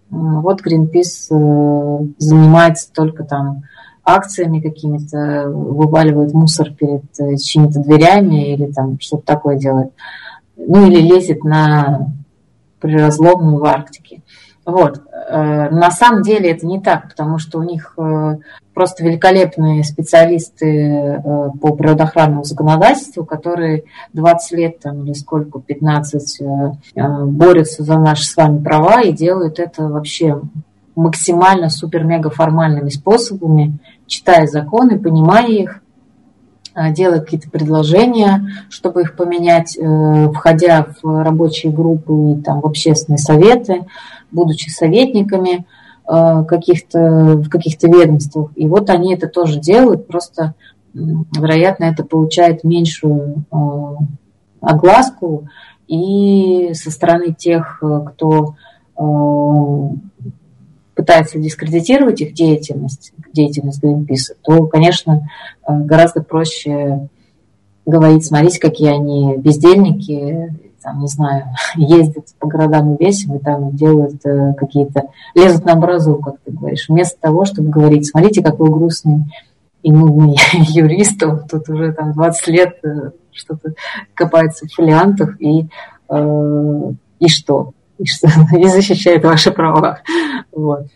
вот 0.09 0.61
Greenpeace 0.65 1.31
э, 1.31 2.07
занимается 2.17 2.91
только 2.93 3.23
там 3.23 3.63
акциями 4.03 4.61
какими-то, 4.61 5.49
вываливает 5.49 6.33
мусор 6.33 6.71
перед 6.71 7.03
э, 7.19 7.35
чьими-то 7.37 7.81
дверями 7.81 8.53
или 8.53 8.71
там 8.71 8.99
что-то 8.99 9.25
такое 9.25 9.57
делает. 9.57 9.91
Ну 10.55 10.87
или 10.87 11.01
лезет 11.01 11.43
на 11.43 12.07
приразломную 12.79 13.59
в 13.59 13.65
Арктике. 13.65 14.21
Вот. 14.65 15.01
Э, 15.29 15.69
на 15.69 15.91
самом 15.91 16.21
деле 16.21 16.51
это 16.51 16.65
не 16.65 16.79
так, 16.79 17.09
потому 17.09 17.37
что 17.37 17.59
у 17.59 17.63
них 17.63 17.93
э, 17.97 18.37
просто 18.77 19.03
великолепные 19.03 19.83
специалисты 19.83 20.67
э, 20.67 21.49
по 21.59 21.73
природоохранному 21.73 22.43
законодательству, 22.43 23.25
которые 23.25 23.85
20 24.13 24.51
лет 24.51 24.79
там, 24.79 25.03
или 25.03 25.13
сколько, 25.13 25.59
15 25.59 26.41
борются 27.23 27.81
за 27.81 27.97
наши 27.97 28.23
с 28.23 28.37
вами 28.37 28.63
права 28.63 29.01
и 29.01 29.13
делают 29.13 29.57
это 29.57 29.87
вообще 29.87 30.39
максимально 30.95 31.71
супер-мега 31.71 32.29
формальными 32.29 32.89
способами, 32.89 33.79
читая 34.05 34.45
законы, 34.45 34.99
понимая 34.99 35.47
их, 35.47 35.81
делая 36.91 37.21
какие-то 37.21 37.49
предложения, 37.49 38.47
чтобы 38.69 39.01
их 39.01 39.15
поменять, 39.15 39.75
входя 40.35 40.85
в 41.01 41.23
рабочие 41.23 41.71
группы 41.71 42.13
и 42.13 42.41
там, 42.43 42.61
в 42.61 42.67
общественные 42.67 43.17
советы 43.17 43.85
будучи 44.31 44.69
советниками. 44.69 45.59
э, 45.59 45.63
каких-то, 46.07 47.35
в 47.37 47.49
каких-то 47.49 47.87
ведомствах. 47.87 48.51
И 48.55 48.65
вот 48.67 48.89
они 48.89 49.13
это 49.13 49.27
тоже 49.27 49.59
делают, 49.59 50.07
просто, 50.07 50.53
вероятно, 50.93 51.85
это 51.85 52.05
получает 52.05 52.63
меньшую 52.63 53.43
э, 53.51 53.57
огласку 54.61 55.47
и 55.87 56.73
со 56.73 56.91
стороны 56.91 57.33
тех, 57.33 57.81
кто 57.81 58.55
пытается 60.95 61.37
дискредитировать 61.37 62.19
их 62.21 62.33
деятельность, 62.33 63.13
деятельность 63.31 63.83
Greenpeace, 63.83 64.35
то, 64.41 64.65
конечно, 64.65 65.29
гораздо 65.67 66.23
проще 66.23 67.07
говорить, 67.85 68.25
смотрите, 68.25 68.59
какие 68.59 68.89
они 68.89 69.37
бездельники, 69.37 70.53
там, 70.87 71.01
не 71.01 71.07
знаю, 71.07 71.45
ездят 71.75 72.27
по 72.39 72.47
городам 72.47 72.95
и 72.95 73.03
весим 73.03 73.35
и 73.35 73.39
там 73.39 73.75
делают 73.75 74.25
э, 74.25 74.53
какие-то, 74.53 75.09
лезут 75.35 75.65
на 75.65 75.73
образу, 75.73 76.15
как 76.15 76.35
ты 76.45 76.51
говоришь, 76.51 76.87
вместо 76.87 77.19
того, 77.19 77.43
чтобы 77.43 77.69
говорить, 77.69 78.07
смотрите, 78.07 78.41
какой 78.41 78.69
грустный 78.69 79.25
и 79.83 79.91
нудный 79.91 80.37
юрист, 80.53 81.21
он 81.23 81.45
тут 81.47 81.67
уже 81.69 81.91
там 81.91 82.13
20 82.13 82.47
лет 82.47 82.77
э, 82.83 83.11
что-то 83.33 83.73
копается 84.13 84.65
в 84.65 84.73
фолиантах 84.73 85.39
и, 85.41 85.67
э, 86.09 86.91
и 87.19 87.27
что? 87.27 87.73
И 87.97 88.05
что? 88.05 88.29
И 88.57 88.67
защищает 88.67 89.25
ваши 89.25 89.51
права. 89.51 89.99
Вот. 90.53 90.87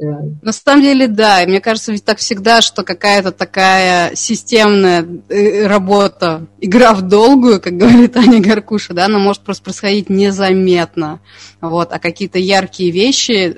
На 0.00 0.52
самом 0.52 0.82
деле, 0.82 1.06
да. 1.06 1.42
И 1.42 1.46
мне 1.46 1.60
кажется, 1.60 1.92
ведь 1.92 2.04
так 2.04 2.18
всегда, 2.18 2.60
что 2.60 2.82
какая-то 2.82 3.30
такая 3.30 4.14
системная 4.16 5.06
э, 5.28 5.66
работа, 5.66 6.46
игра 6.60 6.94
в 6.94 7.02
долгую, 7.02 7.60
как 7.60 7.76
говорит 7.76 8.16
Аня 8.16 8.40
Гаркуша, 8.40 8.92
да, 8.92 9.06
она 9.06 9.18
может 9.18 9.42
просто 9.42 9.62
происходить 9.62 10.10
незаметно. 10.10 11.20
Вот. 11.60 11.92
А 11.92 11.98
какие-то 11.98 12.38
яркие 12.38 12.90
вещи, 12.90 13.56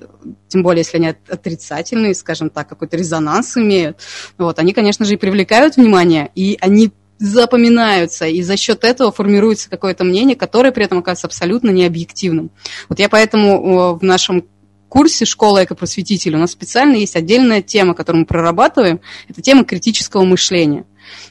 тем 0.49 0.63
более, 0.63 0.81
если 0.81 0.99
они 0.99 1.15
отрицательные, 1.29 2.15
скажем 2.15 2.51
так, 2.51 2.69
какой-то 2.69 2.97
резонанс 2.97 3.57
имеют, 3.57 3.99
вот, 4.37 4.59
они, 4.59 4.73
конечно 4.75 5.05
же, 5.05 5.15
и 5.15 5.19
привлекают 5.19 5.77
внимание, 5.77 6.31
и 6.35 6.59
они 6.61 6.93
запоминаются, 7.19 8.27
и 8.27 8.43
за 8.43 8.59
счет 8.59 8.85
этого 8.85 9.11
формируется 9.11 9.71
какое-то 9.71 10.05
мнение, 10.05 10.37
которое 10.37 10.71
при 10.71 10.85
этом 10.85 10.99
оказывается 10.99 11.29
абсолютно 11.29 11.71
необъективным. 11.71 12.51
Вот 12.91 12.99
я 12.99 13.09
поэтому 13.09 13.97
в 13.97 14.03
нашем 14.03 14.45
курсе 14.89 15.25
«Школа 15.25 15.65
экопросветителя» 15.65 16.37
у 16.37 16.41
нас 16.41 16.53
специально 16.53 16.97
есть 16.97 17.17
отдельная 17.17 17.63
тема, 17.63 17.95
которую 17.95 18.21
мы 18.21 18.27
прорабатываем. 18.27 19.01
Это 19.29 19.43
тема 19.43 19.65
критического 19.65 20.25
мышления. 20.25 20.85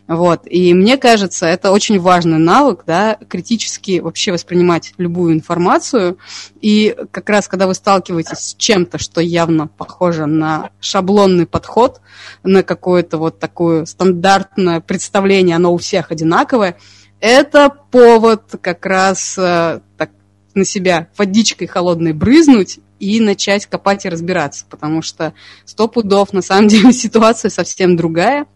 Вот. 0.07 0.41
И 0.45 0.73
мне 0.73 0.97
кажется, 0.97 1.47
это 1.47 1.71
очень 1.71 1.99
важный 1.99 2.37
навык, 2.37 2.83
да, 2.85 3.17
критически 3.27 3.99
вообще 3.99 4.31
воспринимать 4.31 4.93
любую 4.97 5.33
информацию. 5.33 6.17
И 6.61 6.95
как 7.11 7.29
раз, 7.29 7.47
когда 7.47 7.67
вы 7.67 7.73
сталкиваетесь 7.73 8.37
с 8.37 8.55
чем-то, 8.55 8.97
что 8.97 9.21
явно 9.21 9.67
похоже 9.67 10.25
на 10.27 10.69
шаблонный 10.79 11.47
подход, 11.47 12.01
на 12.43 12.63
какое-то 12.63 13.17
вот 13.17 13.39
такое 13.39 13.85
стандартное 13.85 14.79
представление, 14.79 15.55
оно 15.55 15.73
у 15.73 15.77
всех 15.77 16.11
одинаковое, 16.11 16.77
это 17.19 17.69
повод 17.91 18.43
как 18.61 18.85
раз 18.85 19.35
э, 19.37 19.79
так, 19.97 20.11
на 20.53 20.65
себя 20.65 21.07
водичкой 21.17 21.67
холодной 21.67 22.13
брызнуть 22.13 22.79
и 23.05 23.19
начать 23.19 23.67
копать 23.67 24.05
и 24.05 24.09
разбираться, 24.09 24.65
потому 24.67 25.01
что 25.03 25.33
сто 25.63 25.87
пудов 25.87 26.33
на 26.33 26.41
самом 26.41 26.67
деле 26.73 26.91
ситуация 26.91 27.49
совсем 27.49 27.95
другая. 27.95 28.47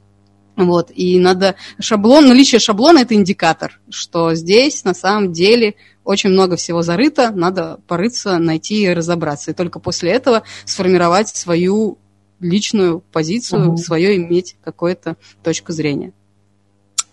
Вот, 0.56 0.92
и 0.94 1.20
надо 1.20 1.56
шаблон, 1.80 2.28
наличие 2.28 2.60
шаблона– 2.60 2.98
это 3.00 3.14
индикатор, 3.14 3.80
что 3.90 4.34
здесь 4.34 4.84
на 4.84 4.94
самом 4.94 5.32
деле 5.32 5.76
очень 6.04 6.32
много 6.32 6.58
всего 6.58 6.82
зарыто, 6.82 7.32
надо 7.32 7.80
порыться, 7.88 8.40
найти 8.40 8.84
и 8.84 8.94
разобраться. 8.94 9.52
И 9.52 9.54
только 9.54 9.80
после 9.80 10.12
этого 10.12 10.44
сформировать 10.66 11.30
свою 11.30 11.98
личную 12.42 13.00
позицию, 13.00 13.70
угу. 13.70 13.78
свое 13.78 14.18
иметь 14.18 14.58
какую-то 14.62 15.16
точку 15.44 15.72
зрения. 15.72 16.12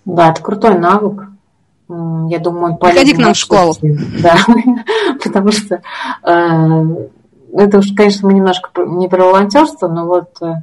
Да, 0.04 0.30
это 0.30 0.42
крутой 0.42 0.78
навык. 0.78 1.28
Я 1.88 2.40
думаю, 2.40 2.72
он 2.72 2.78
Приходи 2.78 3.14
к 3.14 3.18
нам 3.18 3.34
в 3.34 3.36
школу. 3.36 3.76
Да, 4.20 4.38
потому 5.22 5.52
что 5.52 5.80
э, 6.24 7.08
это 7.56 7.78
уж, 7.78 7.92
конечно, 7.96 8.28
мы 8.28 8.34
немножко 8.34 8.70
не 8.84 9.08
про 9.08 9.24
волонтерство, 9.24 9.88
но 9.88 10.06
вот, 10.06 10.30
э, 10.42 10.62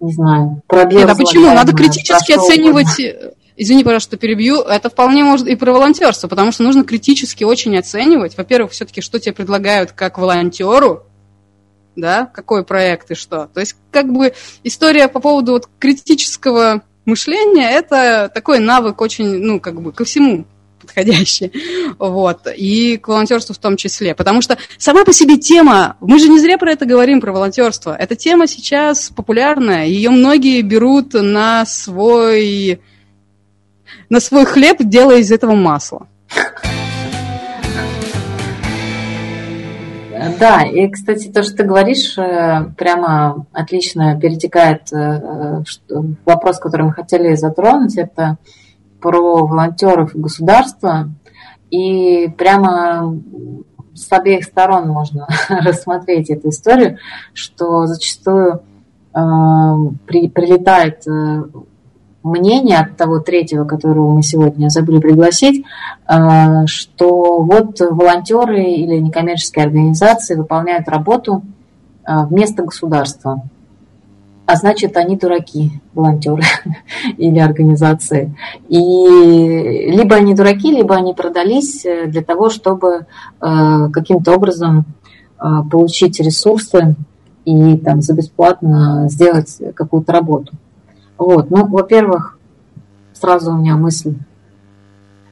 не 0.00 0.12
знаю, 0.12 0.62
про 0.66 0.84
Нет, 0.84 1.08
а 1.08 1.14
почему? 1.14 1.46
Надо 1.46 1.72
критически 1.72 2.32
оценивать... 2.32 2.98
Угодно. 2.98 3.32
Извини, 3.54 3.84
пожалуйста, 3.84 4.12
что 4.12 4.16
перебью. 4.16 4.60
Это 4.62 4.88
вполне 4.88 5.24
может 5.24 5.46
и 5.46 5.56
про 5.56 5.72
волонтерство, 5.72 6.26
потому 6.26 6.52
что 6.52 6.62
нужно 6.62 6.84
критически 6.84 7.44
очень 7.44 7.76
оценивать. 7.76 8.36
Во-первых, 8.36 8.72
все-таки, 8.72 9.02
что 9.02 9.20
тебе 9.20 9.34
предлагают 9.34 9.92
как 9.92 10.16
волонтеру, 10.18 11.04
да, 11.94 12.26
какой 12.26 12.64
проект 12.64 13.10
и 13.10 13.14
что. 13.14 13.48
То 13.52 13.60
есть, 13.60 13.76
как 13.90 14.10
бы 14.10 14.32
история 14.64 15.06
по 15.08 15.20
поводу 15.20 15.52
вот 15.52 15.68
критического 15.78 16.82
мышления, 17.04 17.70
это 17.70 18.30
такой 18.34 18.58
навык 18.58 19.00
очень, 19.00 19.38
ну, 19.42 19.60
как 19.60 19.80
бы 19.80 19.92
ко 19.92 20.04
всему 20.04 20.46
подходящие. 20.92 21.50
Вот. 21.98 22.46
И 22.56 22.96
к 22.96 23.08
волонтерству 23.08 23.54
в 23.54 23.58
том 23.58 23.76
числе. 23.76 24.14
Потому 24.14 24.42
что 24.42 24.58
сама 24.78 25.04
по 25.04 25.12
себе 25.12 25.38
тема, 25.38 25.96
мы 26.00 26.18
же 26.18 26.28
не 26.28 26.40
зря 26.40 26.58
про 26.58 26.72
это 26.72 26.86
говорим, 26.86 27.20
про 27.20 27.32
волонтерство. 27.32 27.96
Эта 27.98 28.16
тема 28.16 28.46
сейчас 28.46 29.10
популярная. 29.14 29.86
Ее 29.86 30.10
многие 30.10 30.62
берут 30.62 31.14
на 31.14 31.64
свой, 31.66 32.80
на 34.08 34.20
свой 34.20 34.44
хлеб, 34.44 34.78
делая 34.80 35.18
из 35.18 35.32
этого 35.32 35.54
масло. 35.54 36.08
Да, 40.38 40.62
и, 40.62 40.88
кстати, 40.88 41.28
то, 41.28 41.42
что 41.42 41.56
ты 41.56 41.64
говоришь, 41.64 42.16
э, 42.16 42.70
прямо 42.78 43.44
отлично 43.52 44.18
перетекает 44.20 44.92
э, 44.92 45.62
вопрос, 46.24 46.60
который 46.60 46.82
мы 46.82 46.92
хотели 46.92 47.34
затронуть, 47.34 47.96
это 47.96 48.38
про 49.02 49.46
волонтеров 49.46 50.14
и 50.14 50.18
государства, 50.18 51.10
и 51.70 52.28
прямо 52.38 53.18
с 53.94 54.10
обеих 54.12 54.44
сторон 54.44 54.88
можно 54.88 55.26
рассмотреть 55.48 56.30
эту 56.30 56.48
историю, 56.48 56.98
что 57.34 57.86
зачастую 57.86 58.62
э, 59.14 59.18
при, 60.06 60.28
прилетает 60.28 61.06
э, 61.06 61.42
мнение 62.22 62.78
от 62.78 62.96
того 62.96 63.18
третьего, 63.20 63.64
которого 63.64 64.14
мы 64.14 64.22
сегодня 64.22 64.68
забыли 64.68 65.00
пригласить, 65.00 65.64
э, 66.08 66.66
что 66.66 67.42
вот 67.42 67.80
волонтеры 67.80 68.62
или 68.62 68.98
некоммерческие 68.98 69.66
организации 69.66 70.36
выполняют 70.36 70.88
работу 70.88 71.42
э, 72.06 72.12
вместо 72.26 72.62
государства 72.62 73.42
а 74.52 74.56
значит, 74.56 74.98
они 74.98 75.16
дураки, 75.16 75.80
волонтеры 75.94 76.42
или 77.16 77.38
организации. 77.38 78.36
И 78.68 78.76
либо 78.76 80.16
они 80.16 80.34
дураки, 80.34 80.70
либо 80.70 80.94
они 80.94 81.14
продались 81.14 81.86
э, 81.86 82.06
для 82.06 82.20
того, 82.20 82.50
чтобы 82.50 83.06
э, 83.40 83.88
каким-то 83.90 84.34
образом 84.34 84.84
э, 85.40 85.44
получить 85.70 86.20
ресурсы 86.20 86.96
и 87.46 87.78
там 87.78 88.02
за 88.02 88.12
бесплатно 88.12 89.08
сделать 89.08 89.58
какую-то 89.74 90.12
работу. 90.12 90.52
Вот. 91.16 91.48
Ну, 91.48 91.66
во-первых, 91.66 92.36
сразу 93.14 93.52
у 93.52 93.56
меня 93.56 93.76
мысль, 93.76 94.16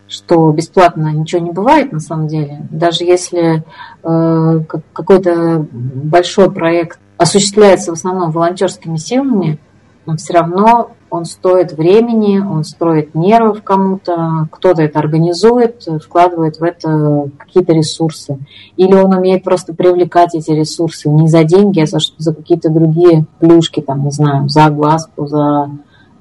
что 0.09 0.51
бесплатно 0.51 1.13
ничего 1.13 1.43
не 1.43 1.51
бывает 1.51 1.93
на 1.93 2.01
самом 2.01 2.27
деле. 2.27 2.67
Даже 2.71 3.05
если 3.05 3.65
какой-то 4.03 5.67
большой 5.71 6.51
проект 6.51 6.99
осуществляется 7.21 7.91
в 7.91 7.99
основном 7.99 8.31
волонтерскими 8.31 8.97
силами, 8.97 9.59
но 10.07 10.17
все 10.17 10.33
равно 10.33 10.93
он 11.11 11.27
стоит 11.27 11.73
времени, 11.73 12.39
он 12.39 12.65
строит 12.65 13.15
нервов 13.15 13.63
кому-то, 13.63 14.49
кто-то 14.51 14.81
это 14.81 15.01
организует, 15.01 15.87
вкладывает 16.03 16.57
в 16.57 16.63
это 16.63 17.29
какие-то 17.37 17.75
ресурсы. 17.75 18.39
Или 18.79 18.95
он 18.95 19.13
умеет 19.13 19.45
просто 19.45 19.75
привлекать 19.75 20.35
эти 20.35 20.51
ресурсы 20.53 21.11
не 21.11 21.29
за 21.29 21.45
деньги, 21.45 21.81
а 21.81 21.87
за, 21.87 21.99
за 22.17 22.35
какие-то 22.35 22.71
другие 22.71 23.27
плюшки, 23.39 23.81
там, 23.81 24.03
не 24.05 24.13
знаю, 24.13 24.49
за 24.49 24.65
огласку, 24.65 25.27
за 25.27 25.71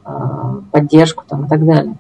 э, 0.06 0.12
поддержку 0.74 1.24
там, 1.26 1.46
и 1.46 1.48
так 1.48 1.66
далее. 1.66 1.96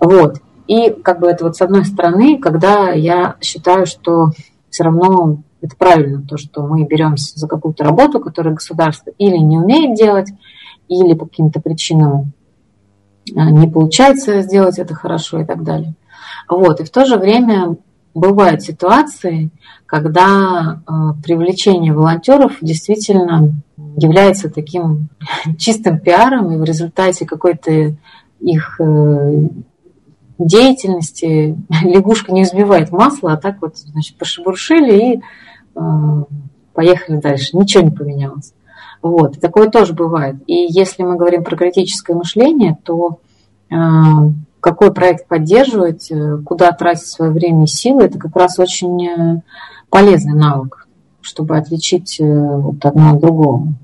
Вот. 0.00 0.38
И 0.66 0.90
как 0.90 1.20
бы 1.20 1.28
это 1.28 1.44
вот 1.44 1.54
с 1.54 1.62
одной 1.62 1.84
стороны, 1.84 2.38
когда 2.38 2.90
я 2.90 3.36
считаю, 3.40 3.86
что 3.86 4.30
все 4.68 4.82
равно 4.82 5.38
это 5.66 5.76
правильно, 5.76 6.22
то, 6.22 6.36
что 6.36 6.66
мы 6.66 6.84
беремся 6.84 7.38
за 7.38 7.46
какую-то 7.46 7.84
работу, 7.84 8.20
которую 8.20 8.54
государство 8.54 9.12
или 9.18 9.36
не 9.36 9.58
умеет 9.58 9.96
делать, 9.96 10.30
или 10.88 11.14
по 11.14 11.26
каким-то 11.26 11.60
причинам 11.60 12.32
а, 13.34 13.50
не 13.50 13.68
получается 13.68 14.42
сделать 14.42 14.78
это 14.78 14.94
хорошо 14.94 15.40
и 15.40 15.44
так 15.44 15.62
далее. 15.62 15.94
Вот. 16.48 16.80
И 16.80 16.84
в 16.84 16.90
то 16.90 17.04
же 17.04 17.16
время 17.16 17.76
бывают 18.14 18.62
ситуации, 18.62 19.50
когда 19.84 20.80
э, 20.80 20.92
привлечение 21.22 21.92
волонтеров 21.92 22.56
действительно 22.62 23.52
является 23.96 24.48
таким 24.48 25.08
чистым 25.58 25.98
пиаром, 25.98 26.52
и 26.52 26.56
в 26.56 26.64
результате 26.64 27.26
какой-то 27.26 27.94
их 28.40 28.80
э, 28.80 29.48
деятельности 30.38 31.56
лягушка 31.82 32.32
не 32.32 32.42
взбивает 32.42 32.90
масло, 32.90 33.32
а 33.32 33.36
так 33.36 33.60
вот, 33.60 33.76
значит, 33.76 34.16
пошебуршили 34.16 35.14
и 35.14 35.22
поехали 36.72 37.16
дальше. 37.16 37.56
Ничего 37.56 37.84
не 37.84 37.90
поменялось. 37.90 38.52
Вот. 39.02 39.40
Такое 39.40 39.68
тоже 39.68 39.92
бывает. 39.92 40.36
И 40.46 40.54
если 40.54 41.02
мы 41.02 41.16
говорим 41.16 41.44
про 41.44 41.56
критическое 41.56 42.14
мышление, 42.14 42.78
то 42.82 43.20
э, 43.70 43.74
какой 44.60 44.92
проект 44.92 45.28
поддерживать, 45.28 46.10
э, 46.10 46.38
куда 46.44 46.72
тратить 46.72 47.06
свое 47.06 47.30
время 47.30 47.64
и 47.64 47.68
силы, 47.68 48.04
это 48.04 48.18
как 48.18 48.34
раз 48.36 48.58
очень 48.58 49.42
полезный 49.90 50.34
навык. 50.34 50.86
чтобы 51.20 51.56
отличить 51.56 52.20
вот 52.20 52.84
одно 52.84 53.14
от 53.14 53.20
другого. 53.20 53.74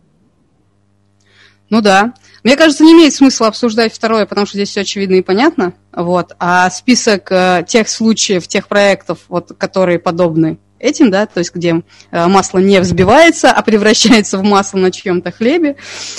Ну 1.73 1.81
да. 1.81 2.13
Мне 2.45 2.57
кажется, 2.57 2.85
не 2.85 2.93
имеет 2.93 3.15
смысла 3.15 3.47
обсуждать 3.47 3.95
второе, 3.95 4.27
потому 4.27 4.47
что 4.47 4.59
здесь 4.59 4.69
все 4.69 4.83
очевидно 4.83 5.15
и 5.15 5.23
понятно. 5.23 5.73
Вот. 5.91 6.37
А 6.39 6.69
список 6.69 7.33
э, 7.33 7.65
тех 7.67 7.89
случаев, 7.89 8.47
тех 8.47 8.69
проектов, 8.69 9.21
вот, 9.31 9.53
которые 9.57 9.99
подобны 9.99 10.59
этим, 10.83 11.11
да, 11.11 11.25
то 11.27 11.39
есть 11.39 11.55
где 11.55 11.83
э, 12.11 12.27
масло 12.27 12.59
не 12.59 12.81
взбивается, 12.81 13.51
а 13.51 13.63
превращается 13.63 14.37
в 14.37 14.43
масло 14.43 14.79
на 14.79 14.91
чьем-то 14.91 15.31
хлебе, 15.31 15.77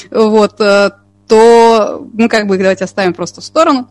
вот, 0.10 0.60
э, 0.60 0.92
то 1.28 2.08
мы 2.14 2.30
как 2.30 2.48
бы 2.48 2.56
их 2.56 2.62
давайте 2.62 2.86
оставим 2.86 3.14
просто 3.14 3.42
в 3.42 3.44
сторону. 3.44 3.90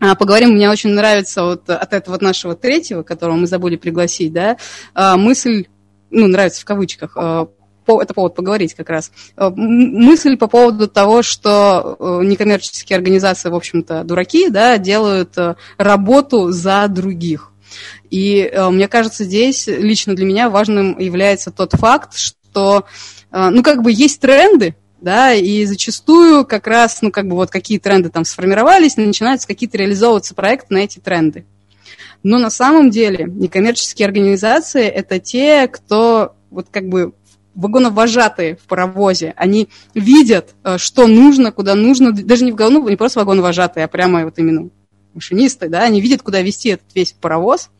А, 0.00 0.14
поговорим, 0.14 0.50
мне 0.50 0.70
очень 0.70 0.90
нравится 0.90 1.44
вот 1.44 1.68
от 1.68 1.92
этого 1.92 2.18
нашего 2.20 2.56
третьего, 2.56 3.02
которого 3.02 3.36
мы 3.36 3.46
забыли 3.46 3.76
пригласить, 3.76 4.32
да, 4.32 4.56
э, 4.94 5.16
мысль, 5.16 5.66
ну, 6.10 6.26
нравится 6.26 6.62
в 6.62 6.64
кавычках, 6.64 7.16
э, 7.16 7.46
это 7.86 8.14
повод 8.14 8.36
поговорить 8.36 8.74
как 8.74 8.88
раз. 8.88 9.10
Мысль 9.36 10.36
по 10.36 10.46
поводу 10.46 10.86
того, 10.86 11.22
что 11.22 11.96
некоммерческие 12.22 12.96
организации, 12.96 13.48
в 13.48 13.54
общем-то, 13.56 14.04
дураки, 14.04 14.48
да, 14.48 14.78
делают 14.78 15.34
работу 15.76 16.52
за 16.52 16.86
других. 16.86 17.49
И 18.10 18.52
мне 18.70 18.88
кажется, 18.88 19.24
здесь 19.24 19.66
лично 19.66 20.14
для 20.14 20.26
меня 20.26 20.50
важным 20.50 20.98
является 20.98 21.50
тот 21.50 21.72
факт, 21.72 22.16
что, 22.16 22.84
ну, 23.30 23.62
как 23.62 23.82
бы 23.82 23.92
есть 23.92 24.20
тренды, 24.20 24.74
да, 25.00 25.32
и 25.32 25.64
зачастую 25.64 26.44
как 26.44 26.66
раз, 26.66 27.02
ну, 27.02 27.10
как 27.10 27.28
бы 27.28 27.36
вот 27.36 27.50
какие 27.50 27.78
тренды 27.78 28.10
там 28.10 28.24
сформировались, 28.24 28.96
начинаются 28.96 29.46
какие-то 29.46 29.78
реализовываться 29.78 30.34
проекты 30.34 30.74
на 30.74 30.78
эти 30.78 30.98
тренды. 30.98 31.44
Но 32.22 32.38
на 32.38 32.50
самом 32.50 32.90
деле 32.90 33.24
некоммерческие 33.26 34.06
организации– 34.06 34.84
это 34.86 35.18
те, 35.18 35.68
кто 35.68 36.34
вот 36.50 36.66
как 36.70 36.88
бы 36.88 37.14
вагоновожатые 37.54 38.56
в 38.56 38.60
паровозе, 38.62 39.34
они 39.36 39.68
видят, 39.94 40.54
э, 40.64 40.78
что 40.78 41.06
нужно, 41.06 41.50
куда 41.50 41.74
нужно, 41.74 42.12
даже 42.12 42.44
не 42.44 42.52
в 42.52 42.70
ну, 42.70 42.88
не 42.88 42.96
просто 42.96 43.20
вагоновожатые, 43.20 43.84
а 43.84 43.88
прямо 43.88 44.24
вот 44.24 44.38
именно 44.38 44.70
машинисты, 45.14 45.68
да, 45.68 45.82
они 45.82 46.00
видят, 46.00 46.22
куда 46.22 46.40
вести 46.42 46.70
этот 46.70 46.86
весь 46.94 47.12
паровоз, 47.12 47.70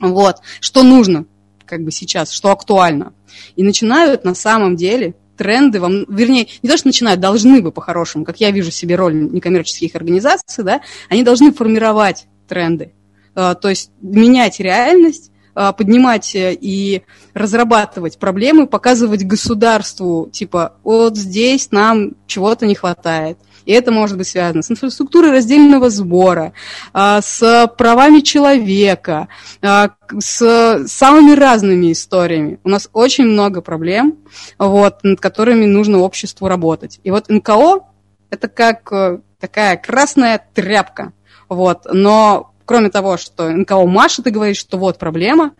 вот, 0.00 0.36
что 0.60 0.82
нужно, 0.82 1.26
как 1.64 1.82
бы 1.82 1.90
сейчас, 1.90 2.32
что 2.32 2.50
актуально. 2.50 3.12
И 3.56 3.62
начинают 3.62 4.24
на 4.24 4.34
самом 4.34 4.76
деле 4.76 5.14
тренды, 5.36 5.80
вам, 5.80 6.04
вернее, 6.08 6.48
не 6.62 6.68
то, 6.68 6.76
что 6.76 6.88
начинают, 6.88 7.20
должны 7.20 7.60
бы 7.60 7.72
по-хорошему, 7.72 8.24
как 8.24 8.40
я 8.40 8.50
вижу 8.50 8.70
себе 8.70 8.96
роль 8.96 9.14
некоммерческих 9.14 9.94
организаций, 9.94 10.64
да, 10.64 10.80
они 11.08 11.22
должны 11.22 11.52
формировать 11.52 12.26
тренды, 12.48 12.92
э, 13.34 13.54
то 13.60 13.68
есть 13.68 13.90
менять 14.00 14.60
реальность, 14.60 15.30
а, 15.58 15.72
поднимать 15.72 16.34
э, 16.34 16.54
и 16.60 17.02
разрабатывать 17.32 18.18
проблемы, 18.18 18.66
показывать 18.66 19.24
государству, 19.24 20.28
типа, 20.30 20.74
вот 20.84 21.16
здесь 21.16 21.70
нам 21.70 22.10
чего-то 22.26 22.66
не 22.66 22.74
хватает. 22.74 23.38
И 23.66 23.72
это 23.72 23.90
может 23.92 24.16
быть 24.16 24.28
связано 24.28 24.62
с 24.62 24.70
инфраструктурой 24.70 25.32
раздельного 25.32 25.90
сбора, 25.90 26.52
а, 26.92 27.20
с 27.20 27.70
правами 27.76 28.20
человека, 28.20 29.28
а, 29.60 29.90
с 30.18 30.86
самыми 30.86 31.32
разными 31.32 31.92
историями. 31.92 32.58
У 32.64 32.68
нас 32.68 32.88
очень 32.92 33.24
много 33.24 33.60
проблем, 33.60 34.16
вот, 34.58 35.02
над 35.02 35.20
которыми 35.20 35.66
нужно 35.66 35.98
обществу 35.98 36.48
работать. 36.48 37.00
И 37.02 37.10
вот 37.10 37.28
НКО– 37.28 37.80
это 38.30 38.48
как 38.48 38.90
э, 38.92 39.18
такая 39.40 39.76
красная 39.76 40.40
тряпка. 40.54 41.12
Вот, 41.48 41.86
но 41.92 42.52
кроме 42.64 42.90
того, 42.90 43.16
что 43.16 43.50
НКО 43.50 43.86
машет 43.86 44.26
и 44.26 44.30
говорит, 44.30 44.56
что 44.56 44.78
вот 44.78 44.98
проблема, 44.98 45.52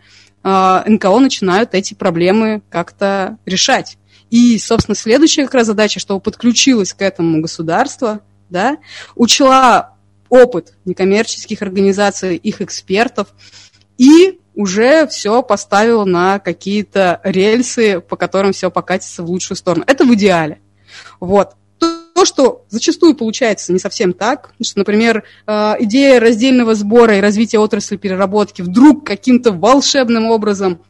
а, 0.43 0.83
НКО 0.87 1.19
начинают 1.19 1.73
эти 1.73 1.93
проблемы 1.93 2.61
как-то 2.69 3.37
решать. 3.45 3.97
И, 4.29 4.57
собственно, 4.59 4.95
следующая 4.95 5.45
как 5.45 5.55
раз 5.55 5.67
задача, 5.67 5.99
чтобы 5.99 6.19
подключилось 6.19 6.93
к 6.93 7.01
этому 7.01 7.41
государство, 7.41 8.21
да, 8.49 8.77
учла 9.15 9.95
опыт 10.29 10.73
некоммерческих 10.85 11.61
организаций, 11.61 12.35
их 12.35 12.61
экспертов, 12.61 13.27
и 13.97 14.39
уже 14.55 15.07
все 15.07 15.43
поставила 15.43 16.03
на 16.03 16.39
какие-то 16.39 17.21
рельсы, 17.23 18.01
по 18.01 18.15
которым 18.15 18.53
все 18.53 18.71
покатится 18.71 19.23
в 19.23 19.29
лучшую 19.29 19.55
сторону. 19.55 19.83
Это 19.87 20.03
в 20.03 20.13
идеале. 20.15 20.59
Вот. 21.19 21.51
То, 21.79 22.25
что 22.25 22.65
зачастую 22.69 23.13
получается 23.15 23.71
не 23.71 23.77
совсем 23.77 24.11
так, 24.11 24.51
что, 24.59 24.79
например, 24.79 25.23
э, 25.45 25.75
идея 25.81 26.19
раздельного 26.19 26.73
сбора 26.73 27.17
и 27.17 27.21
развития 27.21 27.59
отрасли 27.59 27.95
переработки 27.95 28.63
вдруг 28.63 29.05
каким-то 29.05 29.51
волшебным 29.51 30.25
образом 30.25 30.81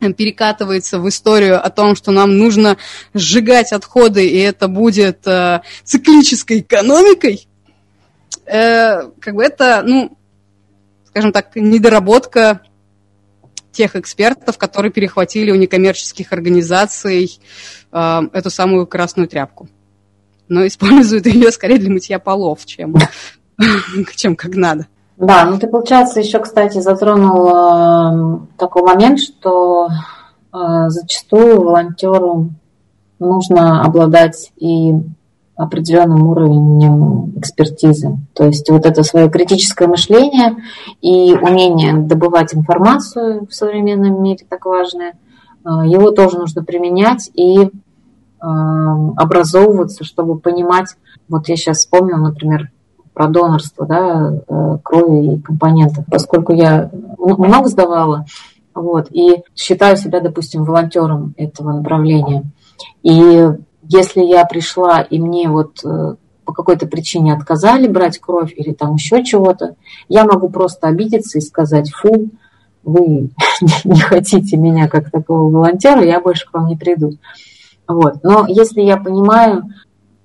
перекатывается 0.00 0.98
в 1.00 1.08
историю 1.08 1.64
о 1.64 1.70
том, 1.70 1.96
что 1.96 2.12
нам 2.12 2.36
нужно 2.36 2.76
сжигать 3.14 3.72
отходы, 3.72 4.26
и 4.26 4.38
это 4.38 4.68
будет 4.68 5.26
э, 5.26 5.62
циклической 5.84 6.60
экономикой, 6.60 7.48
э, 8.44 9.10
как 9.20 9.34
бы 9.34 9.42
это, 9.42 9.82
ну, 9.84 10.16
скажем 11.08 11.32
так, 11.32 11.56
недоработка 11.56 12.60
тех 13.72 13.96
экспертов, 13.96 14.58
которые 14.58 14.92
перехватили 14.92 15.50
у 15.50 15.56
некоммерческих 15.56 16.32
организаций 16.32 17.40
э, 17.92 18.20
эту 18.32 18.50
самую 18.50 18.86
красную 18.86 19.28
тряпку 19.28 19.68
но 20.48 20.66
используют 20.66 21.26
ее 21.26 21.50
скорее 21.50 21.78
для 21.78 21.90
мытья 21.90 22.18
полов, 22.18 22.64
чем, 22.66 22.94
чем 24.16 24.36
как 24.36 24.54
надо. 24.54 24.86
Да, 25.16 25.46
ну 25.46 25.58
ты, 25.58 25.66
получается, 25.66 26.20
еще, 26.20 26.40
кстати, 26.40 26.78
затронул 26.78 27.48
э, 27.48 28.38
такой 28.58 28.82
момент, 28.82 29.18
что 29.18 29.88
э, 29.88 30.88
зачастую 30.88 31.62
волонтеру 31.62 32.50
нужно 33.18 33.82
обладать 33.82 34.52
и 34.56 34.92
определенным 35.56 36.26
уровнем 36.26 37.32
экспертизы. 37.38 38.18
То 38.34 38.44
есть 38.44 38.68
вот 38.68 38.84
это 38.84 39.02
свое 39.02 39.30
критическое 39.30 39.88
мышление 39.88 40.56
и 41.00 41.32
умение 41.32 41.94
добывать 41.94 42.54
информацию 42.54 43.46
в 43.46 43.54
современном 43.54 44.22
мире 44.22 44.44
так 44.46 44.66
важное, 44.66 45.12
э, 45.64 45.68
его 45.86 46.10
тоже 46.10 46.38
нужно 46.38 46.62
применять 46.62 47.30
и 47.34 47.70
образовываться, 48.38 50.04
чтобы 50.04 50.38
понимать, 50.38 50.94
вот 51.26 51.48
я 51.48 51.56
сейчас 51.56 51.78
вспомнила, 51.78 52.18
например, 52.18 52.70
про 53.16 53.28
донорство 53.28 53.86
да, 53.86 54.30
э, 54.46 54.78
крови 54.82 55.36
и 55.36 55.40
компонентов, 55.40 56.04
поскольку 56.10 56.52
я 56.52 56.90
много 57.16 57.66
сдавала, 57.70 58.26
вот, 58.74 59.06
и 59.10 59.42
считаю 59.54 59.96
себя, 59.96 60.20
допустим, 60.20 60.64
волонтером 60.64 61.32
этого 61.38 61.72
направления. 61.72 62.44
И 63.02 63.48
если 63.84 64.20
я 64.20 64.44
пришла, 64.44 65.00
и 65.00 65.18
мне 65.18 65.48
вот 65.48 65.82
э, 65.82 66.16
по 66.44 66.52
какой-то 66.52 66.86
причине 66.86 67.32
отказали 67.32 67.88
брать 67.88 68.18
кровь 68.18 68.52
или 68.54 68.74
там 68.74 68.96
еще 68.96 69.24
чего-то, 69.24 69.76
я 70.10 70.26
могу 70.26 70.50
просто 70.50 70.86
обидеться 70.86 71.38
и 71.38 71.40
сказать, 71.40 71.90
фу, 71.90 72.28
вы 72.84 73.30
не 73.84 73.98
хотите 73.98 74.58
меня 74.58 74.88
как 74.88 75.10
такого 75.10 75.50
волонтера, 75.50 76.04
я 76.04 76.20
больше 76.20 76.46
к 76.46 76.52
вам 76.52 76.66
не 76.66 76.76
приду. 76.76 77.12
Вот. 77.88 78.22
Но 78.22 78.44
если 78.46 78.82
я 78.82 78.98
понимаю, 78.98 79.62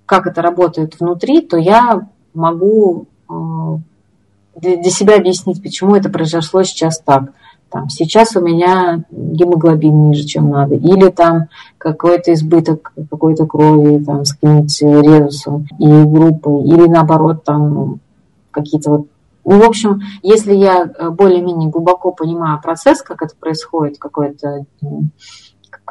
как 0.05 0.27
это 0.27 0.41
работает 0.41 0.99
внутри, 0.99 1.39
то 1.39 1.55
я 1.55 2.09
могу 2.33 3.07
э, 3.29 3.33
для 4.55 4.89
себя 4.89 5.15
объяснить, 5.15 5.61
почему 5.61 5.95
это 5.95 6.09
произошло 6.09 6.63
сейчас 6.63 6.99
так. 6.99 7.33
Там, 7.69 7.87
сейчас 7.87 8.35
у 8.35 8.41
меня 8.41 9.05
гемоглобин 9.11 10.09
ниже, 10.09 10.25
чем 10.25 10.49
надо, 10.49 10.75
или 10.75 11.09
там 11.09 11.47
какой-то 11.77 12.33
избыток 12.33 12.91
какой-то 13.09 13.45
крови 13.45 14.03
там, 14.03 14.25
с 14.25 14.33
каким-нибудь 14.33 14.81
резусом 14.81 15.67
и 15.79 15.87
группой, 15.87 16.65
или 16.65 16.87
наоборот 16.87 17.45
там 17.45 18.01
какие-то 18.51 18.89
вот 18.89 19.07
ну, 19.43 19.59
в 19.59 19.63
общем, 19.63 20.01
если 20.21 20.53
я 20.53 20.85
более-менее 20.85 21.69
глубоко 21.69 22.11
понимаю 22.11 22.61
процесс, 22.61 23.01
как 23.01 23.23
это 23.23 23.33
происходит, 23.35 23.97
какой-то 23.97 24.65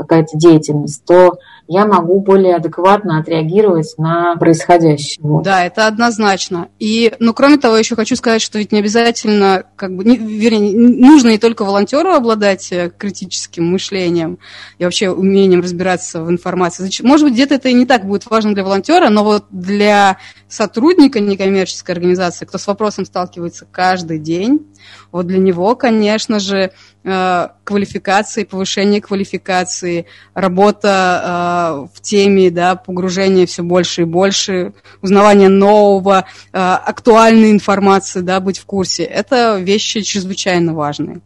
какая-то 0.00 0.36
деятельность, 0.36 1.04
то 1.04 1.38
я 1.68 1.86
могу 1.86 2.20
более 2.20 2.56
адекватно 2.56 3.20
отреагировать 3.20 3.94
на 3.96 4.34
происходящее. 4.34 5.40
Да, 5.44 5.64
это 5.64 5.86
однозначно. 5.86 6.66
И, 6.80 7.12
ну, 7.20 7.32
кроме 7.32 7.58
того, 7.58 7.76
еще 7.76 7.94
хочу 7.94 8.16
сказать, 8.16 8.42
что 8.42 8.58
ведь 8.58 8.72
не 8.72 8.80
обязательно, 8.80 9.62
как 9.76 9.94
бы, 9.94 10.04
не, 10.04 10.16
вернее, 10.16 10.76
нужно 10.76 11.28
не 11.28 11.38
только 11.38 11.64
волонтеру 11.64 12.10
обладать 12.10 12.72
э, 12.72 12.90
критическим 12.98 13.70
мышлением 13.70 14.38
и 14.79 14.85
вообще 14.85 15.10
умением 15.10 15.60
разбираться 15.60 16.25
в 16.25 16.31
информации. 16.31 16.90
Может 17.06 17.27
быть, 17.27 17.35
где-то 17.35 17.54
это 17.54 17.68
и 17.68 17.75
не 17.75 17.87
так 17.87 18.04
будет 18.04 18.27
важно 18.27 18.52
для 18.52 18.64
волонтера, 18.64 19.08
но 19.08 19.22
вот 19.22 19.44
для 19.50 20.18
сотрудника 20.51 21.21
некоммерческой 21.21 21.94
организации, 21.94 22.44
кто 22.44 22.59
с 22.59 22.67
вопросом 22.67 23.07
сталкивается 23.07 23.67
каждый 23.71 24.19
день, 24.19 24.67
вот 25.13 25.27
для 25.27 25.38
него, 25.38 25.77
конечно 25.77 26.40
же, 26.40 26.73
э, 27.05 27.48
квалификации, 27.65 28.44
повышение 28.44 29.01
квалификации, 29.01 30.07
работа 30.35 31.87
э, 31.87 31.96
в 31.96 32.01
теме, 32.01 32.51
да, 32.51 32.75
погружение 32.75 33.46
все 33.46 33.63
больше 33.63 34.03
и 34.03 34.05
больше, 34.05 34.73
узнавание 35.01 35.48
нового, 35.48 36.27
э, 36.53 36.59
актуальной 36.59 37.53
информации, 37.53 38.21
да, 38.21 38.40
быть 38.40 38.59
в 38.59 38.67
курсе. 38.67 39.05
Это 39.05 39.59
вещи 39.59 40.03
чрезвычайно 40.03 40.75
важные. 40.75 41.21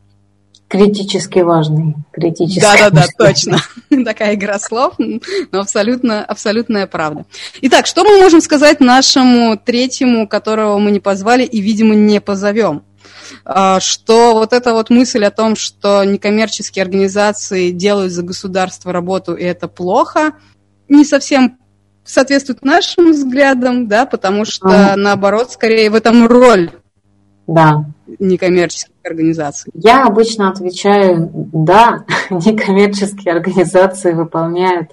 Критически 0.68 1.40
важный. 1.40 1.94
Критически 2.12 2.60
Да-да-да, 2.60 3.06
точно. 3.18 3.58
Такая 4.04 4.34
игра 4.34 4.58
слов, 4.58 4.94
но 4.98 5.60
абсолютно, 5.60 6.24
абсолютная 6.24 6.86
правда. 6.86 7.26
Итак, 7.62 7.86
что 7.86 8.04
мы 8.04 8.18
можем 8.18 8.40
сказать 8.40 8.80
нашему 8.80 9.56
третьему, 9.56 10.26
которого 10.26 10.78
мы 10.78 10.90
не 10.90 11.00
позвали 11.00 11.44
и, 11.44 11.60
видимо, 11.60 11.94
не 11.94 12.20
позовем? 12.20 12.82
А, 13.44 13.78
что 13.80 14.34
вот 14.34 14.52
эта 14.52 14.72
вот 14.72 14.90
мысль 14.90 15.24
о 15.24 15.30
том, 15.30 15.54
что 15.54 16.02
некоммерческие 16.04 16.82
организации 16.82 17.70
делают 17.70 18.12
за 18.12 18.22
государство 18.22 18.92
работу, 18.92 19.34
и 19.34 19.44
это 19.44 19.68
плохо, 19.68 20.32
не 20.88 21.04
совсем 21.04 21.58
соответствует 22.04 22.64
нашим 22.64 23.12
взглядам, 23.12 23.86
да, 23.86 24.06
потому 24.06 24.44
что, 24.44 24.92
а. 24.92 24.96
наоборот, 24.96 25.52
скорее 25.52 25.90
в 25.90 25.94
этом 25.94 26.26
роль 26.26 26.70
да. 27.46 27.84
Некоммерческих 28.18 28.94
организаций. 29.04 29.70
Я 29.74 30.04
обычно 30.04 30.50
отвечаю, 30.50 31.30
да, 31.32 32.04
некоммерческие 32.30 33.34
организации 33.34 34.12
выполняют 34.12 34.90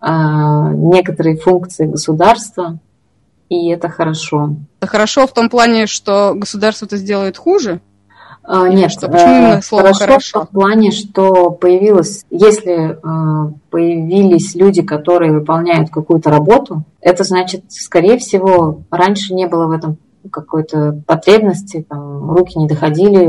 э, 0.00 0.08
некоторые 0.08 1.36
функции 1.36 1.86
государства, 1.86 2.78
и 3.48 3.70
это 3.70 3.88
хорошо. 3.88 4.56
Это 4.80 4.90
хорошо 4.90 5.26
в 5.26 5.32
том 5.32 5.48
плане, 5.48 5.86
что 5.86 6.34
государство 6.34 6.86
это 6.86 6.96
сделает 6.96 7.36
хуже? 7.38 7.80
А, 8.50 8.66
нет, 8.66 8.90
что, 8.90 9.08
почему 9.08 9.36
именно 9.36 9.58
э, 9.58 9.62
слово 9.62 9.92
хорошо, 9.92 10.04
хорошо? 10.06 10.40
в 10.46 10.48
плане, 10.48 10.90
что 10.90 11.50
появилось, 11.50 12.24
если 12.30 12.92
э, 12.92 13.52
появились 13.68 14.54
люди, 14.54 14.80
которые 14.80 15.32
выполняют 15.32 15.90
какую-то 15.90 16.30
работу, 16.30 16.84
это 17.02 17.24
значит, 17.24 17.64
скорее 17.68 18.16
всего, 18.16 18.84
раньше 18.90 19.34
не 19.34 19.46
было 19.46 19.66
в 19.66 19.72
этом 19.72 19.98
какой-то 20.30 21.02
потребности, 21.06 21.86
там, 21.88 22.30
руки 22.30 22.58
не 22.58 22.66
доходили, 22.66 23.24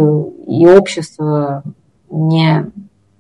и 0.48 0.68
общество 0.68 1.64
не 2.10 2.72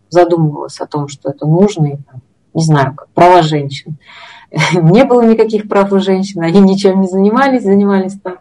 задумывалось 0.10 0.80
о 0.80 0.88
том, 0.88 1.08
что 1.08 1.30
это 1.30 1.46
нужно, 1.46 1.86
и, 1.88 1.98
там, 1.98 2.22
не 2.54 2.64
знаю, 2.64 2.96
как 2.96 3.10
права 3.10 3.42
женщин. 3.42 3.98
Не 4.74 5.04
было 5.04 5.22
никаких 5.22 5.70
прав 5.70 5.92
у 5.94 6.00
женщин, 6.00 6.42
они 6.42 6.60
ничем 6.60 7.02
не 7.02 7.08
занимались, 7.08 7.62
занимались 7.62 8.20
там 8.20 8.38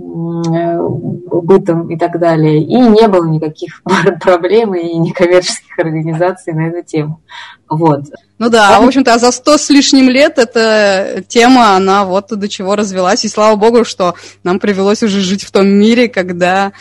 бытом 0.00 1.88
и 1.90 1.98
так 1.98 2.18
далее. 2.18 2.62
И 2.62 2.74
не 2.74 3.08
было 3.08 3.26
никаких 3.26 3.82
проблем 4.20 4.74
и 4.74 4.94
некоммерческих 4.96 5.78
организаций 5.78 6.52
на 6.52 6.68
эту 6.68 6.86
тему. 6.86 7.20
Вот. 7.68 8.02
Ну 8.38 8.48
да, 8.48 8.76
а, 8.76 8.80
в 8.80 8.86
общем-то, 8.86 9.14
а 9.14 9.18
за 9.18 9.30
сто 9.32 9.58
с 9.58 9.68
лишним 9.70 10.08
лет 10.08 10.38
эта 10.38 11.22
тема, 11.28 11.76
она 11.76 12.04
вот 12.04 12.28
до 12.28 12.48
чего 12.48 12.74
развелась. 12.74 13.24
И 13.24 13.28
слава 13.28 13.56
богу, 13.56 13.84
что 13.84 14.14
нам 14.42 14.58
привелось 14.58 15.02
уже 15.02 15.20
жить 15.20 15.44
в 15.44 15.50
том 15.50 15.66
мире, 15.68 16.08
когда 16.08 16.72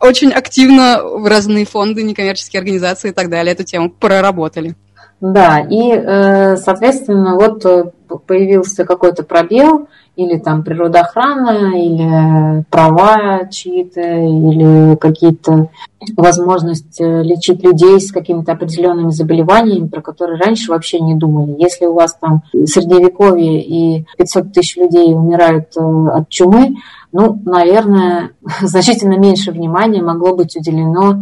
очень 0.00 0.32
активно 0.32 1.00
разные 1.24 1.64
фонды, 1.64 2.02
некоммерческие 2.02 2.60
организации 2.60 3.10
и 3.10 3.14
так 3.14 3.30
далее 3.30 3.52
эту 3.52 3.64
тему 3.64 3.90
проработали. 3.90 4.74
Да, 5.20 5.60
и, 5.60 5.92
э, 5.92 6.56
соответственно, 6.56 7.34
вот 7.34 7.64
э, 7.66 7.90
появился 8.26 8.84
какой-то 8.84 9.22
пробел, 9.22 9.88
или 10.16 10.38
там 10.38 10.64
природоохрана, 10.64 11.78
или 11.78 12.64
права 12.70 13.46
чьи-то, 13.50 14.00
или 14.00 14.96
какие-то 14.96 15.68
возможности 16.16 17.02
лечить 17.22 17.62
людей 17.62 18.00
с 18.00 18.12
какими-то 18.12 18.52
определенными 18.52 19.10
заболеваниями, 19.10 19.88
про 19.88 20.02
которые 20.02 20.38
раньше 20.38 20.70
вообще 20.70 21.00
не 21.00 21.14
думали. 21.14 21.56
Если 21.58 21.86
у 21.86 21.94
вас 21.94 22.16
там 22.20 22.42
средневековье 22.52 23.62
и 23.62 24.06
500 24.18 24.52
тысяч 24.52 24.76
людей 24.76 25.14
умирают 25.14 25.68
э, 25.76 25.80
от 25.80 26.28
чумы, 26.28 26.76
ну, 27.12 27.40
наверное, 27.44 28.32
значительно 28.62 29.18
меньше 29.18 29.52
внимания 29.52 30.02
могло 30.02 30.34
быть 30.34 30.56
уделено, 30.56 31.12
э, 31.12 31.16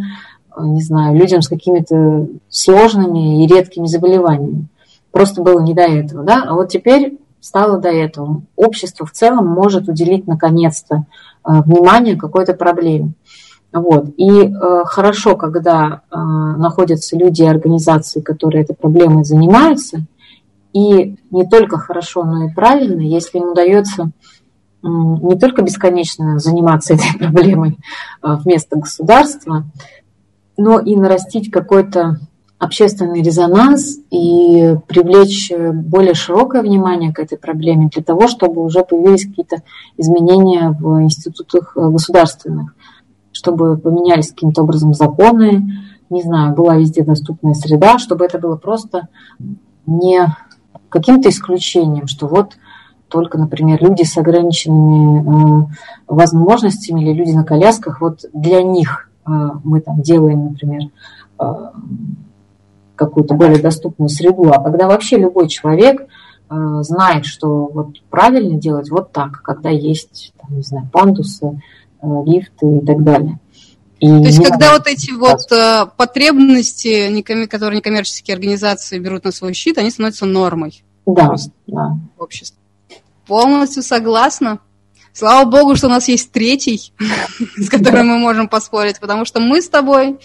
не 0.64 0.82
знаю, 0.82 1.16
людям 1.16 1.42
с 1.42 1.48
какими-то 1.48 2.26
сложными 2.48 3.44
и 3.44 3.46
редкими 3.46 3.86
заболеваниями. 3.86 4.66
Просто 5.10 5.42
было 5.42 5.60
не 5.60 5.74
до 5.74 5.82
этого, 5.82 6.24
да? 6.24 6.44
А 6.46 6.54
вот 6.54 6.68
теперь 6.68 7.18
стало 7.40 7.78
до 7.78 7.88
этого. 7.88 8.42
Общество 8.56 9.06
в 9.06 9.12
целом 9.12 9.46
может 9.46 9.88
уделить 9.88 10.26
наконец-то 10.26 10.96
э, 11.44 11.62
внимание 11.62 12.16
какой-то 12.16 12.54
проблеме. 12.54 13.12
Вот. 13.72 14.06
И 14.16 14.30
э, 14.30 14.82
хорошо, 14.86 15.36
когда 15.36 16.02
э, 16.10 16.16
находятся 16.16 17.16
люди 17.16 17.42
и 17.42 17.46
организации, 17.46 18.20
которые 18.20 18.64
этой 18.64 18.74
проблемой 18.74 19.24
занимаются, 19.24 20.06
и 20.72 21.16
не 21.30 21.46
только 21.46 21.78
хорошо, 21.78 22.24
но 22.24 22.44
и 22.44 22.52
правильно, 22.52 23.00
если 23.00 23.38
им 23.38 23.52
удается 23.52 24.04
э, 24.04 24.08
не 24.82 25.38
только 25.38 25.62
бесконечно 25.62 26.38
заниматься 26.38 26.94
этой 26.94 27.12
проблемой 27.18 27.78
э, 28.22 28.36
вместо 28.44 28.78
государства, 28.78 29.64
но 30.58 30.78
и 30.78 30.94
нарастить 30.96 31.50
какой-то 31.50 32.18
общественный 32.58 33.22
резонанс 33.22 33.98
и 34.10 34.74
привлечь 34.88 35.50
более 35.72 36.14
широкое 36.14 36.62
внимание 36.62 37.14
к 37.14 37.20
этой 37.20 37.38
проблеме 37.38 37.88
для 37.88 38.02
того, 38.02 38.26
чтобы 38.28 38.62
уже 38.62 38.84
появились 38.84 39.26
какие-то 39.26 39.62
изменения 39.96 40.70
в 40.70 41.00
институтах 41.00 41.72
государственных, 41.74 42.74
чтобы 43.32 43.78
поменялись 43.78 44.30
каким-то 44.30 44.62
образом 44.62 44.92
законы, 44.92 45.62
не 46.10 46.22
знаю, 46.22 46.54
была 46.54 46.76
везде 46.76 47.04
доступная 47.04 47.54
среда, 47.54 47.98
чтобы 47.98 48.24
это 48.24 48.38
было 48.38 48.56
просто 48.56 49.08
не 49.86 50.26
каким-то 50.88 51.28
исключением, 51.28 52.06
что 52.06 52.26
вот 52.26 52.56
только, 53.08 53.38
например, 53.38 53.82
люди 53.82 54.02
с 54.02 54.16
ограниченными 54.18 55.62
э, 55.62 55.66
возможностями 56.06 57.02
или 57.02 57.12
люди 57.12 57.32
на 57.32 57.44
колясках, 57.44 58.00
вот 58.00 58.20
для 58.32 58.62
них 58.62 59.07
э, 59.07 59.07
мы 59.64 59.80
там 59.80 60.02
делаем, 60.02 60.46
например, 60.46 60.82
э, 61.40 61.44
какую-то 62.94 63.34
более 63.34 63.60
доступную 63.60 64.08
среду, 64.08 64.50
а 64.52 64.62
когда 64.62 64.86
вообще 64.86 65.18
любой 65.18 65.48
человек 65.48 66.02
э, 66.50 66.54
знает, 66.82 67.26
что 67.26 67.66
вот 67.66 68.00
правильно 68.10 68.58
делать 68.58 68.90
вот 68.90 69.12
так, 69.12 69.42
когда 69.42 69.70
есть, 69.70 70.32
там, 70.40 70.56
не 70.56 70.62
знаю, 70.62 70.88
пандусы, 70.92 71.60
лифты 72.02 72.78
и 72.78 72.86
так 72.86 73.02
далее. 73.02 73.40
И 74.00 74.06
То 74.06 74.28
есть, 74.28 74.44
когда 74.44 74.74
вот 74.74 74.86
эти 74.86 75.10
вот 75.10 75.50
э, 75.50 75.86
потребности, 75.96 77.20
которые 77.46 77.78
некоммерческие 77.78 78.34
организации 78.34 78.98
берут 78.98 79.24
на 79.24 79.32
свой 79.32 79.54
щит, 79.54 79.76
они 79.78 79.90
становятся 79.90 80.24
нормой. 80.24 80.84
Да, 81.04 81.34
да. 81.66 81.98
Общество. 82.16 82.60
Полностью 83.26 83.82
согласна. 83.82 84.60
Слава 85.18 85.50
богу, 85.50 85.74
что 85.74 85.88
у 85.88 85.90
нас 85.90 86.06
есть 86.06 86.30
третий, 86.30 86.92
с 87.56 87.68
которым 87.68 88.06
мы 88.06 88.18
можем 88.18 88.46
поспорить, 88.46 89.00
потому 89.00 89.24
что 89.24 89.40
мы 89.40 89.60
с 89.60 89.68
тобой 89.68 90.20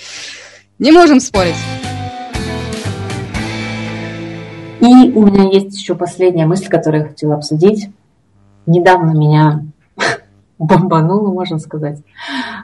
не 0.77 0.91
можем 0.91 1.19
спорить. 1.19 1.55
И 4.81 4.85
у 4.85 5.25
меня 5.25 5.49
есть 5.49 5.79
еще 5.79 5.95
последняя 5.95 6.45
мысль, 6.45 6.67
которую 6.67 7.05
я 7.05 7.09
хотела 7.09 7.33
обсудить. 7.33 7.89
Недавно 8.67 9.17
меня 9.17 9.65
бомбануло, 10.59 11.33
можно 11.33 11.57
сказать. 11.57 11.97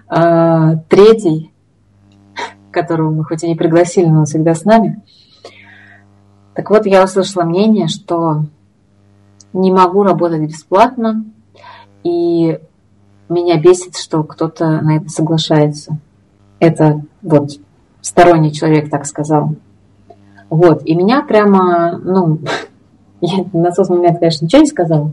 А, 0.07 0.75
третий, 0.87 1.51
которого 2.69 3.09
мы 3.09 3.25
хоть 3.25 3.43
и 3.43 3.47
не 3.47 3.55
пригласили, 3.55 4.05
но 4.05 4.19
он 4.19 4.25
всегда 4.25 4.53
с 4.53 4.65
нами. 4.65 5.01
Так 6.53 6.69
вот, 6.69 6.85
я 6.85 7.03
услышала 7.03 7.41
мнение, 7.41 7.87
что 7.87 8.43
не 9.51 9.71
могу 9.71 10.03
работать 10.03 10.41
бесплатно, 10.41 11.25
и 12.03 12.59
меня 13.29 13.59
бесит, 13.59 13.97
что 13.97 14.23
кто-то 14.23 14.81
на 14.81 14.97
это 14.97 15.09
соглашается. 15.09 15.97
Это 16.59 17.01
вот 17.21 17.51
сторонний 18.01 18.51
человек 18.51 18.89
так 18.89 19.05
сказал. 19.05 19.55
Вот, 20.49 20.81
и 20.85 20.95
меня 20.95 21.21
прямо, 21.21 21.99
ну, 22.03 22.39
я 23.21 23.45
на 23.53 23.71
тот 23.71 23.89
момент, 23.89 24.19
конечно, 24.19 24.45
ничего 24.45 24.61
не 24.61 24.67
сказала, 24.67 25.11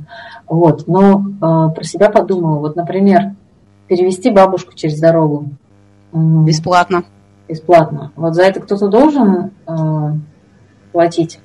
вот, 0.49 0.87
но 0.87 1.20
э, 1.20 1.74
про 1.74 1.84
себя 1.84 2.09
подумала. 2.11 2.59
Вот, 2.59 2.76
например, 2.76 3.34
перевести 3.89 4.30
бабушку 4.30 4.74
через 4.74 4.99
дорогу. 4.99 5.51
Бесплатно. 6.12 7.05
Бесплатно. 7.49 8.12
Вот 8.16 8.34
за 8.34 8.43
это 8.45 8.61
кто-то 8.61 8.89
должен 8.89 9.51
э, 9.66 10.12
платить? 10.93 11.39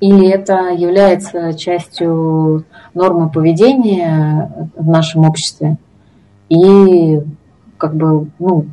Или 0.00 0.28
это 0.28 0.68
является 0.70 1.54
частью 1.54 2.64
нормы 2.94 3.30
поведения 3.30 4.70
в 4.76 4.88
нашем 4.88 5.24
обществе? 5.28 5.76
И 6.48 7.20
как 7.76 7.94
бы, 7.94 8.28
ну, 8.38 8.66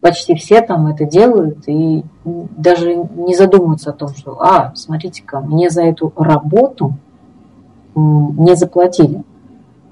почти 0.00 0.34
все 0.34 0.60
там 0.60 0.86
это 0.86 1.04
делают 1.04 1.66
и 1.66 2.04
даже 2.24 2.94
не 2.94 3.34
задумываются 3.34 3.90
о 3.90 3.94
том, 3.94 4.08
что, 4.10 4.40
а, 4.40 4.72
смотрите-ка, 4.74 5.40
мне 5.40 5.70
за 5.70 5.82
эту 5.82 6.12
работу 6.16 6.94
не 7.94 8.54
заплатили. 8.54 9.22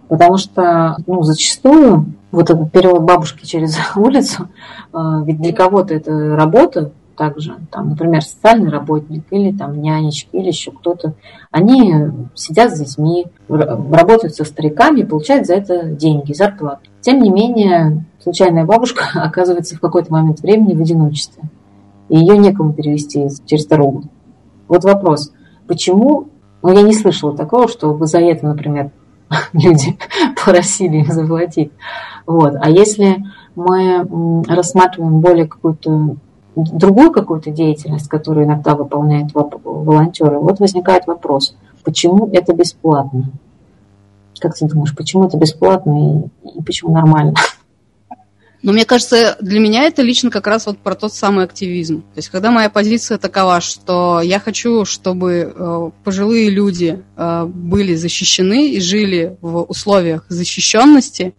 Потому 0.09 0.37
что, 0.37 0.97
ну, 1.07 1.23
зачастую 1.23 2.13
вот 2.31 2.51
этот 2.51 2.71
перевод 2.71 3.03
бабушки 3.03 3.45
через 3.45 3.77
улицу, 3.97 4.49
а, 4.93 5.23
ведь 5.25 5.41
для 5.41 5.53
кого-то 5.53 5.95
это 5.95 6.37
работа, 6.37 6.93
также, 7.17 7.57
там, 7.71 7.91
например, 7.91 8.23
социальный 8.23 8.71
работник 8.71 9.25
или 9.31 9.57
там 9.57 9.81
нянечка 9.81 10.37
или 10.37 10.49
еще 10.49 10.71
кто-то, 10.71 11.15
они 11.51 11.95
сидят 12.35 12.73
с 12.75 12.79
детьми, 12.79 13.27
работают 13.49 14.35
со 14.35 14.45
стариками 14.45 15.01
и 15.01 15.05
получают 15.05 15.47
за 15.47 15.55
это 15.55 15.85
деньги, 15.87 16.33
зарплату. 16.33 16.83
Тем 17.01 17.21
не 17.21 17.31
менее, 17.31 18.05
случайная 18.23 18.65
бабушка 18.65 19.05
оказывается 19.15 19.77
в 19.77 19.81
какой-то 19.81 20.13
момент 20.13 20.41
времени 20.41 20.75
в 20.75 20.81
одиночестве. 20.81 21.45
И 22.09 22.19
ее 22.19 22.39
некому 22.39 22.73
перевести 22.73 23.27
через 23.47 23.67
дорогу. 23.67 24.05
Вот 24.69 24.85
вопрос, 24.85 25.33
почему, 25.67 26.29
ну 26.63 26.73
я 26.73 26.83
не 26.83 26.95
слышала 26.95 27.37
такого, 27.37 27.69
чтобы 27.69 28.07
за 28.07 28.21
это, 28.21 28.47
например, 28.47 28.91
люди 29.53 29.99
просили 30.45 30.99
их 30.99 31.13
заплатить. 31.13 31.73
Вот. 32.27 32.55
А 32.61 32.71
если 32.71 33.25
мы 33.55 34.45
рассматриваем 34.49 35.21
более 35.21 35.47
какую-то 35.47 36.17
другую 36.57 37.13
какую-то 37.13 37.51
деятельность, 37.51 38.09
которую 38.09 38.47
иногда 38.47 38.75
выполняют 38.75 39.33
волонтеры, 39.35 40.39
вот 40.39 40.59
возникает 40.59 41.07
вопрос, 41.07 41.55
почему 41.85 42.29
это 42.33 42.55
бесплатно? 42.55 43.31
Как 44.41 44.57
ты 44.57 44.67
думаешь, 44.67 44.95
почему 44.95 45.27
это 45.27 45.37
бесплатно 45.37 46.29
и, 46.45 46.59
и 46.59 46.63
почему 46.63 46.93
нормально? 46.93 47.35
Но 48.63 48.73
мне 48.73 48.85
кажется, 48.85 49.37
для 49.41 49.61
меня 49.61 49.85
это 49.85 50.03
лично 50.03 50.31
как 50.31 50.47
раз 50.47 50.67
вот 50.67 50.79
про 50.79 50.95
тот 50.95 51.13
самый 51.13 51.45
активизм. 51.45 52.03
То 52.03 52.17
есть, 52.17 52.31
когда 52.31 52.51
моя 52.51 52.69
позиция 52.69 53.17
такова, 53.17 53.61
что 53.61 54.21
я 54.21 54.41
хочу, 54.41 54.85
чтобы 54.85 55.55
э, 55.55 55.91
пожилые 56.03 56.51
люди 56.51 57.03
э, 57.17 57.45
были 57.45 57.95
защищены 57.95 58.71
и 58.71 58.81
жили 58.81 59.37
в 59.41 59.63
условиях 59.63 60.27
защищенности, 60.29 61.35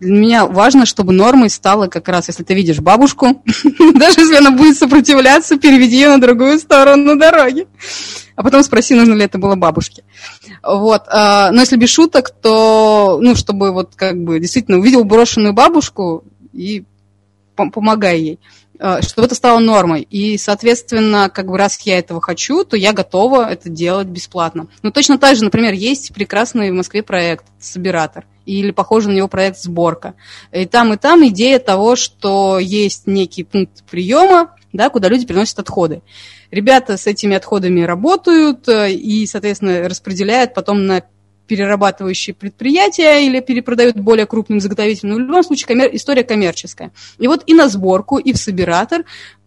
для 0.00 0.12
меня 0.12 0.46
важно, 0.46 0.86
чтобы 0.86 1.12
нормой 1.12 1.50
стало 1.50 1.86
как 1.86 2.08
раз, 2.08 2.28
если 2.28 2.42
ты 2.42 2.54
видишь 2.54 2.80
бабушку, 2.80 3.42
даже 3.94 4.20
если 4.20 4.36
она 4.36 4.50
будет 4.50 4.76
сопротивляться, 4.76 5.56
переведи 5.56 5.96
ее 5.96 6.08
на 6.08 6.20
другую 6.20 6.58
сторону 6.58 7.16
дороги. 7.16 7.66
А 8.36 8.42
потом 8.42 8.64
спроси, 8.64 8.94
нужно 8.94 9.14
ли 9.14 9.24
это 9.24 9.38
было 9.38 9.54
бабушке. 9.54 10.02
Вот. 10.62 11.02
А, 11.08 11.52
но 11.52 11.60
если 11.60 11.76
без 11.76 11.90
шуток, 11.90 12.30
то, 12.30 13.18
ну, 13.22 13.36
чтобы 13.36 13.72
вот 13.72 13.92
как 13.94 14.22
бы 14.22 14.40
действительно 14.40 14.78
увидел 14.78 15.04
брошенную 15.04 15.52
бабушку 15.52 16.24
и 16.52 16.84
помогай 17.54 18.20
ей 18.20 18.40
чтобы 18.78 19.26
это 19.26 19.34
стало 19.34 19.60
нормой. 19.60 20.02
И, 20.02 20.36
соответственно, 20.36 21.30
как 21.30 21.46
бы 21.46 21.58
раз 21.58 21.78
я 21.82 21.98
этого 21.98 22.20
хочу, 22.20 22.64
то 22.64 22.76
я 22.76 22.92
готова 22.92 23.50
это 23.50 23.68
делать 23.68 24.08
бесплатно. 24.08 24.66
Но 24.82 24.90
точно 24.90 25.18
так 25.18 25.36
же, 25.36 25.44
например, 25.44 25.72
есть 25.72 26.12
прекрасный 26.12 26.70
в 26.70 26.74
Москве 26.74 27.02
проект 27.02 27.44
«Собиратор» 27.60 28.26
или 28.46 28.72
похожий 28.72 29.12
на 29.12 29.16
него 29.16 29.28
проект 29.28 29.58
«Сборка». 29.58 30.14
И 30.52 30.66
там, 30.66 30.92
и 30.92 30.96
там 30.96 31.26
идея 31.28 31.58
того, 31.58 31.96
что 31.96 32.58
есть 32.58 33.06
некий 33.06 33.44
пункт 33.44 33.84
приема, 33.90 34.54
да, 34.72 34.90
куда 34.90 35.08
люди 35.08 35.26
приносят 35.26 35.60
отходы. 35.60 36.02
Ребята 36.50 36.96
с 36.96 37.06
этими 37.06 37.36
отходами 37.36 37.82
работают 37.82 38.68
э, 38.68 38.92
и, 38.92 39.26
соответственно, 39.26 39.88
распределяют 39.88 40.52
потом 40.52 40.86
на 40.86 41.02
перерабатывающие 41.46 42.34
предприятия 42.34 43.26
или 43.26 43.40
перепродают 43.40 43.96
более 43.96 44.26
крупным 44.26 44.60
заготовителям. 44.60 45.12
Но 45.12 45.16
в 45.16 45.20
любом 45.20 45.44
случае 45.44 45.66
коммер... 45.66 45.90
история 45.92 46.24
коммерческая. 46.24 46.92
И 47.18 47.26
вот 47.26 47.42
и 47.46 47.54
на 47.54 47.68
сборку, 47.68 48.18
и 48.18 48.32
в 48.32 48.36
собиратор 48.36 49.04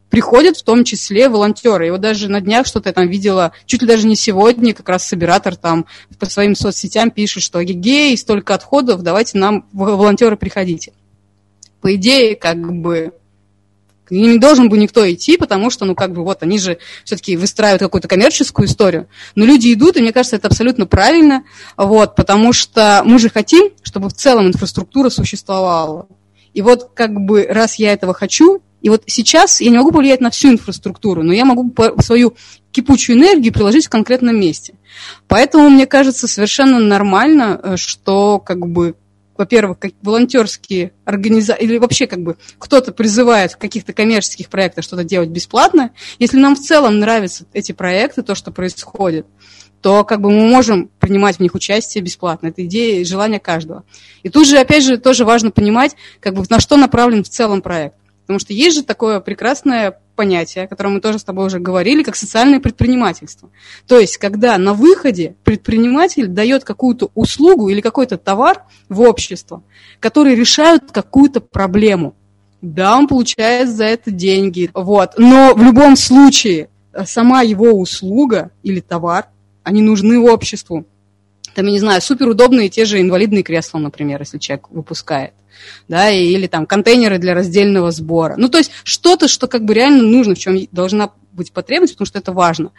приходят 0.10 0.58
в 0.58 0.64
том 0.64 0.84
числе 0.84 1.30
волонтеры. 1.30 1.88
И 1.88 1.90
вот 1.90 2.02
даже 2.02 2.30
на 2.30 2.42
днях 2.42 2.68
что-то 2.68 2.90
я 2.90 2.94
там 2.94 3.08
видела, 3.08 3.52
чуть 3.66 3.82
ли 3.82 3.88
даже 3.88 4.08
не 4.08 4.16
сегодня, 4.16 4.74
как 4.74 4.88
раз 4.90 5.08
собиратор 5.08 5.56
там 5.56 5.86
по 6.20 6.26
своим 6.26 6.56
соцсетям 6.56 7.12
пишет, 7.12 7.44
что 7.44 7.64
гей, 7.64 8.18
столько 8.18 8.54
отходов, 8.54 9.02
давайте 9.02 9.38
нам, 9.38 9.66
волонтеры, 9.74 10.38
приходите. 10.38 10.94
По 11.82 11.94
идее, 11.96 12.36
как 12.36 12.58
бы 12.58 13.14
к 14.08 14.12
ним 14.12 14.34
не 14.34 14.40
должен 14.40 14.70
бы 14.70 14.78
никто 14.78 15.10
идти, 15.12 15.38
потому 15.38 15.70
что, 15.70 15.86
ну, 15.86 15.96
как 15.96 16.14
бы, 16.14 16.24
вот, 16.24 16.44
они 16.44 16.58
же 16.60 16.78
все-таки 17.04 17.36
выстраивают 17.36 17.82
какую-то 17.82 18.08
коммерческую 18.08 18.68
историю. 18.68 19.08
Но 19.36 19.46
люди 19.46 19.74
идут, 19.74 19.98
и 19.98 20.02
мне 20.02 20.14
кажется, 20.14 20.38
это 20.38 20.48
абсолютно 20.48 20.86
правильно, 20.86 21.44
вот, 21.76 22.16
потому 22.16 22.54
что 22.54 23.02
мы 23.06 23.20
же 23.20 23.30
хотим, 23.30 23.72
чтобы 23.84 24.10
в 24.10 24.14
целом 24.14 24.48
инфраструктура 24.48 25.10
существовала. 25.10 26.08
И 26.54 26.62
вот, 26.62 26.92
как 26.94 27.14
бы, 27.14 27.46
раз 27.50 27.76
я 27.76 27.92
этого 27.92 28.14
хочу, 28.14 28.62
и 28.82 28.90
вот 28.90 29.04
сейчас 29.08 29.60
я 29.60 29.70
не 29.70 29.78
могу 29.78 29.92
повлиять 29.92 30.22
на 30.22 30.30
всю 30.30 30.50
инфраструктуру, 30.50 31.24
но 31.24 31.34
я 31.34 31.44
могу 31.46 31.74
свою 32.02 32.36
кипучую 32.72 33.18
энергию 33.18 33.52
приложить 33.52 33.88
в 33.88 33.90
конкретном 33.90 34.40
месте. 34.40 34.76
Поэтому, 35.28 35.70
мне 35.70 35.86
кажется, 35.86 36.28
совершенно 36.28 36.80
нормально, 36.80 37.60
э, 37.62 37.76
что, 37.76 38.40
как 38.40 38.66
бы, 38.68 38.96
во-первых, 39.38 39.80
как 39.80 39.92
волонтерские 40.02 40.92
организации, 41.06 41.64
или 41.64 41.78
вообще 41.78 42.08
как 42.08 42.22
бы 42.22 42.38
кто-то 42.60 42.92
призывает 42.92 43.54
в 43.54 43.58
каких-то 43.58 43.94
коммерческих 43.94 44.50
проектах 44.50 44.84
что-то 44.84 45.04
делать 45.04 45.30
бесплатно, 45.30 45.92
если 46.20 46.38
нам 46.38 46.56
в 46.56 46.60
целом 46.60 47.00
нравятся 47.00 47.46
эти 47.54 47.72
проекты, 47.72 48.24
то, 48.24 48.36
что 48.36 48.52
происходит, 48.52 49.26
то 49.82 50.04
как 50.04 50.22
бы 50.22 50.32
мы 50.32 50.48
можем 50.48 50.90
принимать 51.00 51.38
в 51.38 51.40
них 51.40 51.54
участие 51.56 52.04
бесплатно. 52.04 52.48
Это 52.48 52.66
идея 52.66 53.00
и 53.00 53.06
желание 53.06 53.40
каждого. 53.40 53.84
И 54.24 54.30
тут 54.30 54.48
же, 54.48 54.58
опять 54.58 54.84
же, 54.84 54.98
тоже 54.98 55.24
важно 55.24 55.52
понимать, 55.52 55.96
как 56.20 56.34
бы 56.34 56.44
на 56.50 56.60
что 56.60 56.78
направлен 56.78 57.24
в 57.24 57.30
целом 57.30 57.62
проект. 57.62 57.96
Потому 58.28 58.40
что 58.40 58.52
есть 58.52 58.76
же 58.76 58.84
такое 58.84 59.22
прекрасное 59.22 60.02
понятие, 60.18 60.66
о 60.66 60.68
котором 60.68 60.96
мы 60.96 61.00
тоже 61.00 61.18
с 61.18 61.24
тобой 61.24 61.46
уже 61.46 61.60
говорили, 61.60 62.04
как 62.04 62.18
социальное 62.18 62.60
предпринимательство. 62.60 63.50
То 63.88 63.98
есть, 63.98 64.18
когда 64.18 64.58
на 64.58 64.74
выходе 64.74 65.36
предприниматель 65.46 66.28
дает 66.28 66.66
какую-то 66.66 67.10
услугу 67.16 67.70
или 67.70 67.80
какой-то 67.80 68.18
товар 68.18 68.64
в 68.90 69.00
общество, 69.00 69.64
который 70.02 70.36
решают 70.36 70.92
какую-то 70.92 71.40
проблему. 71.40 72.16
Да, 72.62 72.98
он 72.98 73.08
получает 73.08 73.70
за 73.70 73.86
это 73.86 74.12
деньги, 74.12 74.70
вот. 74.74 75.14
Но 75.18 75.54
в 75.56 75.64
любом 75.64 75.96
случае 75.96 76.68
э, 76.92 77.06
сама 77.06 77.44
его 77.44 77.72
услуга 77.72 78.52
или 78.62 78.82
товар, 78.82 79.28
они 79.64 79.82
нужны 79.82 80.20
обществу. 80.20 80.86
Там, 81.56 81.66
я 81.68 81.72
не 81.72 81.80
знаю, 81.80 82.02
суперудобные 82.02 82.68
те 82.68 82.84
же 82.84 83.00
инвалидные 83.00 83.44
кресла, 83.44 83.78
например, 83.78 84.20
если 84.20 84.38
человек 84.38 84.68
выпускает 84.70 85.34
да, 85.88 86.10
или 86.10 86.48
там 86.48 86.66
контейнеры 86.66 87.18
для 87.18 87.34
раздельного 87.34 87.92
сбора. 87.92 88.36
Ну, 88.38 88.50
то 88.50 88.58
есть 88.58 88.72
что-то, 88.84 89.28
что 89.28 89.48
как 89.48 89.66
бы 89.66 89.74
реально 89.74 90.04
нужно, 90.04 90.36
в 90.36 90.40
чем 90.40 90.58
должна 90.72 91.12
быть 91.32 91.52
потребность, 91.52 91.94
потому 91.94 92.08
что 92.08 92.20
это 92.20 92.32
важно. 92.32 92.72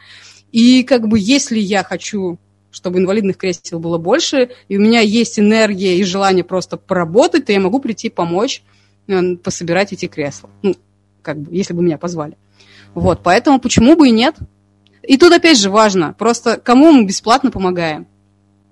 И 0.53 0.83
как 0.83 1.09
бы 1.09 1.19
если 1.19 1.59
я 1.59 1.83
хочу 1.83 2.39
чтобы 2.71 2.99
инвалидных 2.99 3.37
кресел 3.37 3.81
было 3.81 3.99
больше, 3.99 4.51
и 4.69 4.77
у 4.77 4.81
меня 4.81 5.01
есть 5.01 5.39
энергия 5.39 5.97
и 5.97 6.05
желание 6.05 6.45
просто 6.45 6.77
поработать, 6.77 7.47
то 7.47 7.53
я 7.53 7.61
могу 7.61 7.81
прийти 7.81 8.11
помочь 8.11 8.63
э, 9.07 9.37
пособирать 9.37 9.93
эти 9.93 10.07
кресла. 10.07 10.51
Ну, 10.63 10.75
как 11.23 11.39
бы, 11.39 11.55
если 11.55 11.73
бы 11.73 11.83
меня 11.83 11.99
позвали. 11.99 12.37
Вот, 12.95 13.23
поэтому 13.23 13.59
почему 13.59 13.97
бы 13.97 14.09
и 14.09 14.13
нет? 14.13 14.37
И 15.03 15.17
тут 15.17 15.33
опять 15.33 15.59
же 15.59 15.71
важно, 15.71 16.15
просто 16.19 16.59
кому 16.59 16.93
мы 16.93 17.05
бесплатно 17.05 17.51
помогаем? 17.51 18.07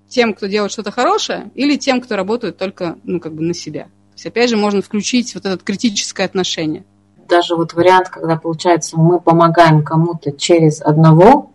Тем, 0.09 0.34
кто 0.34 0.46
делает 0.46 0.72
что-то 0.72 0.90
хорошее, 0.90 1.50
или 1.54 1.76
тем, 1.76 2.00
кто 2.00 2.16
работает 2.16 2.59
только, 2.59 2.98
ну, 3.04 3.18
как 3.18 3.34
бы 3.34 3.42
на 3.42 3.54
себя? 3.54 3.88
То 4.16 4.20
есть, 4.20 4.26
опять 4.28 4.48
же, 4.48 4.56
можно 4.56 4.80
включить 4.80 5.34
вот 5.34 5.44
это 5.44 5.62
критическое 5.62 6.24
отношение. 6.24 6.84
Даже 7.28 7.54
вот 7.54 7.74
вариант, 7.74 8.08
когда, 8.08 8.36
получается, 8.36 8.98
мы 8.98 9.20
помогаем 9.20 9.82
кому-то 9.82 10.32
через 10.32 10.80
одного, 10.80 11.50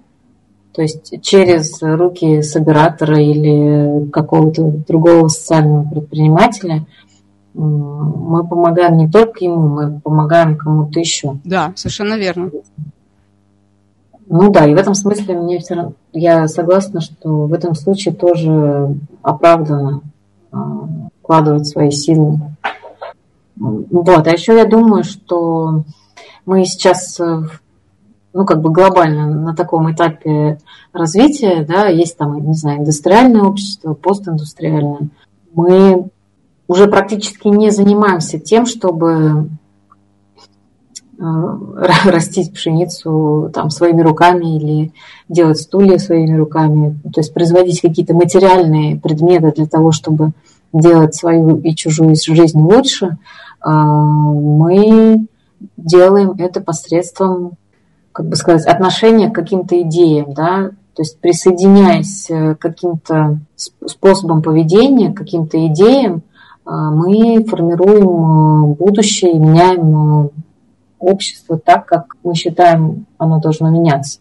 то 0.71 0.83
есть 0.83 1.23
через 1.23 1.81
руки 1.81 2.43
собиратора 2.43 3.19
или 3.19 4.07
какого-то 4.11 4.63
другого 4.87 5.27
социального 5.29 5.89
предпринимателя, 5.89 6.85
мы 7.55 8.47
помогаем 8.47 8.97
не 8.97 9.09
только 9.09 9.43
ему, 9.43 9.67
мы 9.67 9.99
помогаем 9.99 10.55
кому-то 10.55 10.99
еще. 10.99 11.39
Да, 11.43 11.73
совершенно 11.75 12.13
верно. 12.13 12.51
Ну 14.27 14.51
да, 14.51 14.67
и 14.67 14.75
в 14.75 14.77
этом 14.77 14.93
смысле 14.93 15.39
мне 15.39 15.57
все 15.57 15.73
равно, 15.73 15.93
я 16.13 16.47
согласна, 16.47 17.01
что 17.01 17.47
в 17.47 17.53
этом 17.53 17.73
случае 17.73 18.13
тоже 18.13 18.95
оправдано 19.23 20.01
а, 20.51 20.87
вкладывать 21.31 21.65
свои 21.65 21.91
силы. 21.91 22.39
Вот, 23.55 24.27
а 24.27 24.31
еще 24.31 24.57
я 24.57 24.65
думаю, 24.65 25.05
что 25.05 25.83
мы 26.45 26.65
сейчас, 26.65 27.17
э, 27.21 27.43
ну, 28.33 28.45
как 28.45 28.61
бы 28.61 28.69
глобально 28.69 29.27
на 29.27 29.55
таком 29.55 29.89
этапе 29.93 30.59
развития, 30.91 31.65
да, 31.65 31.87
есть 31.87 32.17
там, 32.17 32.45
не 32.45 32.53
знаю, 32.53 32.79
индустриальное 32.79 33.43
общество, 33.43 33.93
постиндустриальное. 33.93 35.07
Мы 35.53 36.09
уже 36.67 36.87
практически 36.87 37.47
не 37.47 37.69
занимаемся 37.69 38.37
тем, 38.37 38.65
чтобы 38.65 39.47
э, 41.17 41.23
растить 42.05 42.51
пшеницу 42.51 43.51
там 43.53 43.69
своими 43.69 44.01
руками 44.01 44.57
или 44.57 44.91
делать 45.29 45.59
стулья 45.59 45.97
своими 45.97 46.35
руками, 46.35 46.99
то 47.03 47.21
есть 47.21 47.33
производить 47.33 47.79
какие-то 47.79 48.15
материальные 48.15 48.99
предметы 48.99 49.53
для 49.53 49.67
того, 49.67 49.93
чтобы 49.93 50.33
делать 50.73 51.15
свою 51.15 51.57
и 51.57 51.75
чужую 51.75 52.15
жизнь 52.15 52.59
лучше, 52.59 53.17
а, 53.59 53.73
мы 53.73 55.25
делаем 55.77 56.31
это 56.37 56.61
посредством, 56.61 57.53
как 58.11 58.27
бы 58.27 58.35
сказать, 58.35 58.65
отношения 58.65 59.29
к 59.29 59.35
каким-то 59.35 59.79
идеям, 59.81 60.33
да, 60.33 60.71
то 60.95 61.01
есть 61.01 61.19
присоединяясь 61.19 62.27
к 62.27 62.55
каким-то 62.55 63.39
способам 63.55 64.41
поведения, 64.41 65.11
к 65.11 65.17
каким-то 65.17 65.65
идеям, 65.67 66.23
а, 66.65 66.91
мы 66.91 67.43
формируем 67.45 68.07
а, 68.07 68.65
будущее 68.75 69.33
и 69.33 69.39
меняем 69.39 70.29
общество 70.99 71.57
так, 71.57 71.85
как 71.85 72.15
мы 72.23 72.35
считаем, 72.35 73.07
оно 73.17 73.39
должно 73.39 73.69
меняться. 73.69 74.19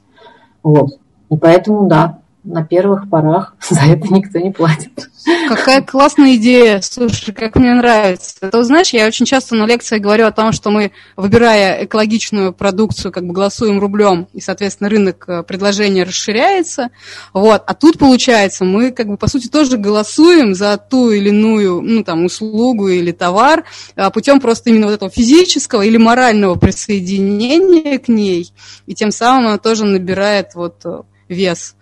Вот. 0.63 0.99
И 1.29 1.37
поэтому, 1.37 1.87
да, 1.87 2.20
на 2.45 2.65
первых 2.65 3.09
порах 3.09 3.55
за 3.71 3.81
это 3.81 4.13
никто 4.13 4.39
не 4.39 4.51
платит. 4.51 5.11
Какая 5.49 5.83
классная 5.83 6.37
идея, 6.37 6.81
слушай, 6.81 7.35
как 7.35 7.57
мне 7.57 7.75
нравится. 7.75 8.37
Это, 8.41 8.63
знаешь, 8.63 8.91
я 8.91 9.07
очень 9.07 9.27
часто 9.27 9.55
на 9.55 9.67
лекциях 9.67 10.01
говорю 10.01 10.27
о 10.27 10.33
том, 10.33 10.53
что 10.53 10.71
мы, 10.71 10.93
выбирая 11.17 11.85
экологичную 11.85 12.55
продукцию, 12.55 13.13
как 13.13 13.27
бы 13.27 13.35
голосуем 13.35 13.81
рублем, 13.81 14.29
и, 14.33 14.41
соответственно, 14.41 14.89
рынок 14.89 15.25
э, 15.29 15.43
предложения 15.43 16.05
расширяется. 16.05 16.89
Вот. 17.35 17.63
А 17.67 17.75
тут, 17.75 17.99
получается, 17.99 18.65
мы, 18.65 18.93
как 18.93 19.09
бы, 19.09 19.19
по 19.19 19.29
сути, 19.29 19.49
тоже 19.49 19.77
голосуем 19.77 20.55
за 20.55 20.79
ту 20.79 21.11
или 21.11 21.29
иную, 21.29 21.83
ну, 21.83 22.03
там, 22.03 22.25
услугу 22.25 22.89
или 22.89 23.13
товар 23.13 23.65
а, 23.97 24.11
путем 24.11 24.41
просто 24.41 24.71
именно 24.71 24.87
вот 24.87 24.95
этого 24.95 25.11
физического 25.11 25.83
или 25.83 25.97
морального 25.97 26.55
присоединения 26.55 27.99
к 27.99 28.09
ней, 28.09 28.53
и 28.87 28.95
тем 28.95 29.11
самым 29.11 29.49
она 29.49 29.59
тоже 29.59 29.85
набирает 29.85 30.55
вот 30.55 30.81
э, 30.85 31.03
вес. 31.29 31.75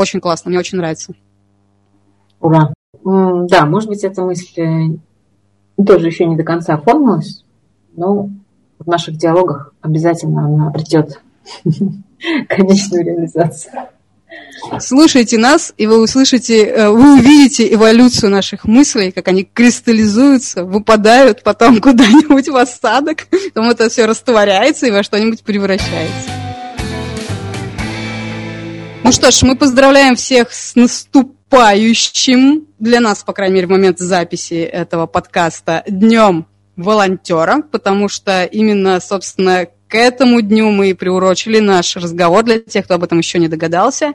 Очень 0.00 0.22
классно, 0.22 0.48
мне 0.48 0.58
очень 0.58 0.78
нравится. 0.78 1.12
Ура! 2.40 2.72
Да, 3.04 3.66
может 3.66 3.90
быть, 3.90 4.02
эта 4.02 4.22
мысль 4.22 4.58
э, 4.58 5.84
тоже 5.84 6.06
еще 6.06 6.24
не 6.24 6.36
до 6.36 6.42
конца 6.42 6.72
оформилась, 6.72 7.44
но 7.94 8.30
в 8.78 8.86
наших 8.86 9.18
диалогах 9.18 9.74
обязательно 9.82 10.46
она 10.46 10.68
обретет 10.68 11.20
конечную 12.48 13.04
реализацию. 13.04 13.74
Слушайте 14.78 15.36
нас, 15.36 15.74
и 15.76 15.86
вы 15.86 16.00
услышите, 16.02 16.64
э, 16.64 16.88
вы 16.88 17.18
увидите 17.18 17.70
эволюцию 17.70 18.30
наших 18.30 18.64
мыслей, 18.64 19.12
как 19.12 19.28
они 19.28 19.44
кристаллизуются, 19.44 20.64
выпадают 20.64 21.42
потом 21.42 21.78
куда-нибудь 21.82 22.48
в 22.48 22.56
осадок, 22.56 23.26
потом 23.52 23.68
это 23.68 23.90
все 23.90 24.06
растворяется 24.06 24.86
и 24.86 24.92
во 24.92 25.02
что-нибудь 25.02 25.42
превращается. 25.42 26.39
Ну 29.02 29.12
что 29.12 29.30
ж, 29.30 29.42
мы 29.42 29.56
поздравляем 29.56 30.14
всех 30.14 30.52
с 30.52 30.76
наступающим, 30.76 32.66
для 32.78 33.00
нас, 33.00 33.24
по 33.24 33.32
крайней 33.32 33.54
мере, 33.56 33.66
в 33.66 33.70
момент 33.70 33.98
записи 33.98 34.62
этого 34.62 35.06
подкаста, 35.06 35.82
Днем 35.88 36.46
волонтера, 36.76 37.62
потому 37.70 38.08
что 38.08 38.44
именно, 38.44 39.00
собственно, 39.00 39.66
к 39.88 39.94
этому 39.96 40.40
дню 40.40 40.70
мы 40.70 40.94
приурочили 40.94 41.58
наш 41.58 41.96
разговор 41.96 42.44
для 42.44 42.60
тех, 42.60 42.84
кто 42.84 42.94
об 42.94 43.02
этом 43.02 43.18
еще 43.18 43.38
не 43.38 43.48
догадался. 43.48 44.12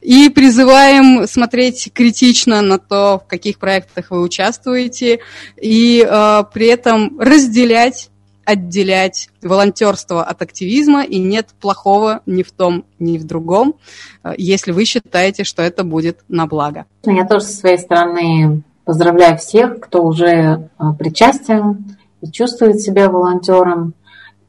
И 0.00 0.30
призываем 0.30 1.26
смотреть 1.26 1.90
критично 1.92 2.62
на 2.62 2.78
то, 2.78 3.20
в 3.24 3.28
каких 3.28 3.58
проектах 3.58 4.10
вы 4.10 4.22
участвуете, 4.22 5.20
и 5.60 6.06
э, 6.08 6.44
при 6.52 6.68
этом 6.68 7.20
разделять 7.20 8.08
отделять 8.48 9.28
волонтерство 9.42 10.24
от 10.24 10.40
активизма, 10.40 11.02
и 11.04 11.18
нет 11.18 11.48
плохого 11.60 12.22
ни 12.24 12.42
в 12.42 12.50
том, 12.50 12.86
ни 12.98 13.18
в 13.18 13.24
другом, 13.24 13.74
э, 14.24 14.32
если 14.38 14.72
вы 14.72 14.86
считаете, 14.86 15.44
что 15.44 15.60
это 15.60 15.84
будет 15.84 16.20
на 16.28 16.46
благо. 16.46 16.86
Я 17.04 17.26
тоже 17.26 17.44
со 17.44 17.52
своей 17.52 17.76
стороны 17.76 18.62
поздравляю 18.86 19.36
всех, 19.36 19.80
кто 19.80 20.02
уже 20.02 20.30
э, 20.30 20.84
причастен 20.98 21.96
и 22.22 22.30
чувствует 22.30 22.80
себя 22.80 23.10
волонтером. 23.10 23.92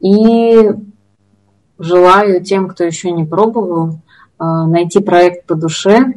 И 0.00 0.70
желаю 1.78 2.42
тем, 2.42 2.68
кто 2.68 2.84
еще 2.84 3.10
не 3.10 3.24
пробовал, 3.24 3.90
э, 3.90 4.44
найти 4.44 5.00
проект 5.00 5.44
по 5.44 5.56
душе. 5.56 6.14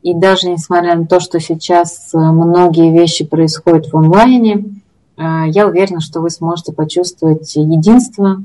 И 0.00 0.14
даже 0.14 0.48
несмотря 0.48 0.96
на 0.96 1.06
то, 1.06 1.20
что 1.20 1.40
сейчас 1.40 2.10
многие 2.14 2.90
вещи 2.90 3.26
происходят 3.26 3.92
в 3.92 3.96
онлайне, 3.96 4.82
я 5.16 5.66
уверена, 5.66 6.00
что 6.00 6.20
вы 6.20 6.30
сможете 6.30 6.72
почувствовать 6.72 7.54
единство 7.56 8.42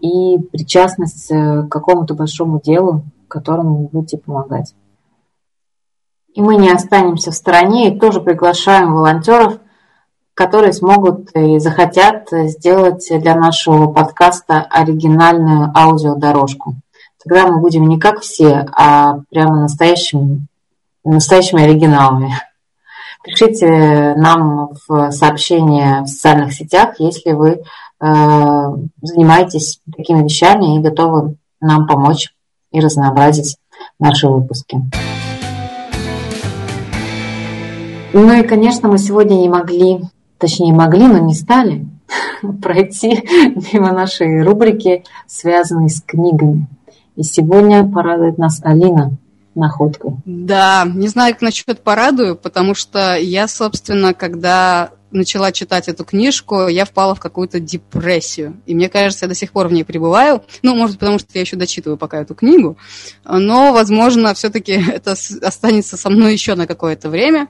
и 0.00 0.38
причастность 0.38 1.30
э, 1.30 1.62
к 1.62 1.68
какому-то 1.68 2.14
большому 2.14 2.60
делу, 2.60 3.04
которому 3.28 3.82
вы 3.82 3.88
будете 3.88 4.18
помогать. 4.18 4.74
И 6.34 6.42
мы 6.42 6.56
не 6.56 6.70
останемся 6.70 7.30
в 7.30 7.34
стороне 7.34 7.88
и 7.88 7.98
тоже 7.98 8.20
приглашаем 8.20 8.94
волонтеров, 8.94 9.58
которые 10.34 10.72
смогут 10.72 11.30
и 11.34 11.58
захотят 11.58 12.28
сделать 12.30 13.06
для 13.10 13.34
нашего 13.36 13.92
подкаста 13.92 14.62
оригинальную 14.62 15.70
аудиодорожку. 15.76 16.76
Тогда 17.22 17.46
мы 17.46 17.60
будем 17.60 17.86
не 17.86 18.00
как 18.00 18.20
все, 18.20 18.66
а 18.72 19.20
прямо 19.30 19.60
настоящими, 19.60 20.46
настоящими 21.04 21.62
оригиналами. 21.62 22.34
Пишите 23.24 24.14
нам 24.16 24.70
в 24.88 25.12
сообщения 25.12 26.02
в 26.02 26.08
социальных 26.08 26.52
сетях, 26.52 26.96
если 26.98 27.32
вы 27.32 27.50
э, 27.50 27.60
занимаетесь 29.00 29.80
такими 29.96 30.24
вещами 30.24 30.76
и 30.76 30.80
готовы 30.80 31.36
нам 31.60 31.86
помочь 31.86 32.34
и 32.72 32.80
разнообразить 32.80 33.58
наши 34.00 34.26
выпуски. 34.26 34.80
Ну 38.12 38.32
и, 38.32 38.42
конечно, 38.42 38.88
мы 38.88 38.98
сегодня 38.98 39.36
не 39.36 39.48
могли, 39.48 40.00
точнее 40.38 40.74
могли, 40.74 41.06
но 41.06 41.18
не 41.18 41.34
стали 41.34 41.86
пройти 42.60 43.22
мимо 43.72 43.92
нашей 43.92 44.42
рубрики, 44.42 45.04
связанной 45.28 45.90
с 45.90 46.02
книгами. 46.02 46.66
И 47.14 47.22
сегодня 47.22 47.88
порадует 47.88 48.36
нас 48.36 48.60
Алина 48.64 49.12
находкой. 49.54 50.12
Да, 50.24 50.84
не 50.92 51.08
знаю, 51.08 51.34
как 51.34 51.42
насчет 51.42 51.82
порадую, 51.82 52.36
потому 52.36 52.74
что 52.74 53.16
я, 53.16 53.48
собственно, 53.48 54.14
когда 54.14 54.92
начала 55.12 55.52
читать 55.52 55.88
эту 55.88 56.04
книжку, 56.04 56.68
я 56.68 56.84
впала 56.84 57.14
в 57.14 57.20
какую-то 57.20 57.60
депрессию. 57.60 58.60
И 58.66 58.74
мне 58.74 58.88
кажется, 58.88 59.26
я 59.26 59.28
до 59.28 59.34
сих 59.34 59.52
пор 59.52 59.68
в 59.68 59.72
ней 59.72 59.84
пребываю. 59.84 60.42
Ну, 60.62 60.74
может, 60.74 60.98
потому 60.98 61.18
что 61.18 61.28
я 61.34 61.42
еще 61.42 61.56
дочитываю 61.56 61.98
пока 61.98 62.20
эту 62.20 62.34
книгу. 62.34 62.76
Но, 63.24 63.72
возможно, 63.72 64.34
все-таки 64.34 64.72
это 64.92 65.12
останется 65.42 65.96
со 65.96 66.10
мной 66.10 66.32
еще 66.32 66.54
на 66.54 66.66
какое-то 66.66 67.10
время. 67.10 67.48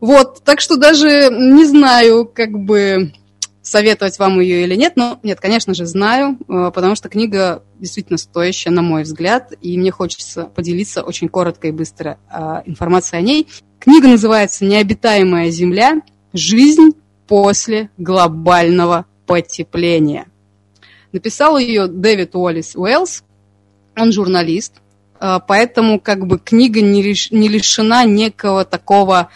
Вот, 0.00 0.42
так 0.42 0.60
что 0.60 0.76
даже 0.76 1.28
не 1.30 1.64
знаю, 1.64 2.26
как 2.26 2.50
бы 2.50 3.12
советовать 3.62 4.18
вам 4.18 4.40
ее 4.40 4.64
или 4.64 4.74
нет, 4.74 4.94
но 4.96 5.20
нет, 5.22 5.40
конечно 5.40 5.72
же, 5.74 5.86
знаю, 5.86 6.36
э, 6.48 6.72
потому 6.74 6.96
что 6.96 7.08
книга 7.08 7.62
действительно 7.82 8.16
стоящая, 8.16 8.70
на 8.70 8.80
мой 8.80 9.02
взгляд, 9.02 9.52
и 9.60 9.76
мне 9.76 9.90
хочется 9.90 10.44
поделиться 10.44 11.02
очень 11.02 11.28
коротко 11.28 11.66
и 11.66 11.72
быстро 11.72 12.16
а, 12.30 12.62
информацией 12.64 13.18
о 13.18 13.22
ней. 13.22 13.48
Книга 13.80 14.06
называется 14.06 14.64
«Необитаемая 14.64 15.50
Земля. 15.50 16.00
Жизнь 16.32 16.92
после 17.26 17.90
глобального 17.98 19.06
потепления». 19.26 20.26
Написал 21.10 21.58
ее 21.58 21.88
Дэвид 21.88 22.36
Уоллес 22.36 22.76
Уэллс, 22.76 23.24
он 23.96 24.12
журналист, 24.12 24.74
э, 25.20 25.40
поэтому 25.46 26.00
как 26.00 26.26
бы 26.26 26.38
книга 26.38 26.80
не 26.80 27.02
лишена 27.02 28.04
некого 28.04 28.64
такого 28.64 29.28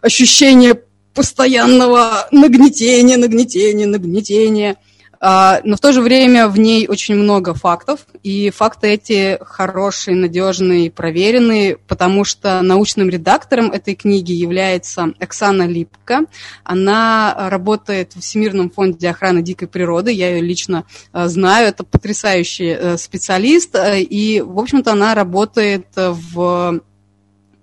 ощущения 0.00 0.80
постоянного 1.14 2.26
нагнетения, 2.32 3.18
нагнетения, 3.18 3.86
нагнетения. 3.86 4.78
А, 5.24 5.60
но 5.62 5.76
в 5.76 5.80
то 5.80 5.92
же 5.92 6.02
время 6.02 6.48
в 6.48 6.58
ней 6.58 6.88
очень 6.88 7.14
много 7.14 7.54
фактов, 7.54 8.06
и 8.24 8.50
факты 8.50 8.88
эти 8.88 9.38
хорошие, 9.40 10.16
надежные, 10.16 10.90
проверенные, 10.90 11.76
потому 11.76 12.24
что 12.24 12.60
научным 12.60 13.08
редактором 13.08 13.70
этой 13.70 13.94
книги 13.94 14.32
является 14.32 15.12
Оксана 15.20 15.68
Липка. 15.68 16.22
Она 16.64 17.48
работает 17.50 18.16
в 18.16 18.20
Всемирном 18.20 18.68
фонде 18.68 19.10
охраны 19.10 19.42
дикой 19.42 19.68
природы, 19.68 20.10
я 20.10 20.34
ее 20.34 20.42
лично 20.42 20.86
а, 21.12 21.28
знаю, 21.28 21.68
это 21.68 21.84
потрясающий 21.84 22.76
э, 22.76 22.96
специалист, 22.96 23.76
э, 23.76 24.00
и, 24.00 24.40
в 24.40 24.58
общем-то, 24.58 24.90
она 24.90 25.14
работает 25.14 25.86
в 25.94 26.80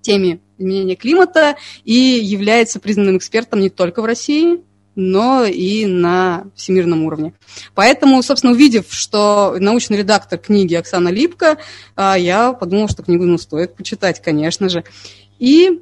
теме 0.02 0.40
изменения 0.58 0.96
климата 0.96 1.58
и 1.84 1.94
является 1.94 2.80
признанным 2.80 3.18
экспертом 3.18 3.60
не 3.60 3.70
только 3.70 4.02
в 4.02 4.06
России, 4.06 4.62
но 5.00 5.46
и 5.46 5.86
на 5.86 6.48
всемирном 6.56 7.06
уровне. 7.06 7.34
Поэтому, 7.74 8.22
собственно, 8.22 8.52
увидев, 8.52 8.88
что 8.90 9.56
научный 9.58 9.98
редактор 9.98 10.38
книги 10.38 10.76
Оксана 10.76 11.08
Липка, 11.08 11.58
а, 11.96 12.18
я 12.18 12.52
подумала, 12.52 12.90
что 12.90 13.02
книгу 13.02 13.24
ну, 13.24 13.38
стоит 13.38 13.76
почитать, 13.76 14.22
конечно 14.22 14.68
же. 14.68 14.84
И 15.40 15.82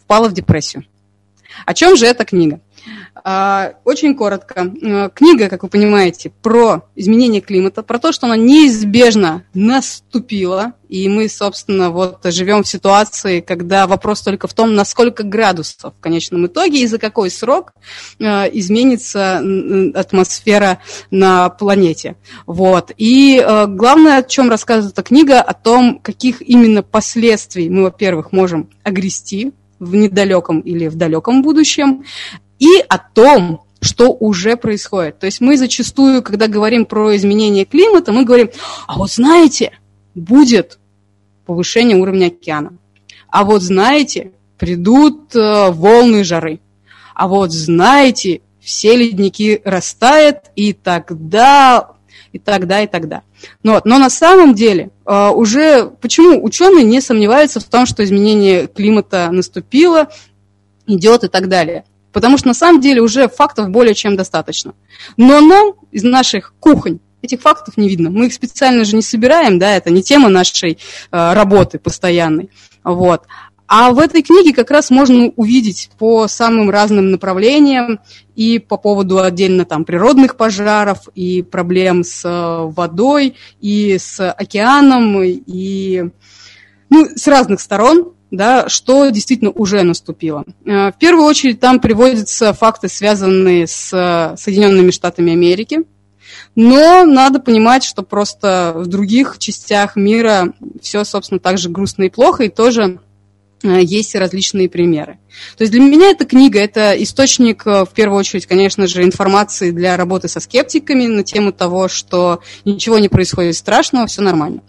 впала 0.00 0.30
в 0.30 0.32
депрессию. 0.32 0.86
О 1.66 1.74
чем 1.74 1.98
же 1.98 2.06
эта 2.06 2.24
книга? 2.24 2.60
А, 3.22 3.74
очень 3.84 4.16
коротко. 4.16 4.72
Книга, 5.14 5.48
как 5.48 5.62
вы 5.62 5.68
понимаете, 5.68 6.32
про 6.42 6.82
изменение 6.96 7.40
климата, 7.40 7.82
про 7.82 7.98
то, 7.98 8.12
что 8.12 8.26
она 8.26 8.36
неизбежно 8.36 9.44
наступила, 9.54 10.72
и 10.88 11.08
мы, 11.08 11.28
собственно, 11.28 11.90
вот 11.90 12.20
живем 12.24 12.64
в 12.64 12.68
ситуации, 12.68 13.40
когда 13.40 13.86
вопрос 13.86 14.20
только 14.22 14.48
в 14.48 14.54
том, 14.54 14.74
на 14.74 14.84
сколько 14.84 15.22
градусов 15.22 15.94
в 15.96 16.00
конечном 16.00 16.46
итоге 16.46 16.80
и 16.80 16.86
за 16.86 16.98
какой 16.98 17.30
срок 17.30 17.72
э, 18.18 18.24
изменится 18.52 19.42
атмосфера 19.94 20.78
на 21.10 21.48
планете. 21.50 22.16
Вот. 22.46 22.92
И 22.96 23.42
э, 23.44 23.66
главное, 23.66 24.18
о 24.18 24.22
чем 24.22 24.50
рассказывает 24.50 24.92
эта 24.92 25.02
книга, 25.02 25.40
о 25.40 25.54
том, 25.54 25.98
каких 26.00 26.42
именно 26.42 26.82
последствий 26.82 27.70
мы, 27.70 27.84
во-первых, 27.84 28.32
можем 28.32 28.70
огрести 28.82 29.52
в 29.78 29.94
недалеком 29.94 30.60
или 30.60 30.88
в 30.88 30.96
далеком 30.96 31.42
будущем, 31.42 32.04
и 32.58 32.80
о 32.88 32.98
том, 32.98 33.62
что 33.80 34.10
уже 34.12 34.56
происходит. 34.56 35.18
То 35.18 35.26
есть 35.26 35.40
мы 35.40 35.56
зачастую, 35.56 36.22
когда 36.22 36.46
говорим 36.46 36.86
про 36.86 37.14
изменение 37.16 37.64
климата, 37.64 38.12
мы 38.12 38.24
говорим, 38.24 38.50
а 38.86 38.96
вот 38.96 39.10
знаете, 39.10 39.72
будет 40.14 40.78
повышение 41.44 41.96
уровня 41.96 42.26
океана. 42.28 42.72
А 43.28 43.44
вот 43.44 43.62
знаете, 43.62 44.32
придут 44.58 45.34
э, 45.36 45.70
волны 45.70 46.24
жары. 46.24 46.60
А 47.14 47.28
вот 47.28 47.52
знаете, 47.52 48.40
все 48.60 48.96
ледники 48.96 49.60
растают, 49.64 50.38
и 50.56 50.72
тогда, 50.72 51.90
и 52.32 52.38
тогда, 52.38 52.82
и 52.82 52.86
тогда. 52.86 53.22
Но, 53.62 53.82
но 53.84 53.98
на 53.98 54.08
самом 54.08 54.54
деле 54.54 54.90
э, 55.04 55.28
уже 55.28 55.90
почему 56.00 56.42
ученые 56.42 56.84
не 56.84 57.00
сомневаются 57.00 57.60
в 57.60 57.64
том, 57.64 57.86
что 57.86 58.02
изменение 58.02 58.66
климата 58.66 59.28
наступило, 59.30 60.08
идет 60.86 61.24
и 61.24 61.28
так 61.28 61.48
далее. 61.48 61.84
Потому 62.14 62.38
что 62.38 62.48
на 62.48 62.54
самом 62.54 62.80
деле 62.80 63.02
уже 63.02 63.28
фактов 63.28 63.68
более 63.68 63.94
чем 63.94 64.16
достаточно. 64.16 64.72
Но 65.16 65.40
нам 65.40 65.74
из 65.90 66.04
наших 66.04 66.54
кухонь 66.60 67.00
этих 67.20 67.40
фактов 67.40 67.76
не 67.76 67.88
видно. 67.88 68.08
Мы 68.08 68.26
их 68.26 68.32
специально 68.32 68.84
же 68.84 68.94
не 68.94 69.02
собираем, 69.02 69.58
да, 69.58 69.76
это 69.76 69.90
не 69.90 70.02
тема 70.02 70.28
нашей 70.28 70.78
э, 71.10 71.32
работы 71.34 71.78
постоянной. 71.78 72.50
Вот. 72.84 73.22
А 73.66 73.90
в 73.90 73.98
этой 73.98 74.22
книге 74.22 74.54
как 74.54 74.70
раз 74.70 74.90
можно 74.90 75.32
увидеть 75.34 75.90
по 75.98 76.28
самым 76.28 76.70
разным 76.70 77.10
направлениям 77.10 77.98
и 78.36 78.60
по 78.60 78.76
поводу 78.76 79.20
отдельно 79.20 79.64
там 79.64 79.84
природных 79.84 80.36
пожаров, 80.36 81.08
и 81.16 81.42
проблем 81.42 82.04
с 82.04 82.24
э, 82.24 82.72
водой, 82.72 83.34
и 83.60 83.98
с 83.98 84.30
океаном, 84.30 85.20
и 85.24 86.04
ну, 86.90 87.08
с 87.16 87.26
разных 87.26 87.60
сторон, 87.60 88.13
да, 88.30 88.68
что 88.68 89.08
действительно 89.10 89.50
уже 89.50 89.82
наступило. 89.82 90.44
Э, 90.64 90.90
в 90.90 90.98
первую 90.98 91.26
очередь 91.26 91.60
там 91.60 91.80
приводятся 91.80 92.52
факты, 92.52 92.88
связанные 92.88 93.66
с 93.66 94.34
Соединенными 94.36 94.90
Штатами 94.90 95.32
Америки, 95.32 95.80
но 96.56 97.04
надо 97.04 97.40
понимать, 97.40 97.84
что 97.84 98.02
просто 98.02 98.72
в 98.76 98.86
других 98.86 99.38
частях 99.38 99.96
мира 99.96 100.52
все, 100.80 101.04
собственно, 101.04 101.40
так 101.40 101.58
же 101.58 101.68
грустно 101.68 102.04
и 102.04 102.10
плохо, 102.10 102.44
и 102.44 102.48
тоже 102.48 103.00
Э, 103.64 103.80
есть 103.82 104.14
различные 104.14 104.68
примеры. 104.68 105.18
То 105.56 105.62
есть 105.62 105.72
для 105.72 105.80
меня 105.80 106.10
эта 106.10 106.26
книга– 106.26 106.58
это 106.60 106.92
источник, 107.02 107.66
э, 107.66 107.84
в 107.84 107.90
первую 107.94 108.18
очередь, 108.18 108.46
конечно 108.46 108.86
же, 108.86 109.02
информации 109.02 109.70
для 109.70 109.96
работы 109.96 110.28
со 110.28 110.40
скептиками 110.40 111.06
на 111.06 111.24
тему 111.24 111.50
того, 111.50 111.88
что 111.88 112.40
ничего 112.66 112.98
не 112.98 113.08
происходит 113.08 113.56
страшного, 113.56 114.06
все 114.06 114.20
нормально. 114.20 114.62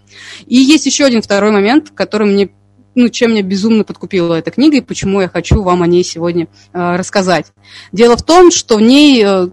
И 0.46 0.56
есть 0.56 0.86
еще 0.86 1.04
один 1.04 1.20
второй 1.20 1.50
момент, 1.50 1.90
который 1.94 2.26
мне 2.26 2.48
ну, 2.96 3.08
чем 3.08 3.30
меня 3.30 3.42
безумно 3.42 3.84
подкупила 3.84 4.34
эта 4.34 4.50
книга 4.50 4.78
и 4.78 4.80
почему 4.80 5.20
я 5.20 5.28
хочу 5.28 5.62
вам 5.62 5.82
о 5.82 5.86
ней 5.86 6.02
сегодня 6.02 6.48
э, 6.72 6.96
рассказать. 6.96 7.52
Дело 7.92 8.16
в 8.16 8.22
том, 8.22 8.50
что 8.50 8.78
в 8.78 8.82
ней 8.82 9.22
э, 9.24 9.48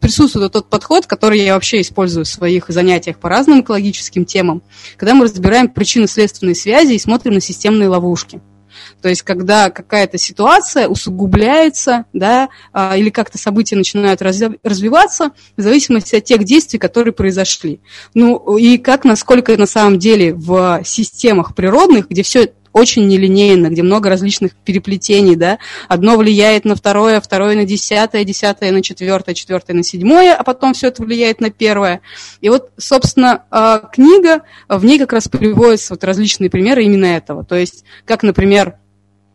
присутствует 0.00 0.52
тот 0.52 0.68
подход, 0.68 1.06
который 1.06 1.40
я 1.40 1.54
вообще 1.54 1.80
использую 1.80 2.24
в 2.24 2.28
своих 2.28 2.66
занятиях 2.68 3.18
по 3.18 3.28
разным 3.28 3.60
экологическим 3.60 4.24
темам, 4.24 4.62
когда 4.96 5.14
мы 5.14 5.24
разбираем 5.24 5.68
причинно-следственные 5.68 6.54
связи 6.54 6.94
и 6.94 6.98
смотрим 6.98 7.34
на 7.34 7.40
системные 7.40 7.88
ловушки. 7.88 8.40
То 9.02 9.08
есть, 9.08 9.22
когда 9.22 9.70
какая-то 9.70 10.18
ситуация 10.18 10.88
усугубляется, 10.88 12.04
да, 12.12 12.48
а, 12.72 12.96
или 12.96 13.10
как-то 13.10 13.38
события 13.38 13.76
начинают 13.76 14.22
развиваться 14.22 15.32
в 15.56 15.62
зависимости 15.62 16.16
от 16.16 16.24
тех 16.24 16.44
действий, 16.44 16.78
которые 16.78 17.12
произошли. 17.12 17.80
Ну, 18.14 18.56
и 18.56 18.78
как, 18.78 19.04
насколько 19.04 19.56
на 19.56 19.66
самом 19.66 19.98
деле 19.98 20.34
в 20.34 20.82
системах 20.84 21.54
природных, 21.54 22.08
где 22.08 22.22
все 22.22 22.52
очень 22.72 23.06
нелинейно, 23.06 23.68
где 23.68 23.82
много 23.82 24.08
различных 24.08 24.54
переплетений, 24.54 25.36
да, 25.36 25.58
одно 25.88 26.16
влияет 26.16 26.64
на 26.64 26.74
второе, 26.76 27.20
второе 27.20 27.56
на 27.56 27.64
десятое, 27.64 28.24
десятое 28.24 28.72
на 28.72 28.82
четвертое, 28.82 29.34
четвертое 29.34 29.74
на 29.74 29.82
седьмое, 29.82 30.34
а 30.34 30.42
потом 30.44 30.74
все 30.74 30.88
это 30.88 31.02
влияет 31.02 31.40
на 31.40 31.50
первое. 31.50 32.00
И 32.40 32.48
вот, 32.48 32.70
собственно, 32.76 33.44
а, 33.50 33.78
книга, 33.78 34.42
в 34.68 34.84
ней 34.84 34.98
как 34.98 35.12
раз 35.12 35.28
приводятся 35.28 35.94
вот 35.94 36.04
различные 36.04 36.50
примеры 36.50 36.84
именно 36.84 37.06
этого. 37.06 37.44
То 37.44 37.56
есть, 37.56 37.84
как, 38.04 38.22
например, 38.22 38.76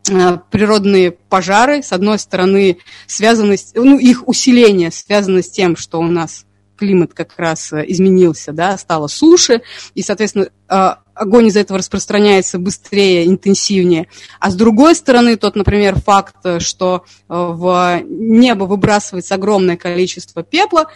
Э, 0.07 0.38
природные 0.51 1.11
пожары, 1.11 1.81
с 1.81 1.91
одной 1.91 2.19
стороны, 2.19 2.77
связаны, 3.07 3.57
с, 3.57 3.71
ну, 3.73 3.97
их 3.97 4.27
усиление 4.27 4.91
связано 4.91 5.41
с 5.41 5.49
тем, 5.49 5.75
что 5.75 5.99
у 5.99 6.07
нас 6.07 6.45
климат 6.77 7.13
как 7.15 7.33
раз 7.38 7.73
э, 7.73 7.83
изменился, 7.88 8.51
да, 8.51 8.77
стало 8.77 9.07
суше, 9.07 9.61
и, 9.95 10.03
соответственно, 10.03 10.49
э, 10.69 10.89
огонь 11.16 11.47
из-за 11.47 11.61
этого 11.61 11.80
распространяется 11.80 12.59
быстрее, 12.59 13.26
интенсивнее. 13.26 14.07
А 14.39 14.51
с 14.51 14.55
другой 14.55 14.95
стороны, 14.95 15.38
тот, 15.38 15.55
например, 15.55 15.95
факт, 15.99 16.36
что 16.59 17.05
в 17.28 18.01
небо 18.03 18.66
выбрасывается 18.66 19.36
огромное 19.36 19.78
количество 19.78 20.43
пепла, 20.43 20.91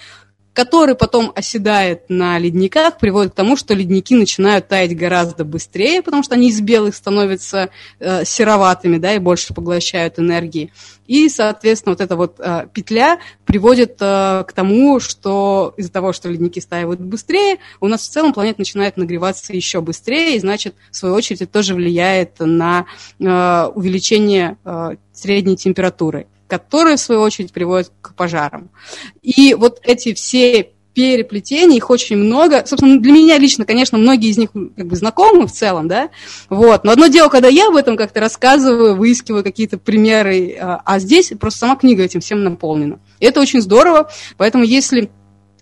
который 0.60 0.94
потом 0.94 1.32
оседает 1.36 2.10
на 2.10 2.38
ледниках, 2.38 2.98
приводит 2.98 3.32
к 3.32 3.36
тому, 3.36 3.56
что 3.56 3.74
ледники 3.74 4.14
начинают 4.14 4.68
таять 4.68 4.94
гораздо 4.94 5.46
быстрее, 5.46 6.02
потому 6.02 6.22
что 6.22 6.36
они 6.36 6.50
из 6.50 6.60
белых 6.60 6.96
становятся 6.96 7.70
э, 8.02 8.26
сероватыми, 8.26 8.98
да, 8.98 9.14
и 9.14 9.20
больше 9.20 9.54
поглощают 9.54 10.20
энергии. 10.20 10.74
И, 11.08 11.30
соответственно, 11.30 11.94
вот 11.94 12.02
эта 12.02 12.18
вот 12.18 12.36
э, 12.40 12.68
петля 12.74 13.20
приводит 13.46 13.96
э, 14.02 14.44
к 14.46 14.52
тому, 14.54 15.00
что 15.00 15.74
из-за 15.78 15.94
того, 15.94 16.12
что 16.12 16.28
ледники 16.28 16.60
стаивают 16.60 17.00
быстрее, 17.00 17.60
у 17.80 17.88
нас 17.88 18.02
в 18.02 18.12
целом 18.12 18.34
планета 18.34 18.60
начинает 18.60 18.98
нагреваться 18.98 19.54
еще 19.54 19.80
быстрее, 19.80 20.36
и, 20.36 20.40
значит, 20.40 20.76
в 20.92 20.98
свою 20.98 21.16
очередь, 21.16 21.42
это 21.42 21.54
тоже 21.54 21.74
влияет 21.74 22.34
на 22.40 22.86
э, 23.18 23.72
увеличение 23.74 24.58
э, 24.66 24.98
средней 25.14 25.56
температуры 25.56 26.28
которые, 26.50 26.98
в 26.98 27.00
свою 27.00 27.22
очередь, 27.22 27.54
приводят 27.54 27.92
к 28.02 28.14
пожарам. 28.16 28.70
И 29.22 29.54
вот 29.54 29.80
эти 29.84 30.14
все 30.14 30.72
переплетений, 30.94 31.78
их 31.78 31.90
очень 31.90 32.18
много. 32.18 32.66
Собственно, 32.66 33.00
для 33.00 33.14
меня 33.14 33.38
лично, 33.38 33.64
конечно, 33.64 33.98
многие 33.98 34.30
из 34.30 34.38
них 34.38 34.50
как 34.52 34.88
бы 34.88 34.96
знакомы 34.98 35.48
в 35.48 35.52
целом, 35.52 35.88
да, 35.88 36.10
вот. 36.50 36.84
Но 36.84 36.92
одно 36.92 37.08
дело, 37.08 37.30
когда 37.30 37.48
я 37.48 37.68
об 37.68 37.76
этом 37.76 37.96
как-то 37.96 38.20
рассказываю, 38.20 38.96
выискиваю 38.96 39.44
какие-то 39.44 39.78
примеры, 39.78 40.58
а, 40.60 40.82
а 40.84 41.00
здесь 41.00 41.32
просто 41.40 41.60
сама 41.60 41.76
книга 41.78 42.04
этим 42.04 42.20
всем 42.20 42.44
наполнена. 42.44 43.00
И 43.20 43.26
это 43.26 43.40
очень 43.40 43.62
здорово, 43.62 44.10
поэтому 44.36 44.66
если 44.66 45.10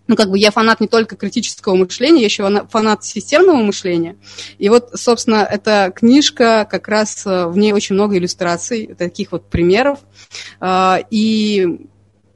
ну, 0.08 0.16
как 0.16 0.30
бы 0.30 0.40
я 0.40 0.52
фанат 0.52 0.80
не 0.80 0.88
только 0.88 1.16
критического 1.16 1.76
мышления, 1.76 2.22
я 2.22 2.26
еще 2.26 2.68
фанат 2.70 3.04
системного 3.04 3.58
мышления. 3.58 4.18
И 4.58 4.70
вот, 4.70 4.92
собственно, 4.96 5.48
эта 5.50 5.92
книжка, 5.96 6.68
как 6.70 6.88
раз 6.88 7.26
э, 7.26 7.48
в 7.48 7.58
ней 7.58 7.74
очень 7.74 7.96
много 7.96 8.18
иллюстраций, 8.18 8.96
таких 8.98 9.32
вот 9.32 9.50
примеров, 9.50 10.00
э, 10.62 10.98
и 11.12 11.88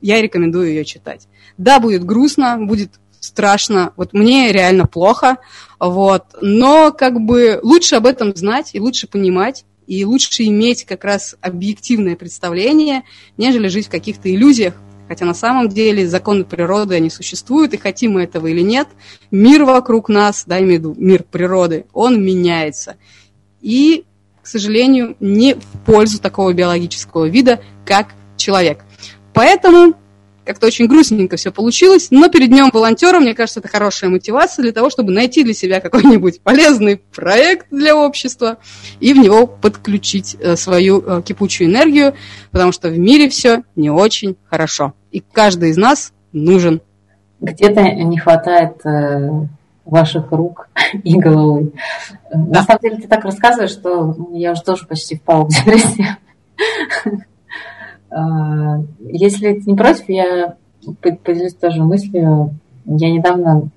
я 0.01 0.21
рекомендую 0.21 0.69
ее 0.69 0.85
читать. 0.85 1.27
Да, 1.57 1.79
будет 1.79 2.03
грустно, 2.03 2.57
будет 2.57 2.91
страшно, 3.19 3.93
вот 3.95 4.13
мне 4.13 4.51
реально 4.51 4.87
плохо, 4.87 5.37
вот, 5.79 6.23
но 6.41 6.91
как 6.91 7.21
бы 7.21 7.59
лучше 7.61 7.95
об 7.95 8.07
этом 8.07 8.35
знать 8.35 8.71
и 8.73 8.79
лучше 8.79 9.07
понимать, 9.07 9.63
и 9.87 10.05
лучше 10.05 10.43
иметь 10.43 10.85
как 10.85 11.03
раз 11.03 11.35
объективное 11.41 12.15
представление, 12.15 13.03
нежели 13.37 13.67
жить 13.67 13.87
в 13.87 13.91
каких-то 13.91 14.33
иллюзиях, 14.33 14.73
Хотя 15.11 15.25
на 15.25 15.33
самом 15.33 15.67
деле 15.67 16.07
законы 16.07 16.45
природы, 16.45 16.95
они 16.95 17.09
существуют, 17.09 17.73
и 17.73 17.77
хотим 17.77 18.13
мы 18.13 18.23
этого 18.23 18.47
или 18.47 18.61
нет, 18.61 18.87
мир 19.29 19.65
вокруг 19.65 20.07
нас, 20.07 20.45
да, 20.47 20.57
имею 20.59 20.69
в 20.69 20.79
виду 20.79 20.95
мир 20.97 21.23
природы, 21.29 21.85
он 21.91 22.23
меняется. 22.23 22.95
И, 23.59 24.05
к 24.41 24.47
сожалению, 24.47 25.17
не 25.19 25.55
в 25.55 25.85
пользу 25.85 26.21
такого 26.21 26.53
биологического 26.53 27.25
вида, 27.25 27.61
как 27.83 28.13
человек. 28.37 28.85
Поэтому 29.33 29.95
как-то 30.45 30.67
очень 30.67 30.87
грустненько 30.87 31.35
все 31.35 31.51
получилось, 31.51 32.07
но 32.09 32.29
перед 32.29 32.47
днем 32.47 32.69
волонтера, 32.71 33.19
мне 33.19 33.35
кажется, 33.35 33.59
это 33.59 33.67
хорошая 33.67 34.09
мотивация 34.09 34.63
для 34.63 34.71
того, 34.71 34.89
чтобы 34.89 35.11
найти 35.11 35.43
для 35.43 35.53
себя 35.53 35.81
какой-нибудь 35.81 36.39
полезный 36.39 36.95
проект 36.95 37.67
для 37.69 37.97
общества 37.97 38.59
и 39.01 39.13
в 39.13 39.17
него 39.17 39.45
подключить 39.45 40.37
э, 40.39 40.55
свою 40.55 41.03
э, 41.05 41.21
кипучую 41.21 41.69
энергию, 41.69 42.15
потому 42.51 42.71
что 42.71 42.87
в 42.87 42.97
мире 42.97 43.27
все 43.27 43.63
не 43.75 43.89
очень 43.89 44.37
хорошо. 44.49 44.93
И 45.11 45.19
каждый 45.19 45.71
из 45.71 45.77
нас 45.77 46.13
нужен. 46.31 46.81
Где-то 47.39 47.81
не 47.81 48.17
хватает 48.17 48.85
э, 48.85 49.29
ваших 49.85 50.31
рук 50.31 50.69
и 51.03 51.17
головы. 51.17 51.71
Да. 52.31 52.59
На 52.59 52.63
самом 52.63 52.79
деле 52.81 52.97
ты 52.97 53.07
так 53.07 53.25
рассказываешь, 53.25 53.71
что 53.71 54.15
я 54.31 54.51
уже 54.51 54.61
тоже 54.63 54.85
почти 54.87 55.15
впала 55.15 55.45
в 55.45 55.49
депрессию. 55.49 56.07
А, 58.13 58.81
если 58.99 59.53
ты 59.53 59.71
не 59.71 59.77
против, 59.77 60.09
я 60.09 60.55
поделюсь 61.01 61.53
тоже 61.53 61.81
мыслью. 61.81 62.53
Я 62.83 63.09
недавно 63.09 63.69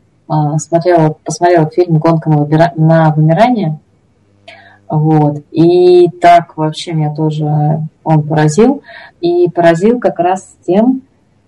смотрела, 0.58 1.16
посмотрела 1.24 1.70
фильм 1.70 1.98
«Гонка 1.98 2.30
на 2.30 3.14
вымирание». 3.14 3.78
Вот. 4.88 5.42
И 5.50 6.08
так 6.20 6.56
вообще 6.56 6.94
меня 6.94 7.14
тоже 7.14 7.86
он 8.02 8.22
поразил. 8.22 8.82
И 9.20 9.48
поразил 9.50 10.00
как 10.00 10.18
раз 10.18 10.56
тем, 10.66 11.02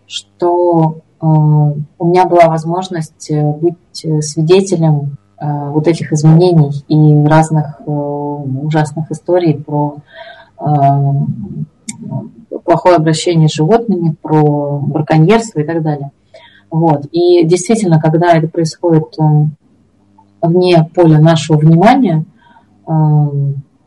что 0.07 1.01
э, 1.21 1.27
у 1.27 2.07
меня 2.07 2.27
была 2.27 2.49
возможность 2.49 3.31
быть 3.31 4.25
свидетелем 4.25 5.17
э, 5.41 5.71
вот 5.71 5.87
этих 5.89 6.13
изменений 6.13 6.85
и 6.89 7.27
разных 7.27 7.81
э, 7.81 7.91
ужасных 7.91 9.11
историй 9.11 9.55
про 9.55 9.97
плохое 12.65 12.97
обращение 12.97 13.49
с 13.49 13.55
животными, 13.55 14.17
про 14.23 14.79
браконьерство 14.79 15.61
и 15.61 15.65
так 15.65 15.83
далее. 15.83 16.13
Вот. 16.71 17.07
И 17.13 17.45
действительно, 17.45 18.01
когда 18.01 18.33
это 18.33 18.49
происходит 18.49 19.15
э, 19.19 19.23
вне 20.41 20.89
поля 20.95 21.21
нашего 21.21 21.59
внимания, 21.59 22.25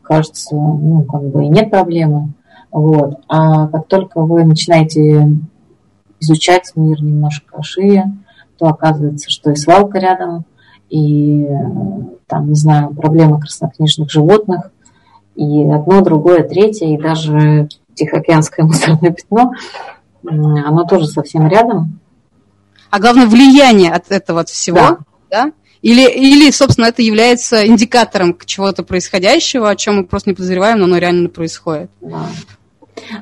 кажется, 0.02 0.54
ну, 0.54 1.04
как 1.04 1.22
бы 1.22 1.44
и 1.44 1.48
нет 1.48 1.70
проблемы. 1.70 2.34
Вот. 2.70 3.20
А 3.28 3.68
как 3.68 3.86
только 3.86 4.20
вы 4.20 4.44
начинаете 4.44 5.38
изучать 6.20 6.72
мир 6.76 7.02
немножко 7.02 7.62
шире, 7.62 8.04
то 8.58 8.66
оказывается, 8.66 9.30
что 9.30 9.50
и 9.50 9.56
свалка 9.56 9.98
рядом, 9.98 10.44
и 10.90 11.46
там, 12.26 12.48
не 12.48 12.54
знаю, 12.54 12.94
проблемы 12.94 13.40
краснокнижных 13.40 14.10
животных, 14.10 14.70
и 15.34 15.64
одно, 15.64 16.02
другое, 16.02 16.42
третье, 16.42 16.86
и 16.86 16.98
даже 16.98 17.68
Тихоокеанское 17.94 18.64
мусорное 18.66 19.10
пятно, 19.10 19.52
оно 20.24 20.84
тоже 20.84 21.06
совсем 21.06 21.48
рядом. 21.48 22.00
А 22.90 22.98
главное, 22.98 23.26
влияние 23.26 23.92
от 23.92 24.10
этого 24.10 24.40
от 24.40 24.48
всего, 24.48 24.78
да? 24.78 24.98
да? 25.30 25.52
Или, 25.82 26.10
или, 26.10 26.50
собственно, 26.50 26.86
это 26.86 27.00
является 27.00 27.66
индикатором 27.66 28.36
чего-то 28.44 28.82
происходящего, 28.82 29.70
о 29.70 29.76
чем 29.76 29.96
мы 29.96 30.04
просто 30.04 30.28
не 30.28 30.34
подозреваем, 30.34 30.78
но 30.78 30.84
оно 30.84 30.98
реально 30.98 31.30
происходит. 31.30 31.90
Да. 32.02 32.26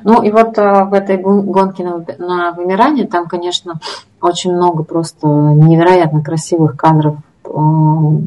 Ну 0.03 0.21
и 0.21 0.31
вот 0.31 0.57
э, 0.57 0.83
в 0.85 0.93
этой 0.93 1.17
гонке 1.17 1.83
на, 2.17 2.51
вымирание 2.51 3.07
там, 3.07 3.27
конечно, 3.27 3.79
очень 4.21 4.53
много 4.53 4.83
просто 4.83 5.27
невероятно 5.27 6.23
красивых 6.23 6.75
кадров 6.75 7.17
э, 7.45 7.49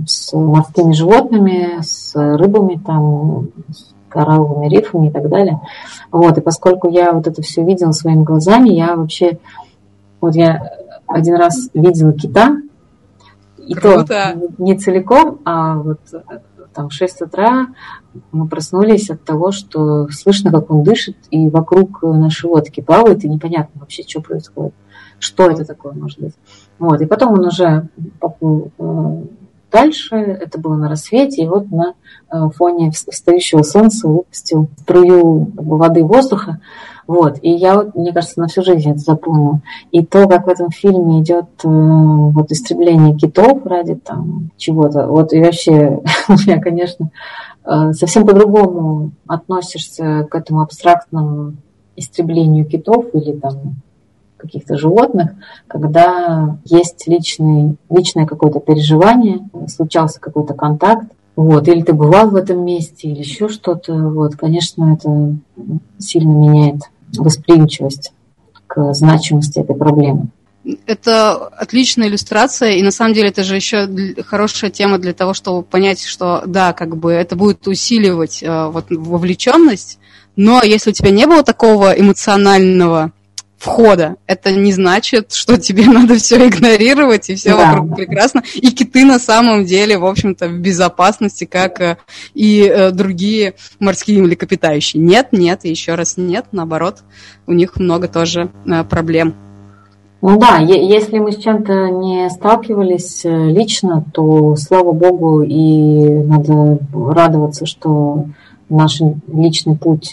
с 0.07 0.33
морскими 0.33 0.93
животными, 0.93 1.81
с 1.83 2.15
рыбами, 2.15 2.81
там, 2.85 3.49
с 3.71 3.93
коралловыми 4.09 4.69
рифами 4.69 5.09
и 5.09 5.11
так 5.11 5.29
далее. 5.29 5.61
Вот, 6.11 6.37
и 6.37 6.41
поскольку 6.41 6.89
я 6.89 7.13
вот 7.13 7.27
это 7.27 7.43
все 7.43 7.65
видела 7.65 7.93
своими 7.93 8.23
глазами, 8.23 8.71
я 8.71 8.95
вообще, 8.97 9.39
вот 10.21 10.35
я 10.35 10.71
один 11.07 11.37
раз 11.37 11.71
видела 11.75 12.13
кита, 12.13 12.57
и 13.59 13.75
Круто. 13.75 14.05
то 14.05 14.63
не 14.63 14.77
целиком, 14.77 15.39
а 15.45 15.77
вот 15.77 16.01
там 16.75 16.89
в 16.89 16.93
6 16.93 17.23
утра 17.23 17.69
мы 18.31 18.47
проснулись 18.47 19.11
от 19.11 19.25
того, 19.25 19.53
что 19.53 20.09
слышно, 20.09 20.51
как 20.51 20.71
он 20.71 20.83
дышит, 20.83 21.17
и 21.31 21.49
вокруг 21.49 22.03
нашей 22.03 22.47
лодки 22.47 22.81
плавает, 22.81 23.25
и 23.25 23.29
непонятно 23.29 23.81
вообще, 23.81 24.03
что 24.07 24.21
происходит, 24.21 24.75
что 25.19 25.51
это 25.51 25.65
такое 25.65 25.93
может 25.93 26.21
быть. 26.21 26.35
Вот, 26.79 27.01
и 27.01 27.07
потом 27.07 27.35
он 27.35 27.47
уже 27.47 27.89
поплыл 28.21 28.71
э, 28.79 29.23
дальше, 29.71 30.17
это 30.17 30.59
было 30.59 30.77
на 30.77 30.89
рассвете, 30.89 31.43
и 31.43 31.49
вот 31.49 31.71
на 31.71 31.95
э, 32.33 32.49
фоне 32.57 32.91
встающего 32.91 33.63
солнца 33.63 34.09
выпустил 34.09 34.69
струю 34.79 35.51
воды 35.55 36.01
и 36.01 36.05
воздуха, 36.05 36.61
вот, 37.07 37.39
и 37.43 37.51
я 37.51 37.85
мне 37.95 38.13
кажется, 38.13 38.41
на 38.41 38.47
всю 38.47 38.63
жизнь 38.63 38.91
это 38.91 39.01
запомнила. 39.01 39.61
И 39.91 40.05
то, 40.05 40.29
как 40.29 40.47
в 40.47 40.51
этом 40.51 40.71
фильме 40.71 41.21
идет 41.21 41.47
э, 41.65 41.69
вот 41.69 42.51
истребление 42.51 43.17
китов 43.17 43.67
ради 43.67 43.97
там 43.97 44.51
чего-то, 44.57 45.07
вот 45.07 45.33
и 45.33 45.41
вообще 45.41 46.01
у 46.29 46.33
меня, 46.33 46.61
конечно, 46.61 47.11
э, 47.65 47.93
совсем 47.93 48.27
по-другому 48.27 49.11
относишься 49.27 50.27
к 50.31 50.35
этому 50.35 50.63
абстрактному 50.63 51.55
истреблению 51.97 52.65
китов 52.65 53.07
или 53.13 53.33
там 53.33 53.77
каких-то 54.43 54.77
животных, 54.77 55.31
когда 55.69 56.59
есть 56.65 57.07
личный, 57.07 57.77
личное 57.89 58.27
какое-то 58.27 58.59
переживание, 58.59 59.39
случался 59.69 60.21
какой-то 60.21 60.55
контакт, 60.55 61.07
вот, 61.35 61.69
или 61.69 61.83
ты 61.83 61.93
бывал 61.93 62.31
в 62.31 62.37
этом 62.37 62.65
месте, 62.65 63.09
или 63.09 63.21
еще 63.21 63.49
что-то, 63.49 63.95
вот, 63.95 64.37
конечно, 64.37 64.95
это 64.95 65.37
сильно 65.99 66.31
меняет 66.31 66.83
восприимчивость 67.17 68.13
к 68.67 68.93
значимости 68.95 69.59
этой 69.59 69.75
проблемы. 69.75 70.29
Это 70.87 71.49
отличная 71.49 72.09
иллюстрация, 72.09 72.73
и 72.73 72.83
на 72.83 72.93
самом 72.93 73.15
деле 73.15 73.31
это 73.31 73.43
же 73.43 73.57
еще 73.57 73.89
хорошая 74.23 74.71
тема 74.71 74.99
для 74.99 75.13
того, 75.13 75.35
чтобы 75.35 75.63
понять, 75.63 76.05
что 76.05 76.45
да, 76.47 76.73
как 76.73 76.97
бы 76.97 77.13
это 77.13 77.35
будет 77.35 77.67
усиливать 77.67 78.43
э, 78.43 78.69
вот, 78.69 78.87
вовлеченность, 78.91 79.99
но 80.37 80.63
если 80.63 80.91
у 80.91 80.93
тебя 80.93 81.11
не 81.11 81.27
было 81.27 81.43
такого 81.43 81.93
эмоционального 81.93 83.11
входа. 83.63 84.17
Это 84.27 84.51
не 84.51 84.73
значит, 84.73 85.33
что 85.33 85.57
тебе 85.57 85.87
надо 85.87 86.17
все 86.17 86.49
игнорировать, 86.49 87.31
и 87.31 87.37
все 87.37 87.57
да. 87.57 87.71
вокруг 87.71 87.97
прекрасно. 87.97 88.43
И 88.55 88.73
киты 88.73 89.05
на 89.05 89.21
самом 89.21 89.65
деле, 89.65 89.99
в 89.99 90.05
общем-то, 90.05 90.49
в 90.49 90.59
безопасности, 90.59 91.45
как 91.45 91.81
э, 91.81 91.97
и 92.35 92.63
э, 92.63 92.91
другие 92.91 93.55
морские 93.79 94.21
млекопитающие. 94.21 95.01
Нет, 95.01 95.29
нет, 95.31 95.65
еще 95.65 95.95
раз 95.95 96.17
нет, 96.17 96.47
наоборот, 96.51 97.05
у 97.47 97.53
них 97.53 97.77
много 97.77 98.09
тоже 98.09 98.51
э, 98.67 98.83
проблем. 98.83 99.35
Ну 100.21 100.39
да, 100.39 100.59
если 100.59 101.19
мы 101.19 101.33
с 101.33 101.37
чем-то 101.37 101.89
не 101.91 102.31
сталкивались 102.31 103.23
лично, 103.25 104.05
то 104.13 104.55
слава 104.57 104.93
богу, 104.93 105.43
и 105.43 106.09
надо 106.09 106.79
радоваться, 106.93 107.67
что 107.67 108.27
наш 108.69 109.01
личный 109.33 109.77
путь 109.77 110.13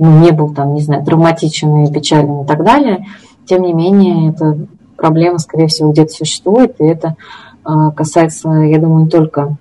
ну, 0.00 0.18
не 0.18 0.32
был 0.32 0.54
там, 0.54 0.74
не 0.74 0.80
знаю, 0.80 1.04
травматичен 1.04 1.84
и 1.84 1.92
печален 1.92 2.42
и 2.42 2.46
так 2.46 2.64
далее, 2.64 3.06
тем 3.44 3.62
не 3.62 3.74
менее, 3.74 4.30
эта 4.30 4.66
проблема, 4.96 5.38
скорее 5.38 5.66
всего, 5.66 5.92
где-то 5.92 6.10
существует, 6.10 6.80
и 6.80 6.84
это 6.84 7.16
а, 7.64 7.90
касается, 7.90 8.48
я 8.48 8.78
думаю, 8.78 9.04
не 9.04 9.10
только 9.10 9.56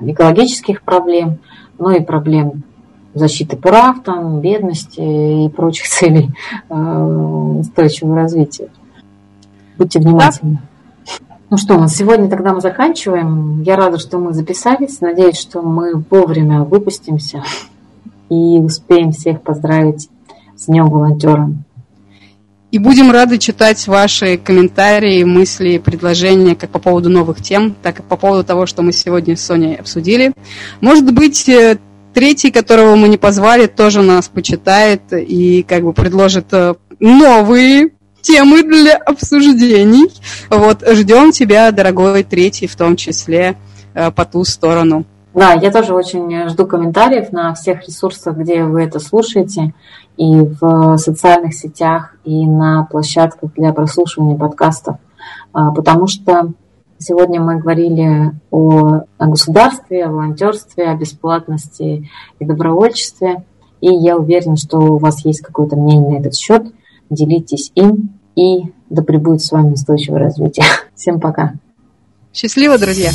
экологических 0.00 0.82
проблем, 0.82 1.38
но 1.78 1.92
и 1.92 2.00
проблем 2.00 2.62
защиты 3.12 3.56
прав, 3.56 4.02
там, 4.02 4.40
бедности 4.40 5.44
и 5.44 5.48
прочих 5.50 5.86
целей 5.88 6.30
а, 6.70 7.04
устойчивого 7.58 8.16
развития. 8.16 8.68
Будьте 9.76 9.98
внимательны. 9.98 10.58
Ну 11.50 11.56
что, 11.58 11.86
сегодня 11.88 12.30
тогда 12.30 12.54
мы 12.54 12.60
заканчиваем. 12.60 13.60
Я 13.62 13.76
рада, 13.76 13.98
что 13.98 14.18
мы 14.18 14.32
записались. 14.32 15.00
Надеюсь, 15.00 15.38
что 15.38 15.60
мы 15.62 16.02
вовремя 16.08 16.62
выпустимся 16.62 17.42
и 18.30 18.58
успеем 18.58 19.12
всех 19.12 19.42
поздравить 19.42 20.08
с 20.56 20.66
Днем 20.66 20.88
волонтера. 20.88 21.50
И 22.70 22.78
будем 22.78 23.10
рады 23.10 23.38
читать 23.38 23.88
ваши 23.88 24.36
комментарии, 24.36 25.24
мысли, 25.24 25.78
предложения 25.78 26.54
как 26.54 26.70
по 26.70 26.78
поводу 26.78 27.10
новых 27.10 27.42
тем, 27.42 27.74
так 27.82 27.98
и 27.98 28.02
по 28.02 28.16
поводу 28.16 28.44
того, 28.44 28.66
что 28.66 28.82
мы 28.82 28.92
сегодня 28.92 29.36
с 29.36 29.40
Соней 29.40 29.74
обсудили. 29.74 30.32
Может 30.80 31.12
быть, 31.12 31.48
э, 31.48 31.78
третий, 32.14 32.52
которого 32.52 32.94
мы 32.94 33.08
не 33.08 33.16
позвали, 33.16 33.66
тоже 33.66 34.02
нас 34.02 34.28
почитает 34.28 35.02
и 35.12 35.64
как 35.64 35.82
бы 35.82 35.92
предложит 35.92 36.46
э, 36.52 36.74
новые 37.00 37.90
темы 38.22 38.62
для 38.62 38.96
обсуждений. 38.96 40.08
Вот, 40.48 40.84
ждем 40.86 41.32
тебя, 41.32 41.72
дорогой 41.72 42.22
третий, 42.22 42.68
в 42.68 42.76
том 42.76 42.94
числе 42.94 43.56
э, 43.94 44.12
по 44.12 44.24
ту 44.24 44.44
сторону. 44.44 45.06
Да, 45.32 45.52
я 45.52 45.70
тоже 45.70 45.94
очень 45.94 46.48
жду 46.48 46.66
комментариев 46.66 47.30
на 47.30 47.54
всех 47.54 47.86
ресурсах, 47.86 48.36
где 48.36 48.64
вы 48.64 48.82
это 48.82 48.98
слушаете, 48.98 49.74
и 50.16 50.40
в 50.40 50.96
социальных 50.96 51.54
сетях, 51.54 52.16
и 52.24 52.46
на 52.46 52.84
площадках 52.84 53.52
для 53.54 53.72
прослушивания 53.72 54.36
подкастов, 54.36 54.96
а, 55.52 55.70
потому 55.70 56.08
что 56.08 56.52
сегодня 56.98 57.40
мы 57.40 57.60
говорили 57.60 58.32
о, 58.50 59.02
государстве, 59.18 60.04
о 60.04 60.10
волонтерстве, 60.10 60.90
о 60.90 60.96
бесплатности 60.96 62.10
и 62.38 62.44
добровольчестве, 62.44 63.44
и 63.80 63.88
я 63.88 64.16
уверена, 64.16 64.56
что 64.56 64.78
у 64.78 64.98
вас 64.98 65.24
есть 65.24 65.40
какое-то 65.40 65.76
мнение 65.76 66.10
на 66.10 66.20
этот 66.20 66.34
счет. 66.34 66.66
Делитесь 67.08 67.72
им, 67.74 68.10
и 68.36 68.72
да 68.90 69.02
пребудет 69.02 69.42
с 69.42 69.52
вами 69.52 69.72
устойчивое 69.72 70.18
развитие. 70.18 70.66
Всем 70.94 71.18
пока. 71.18 71.54
Счастливо, 72.32 72.78
друзья! 72.78 73.10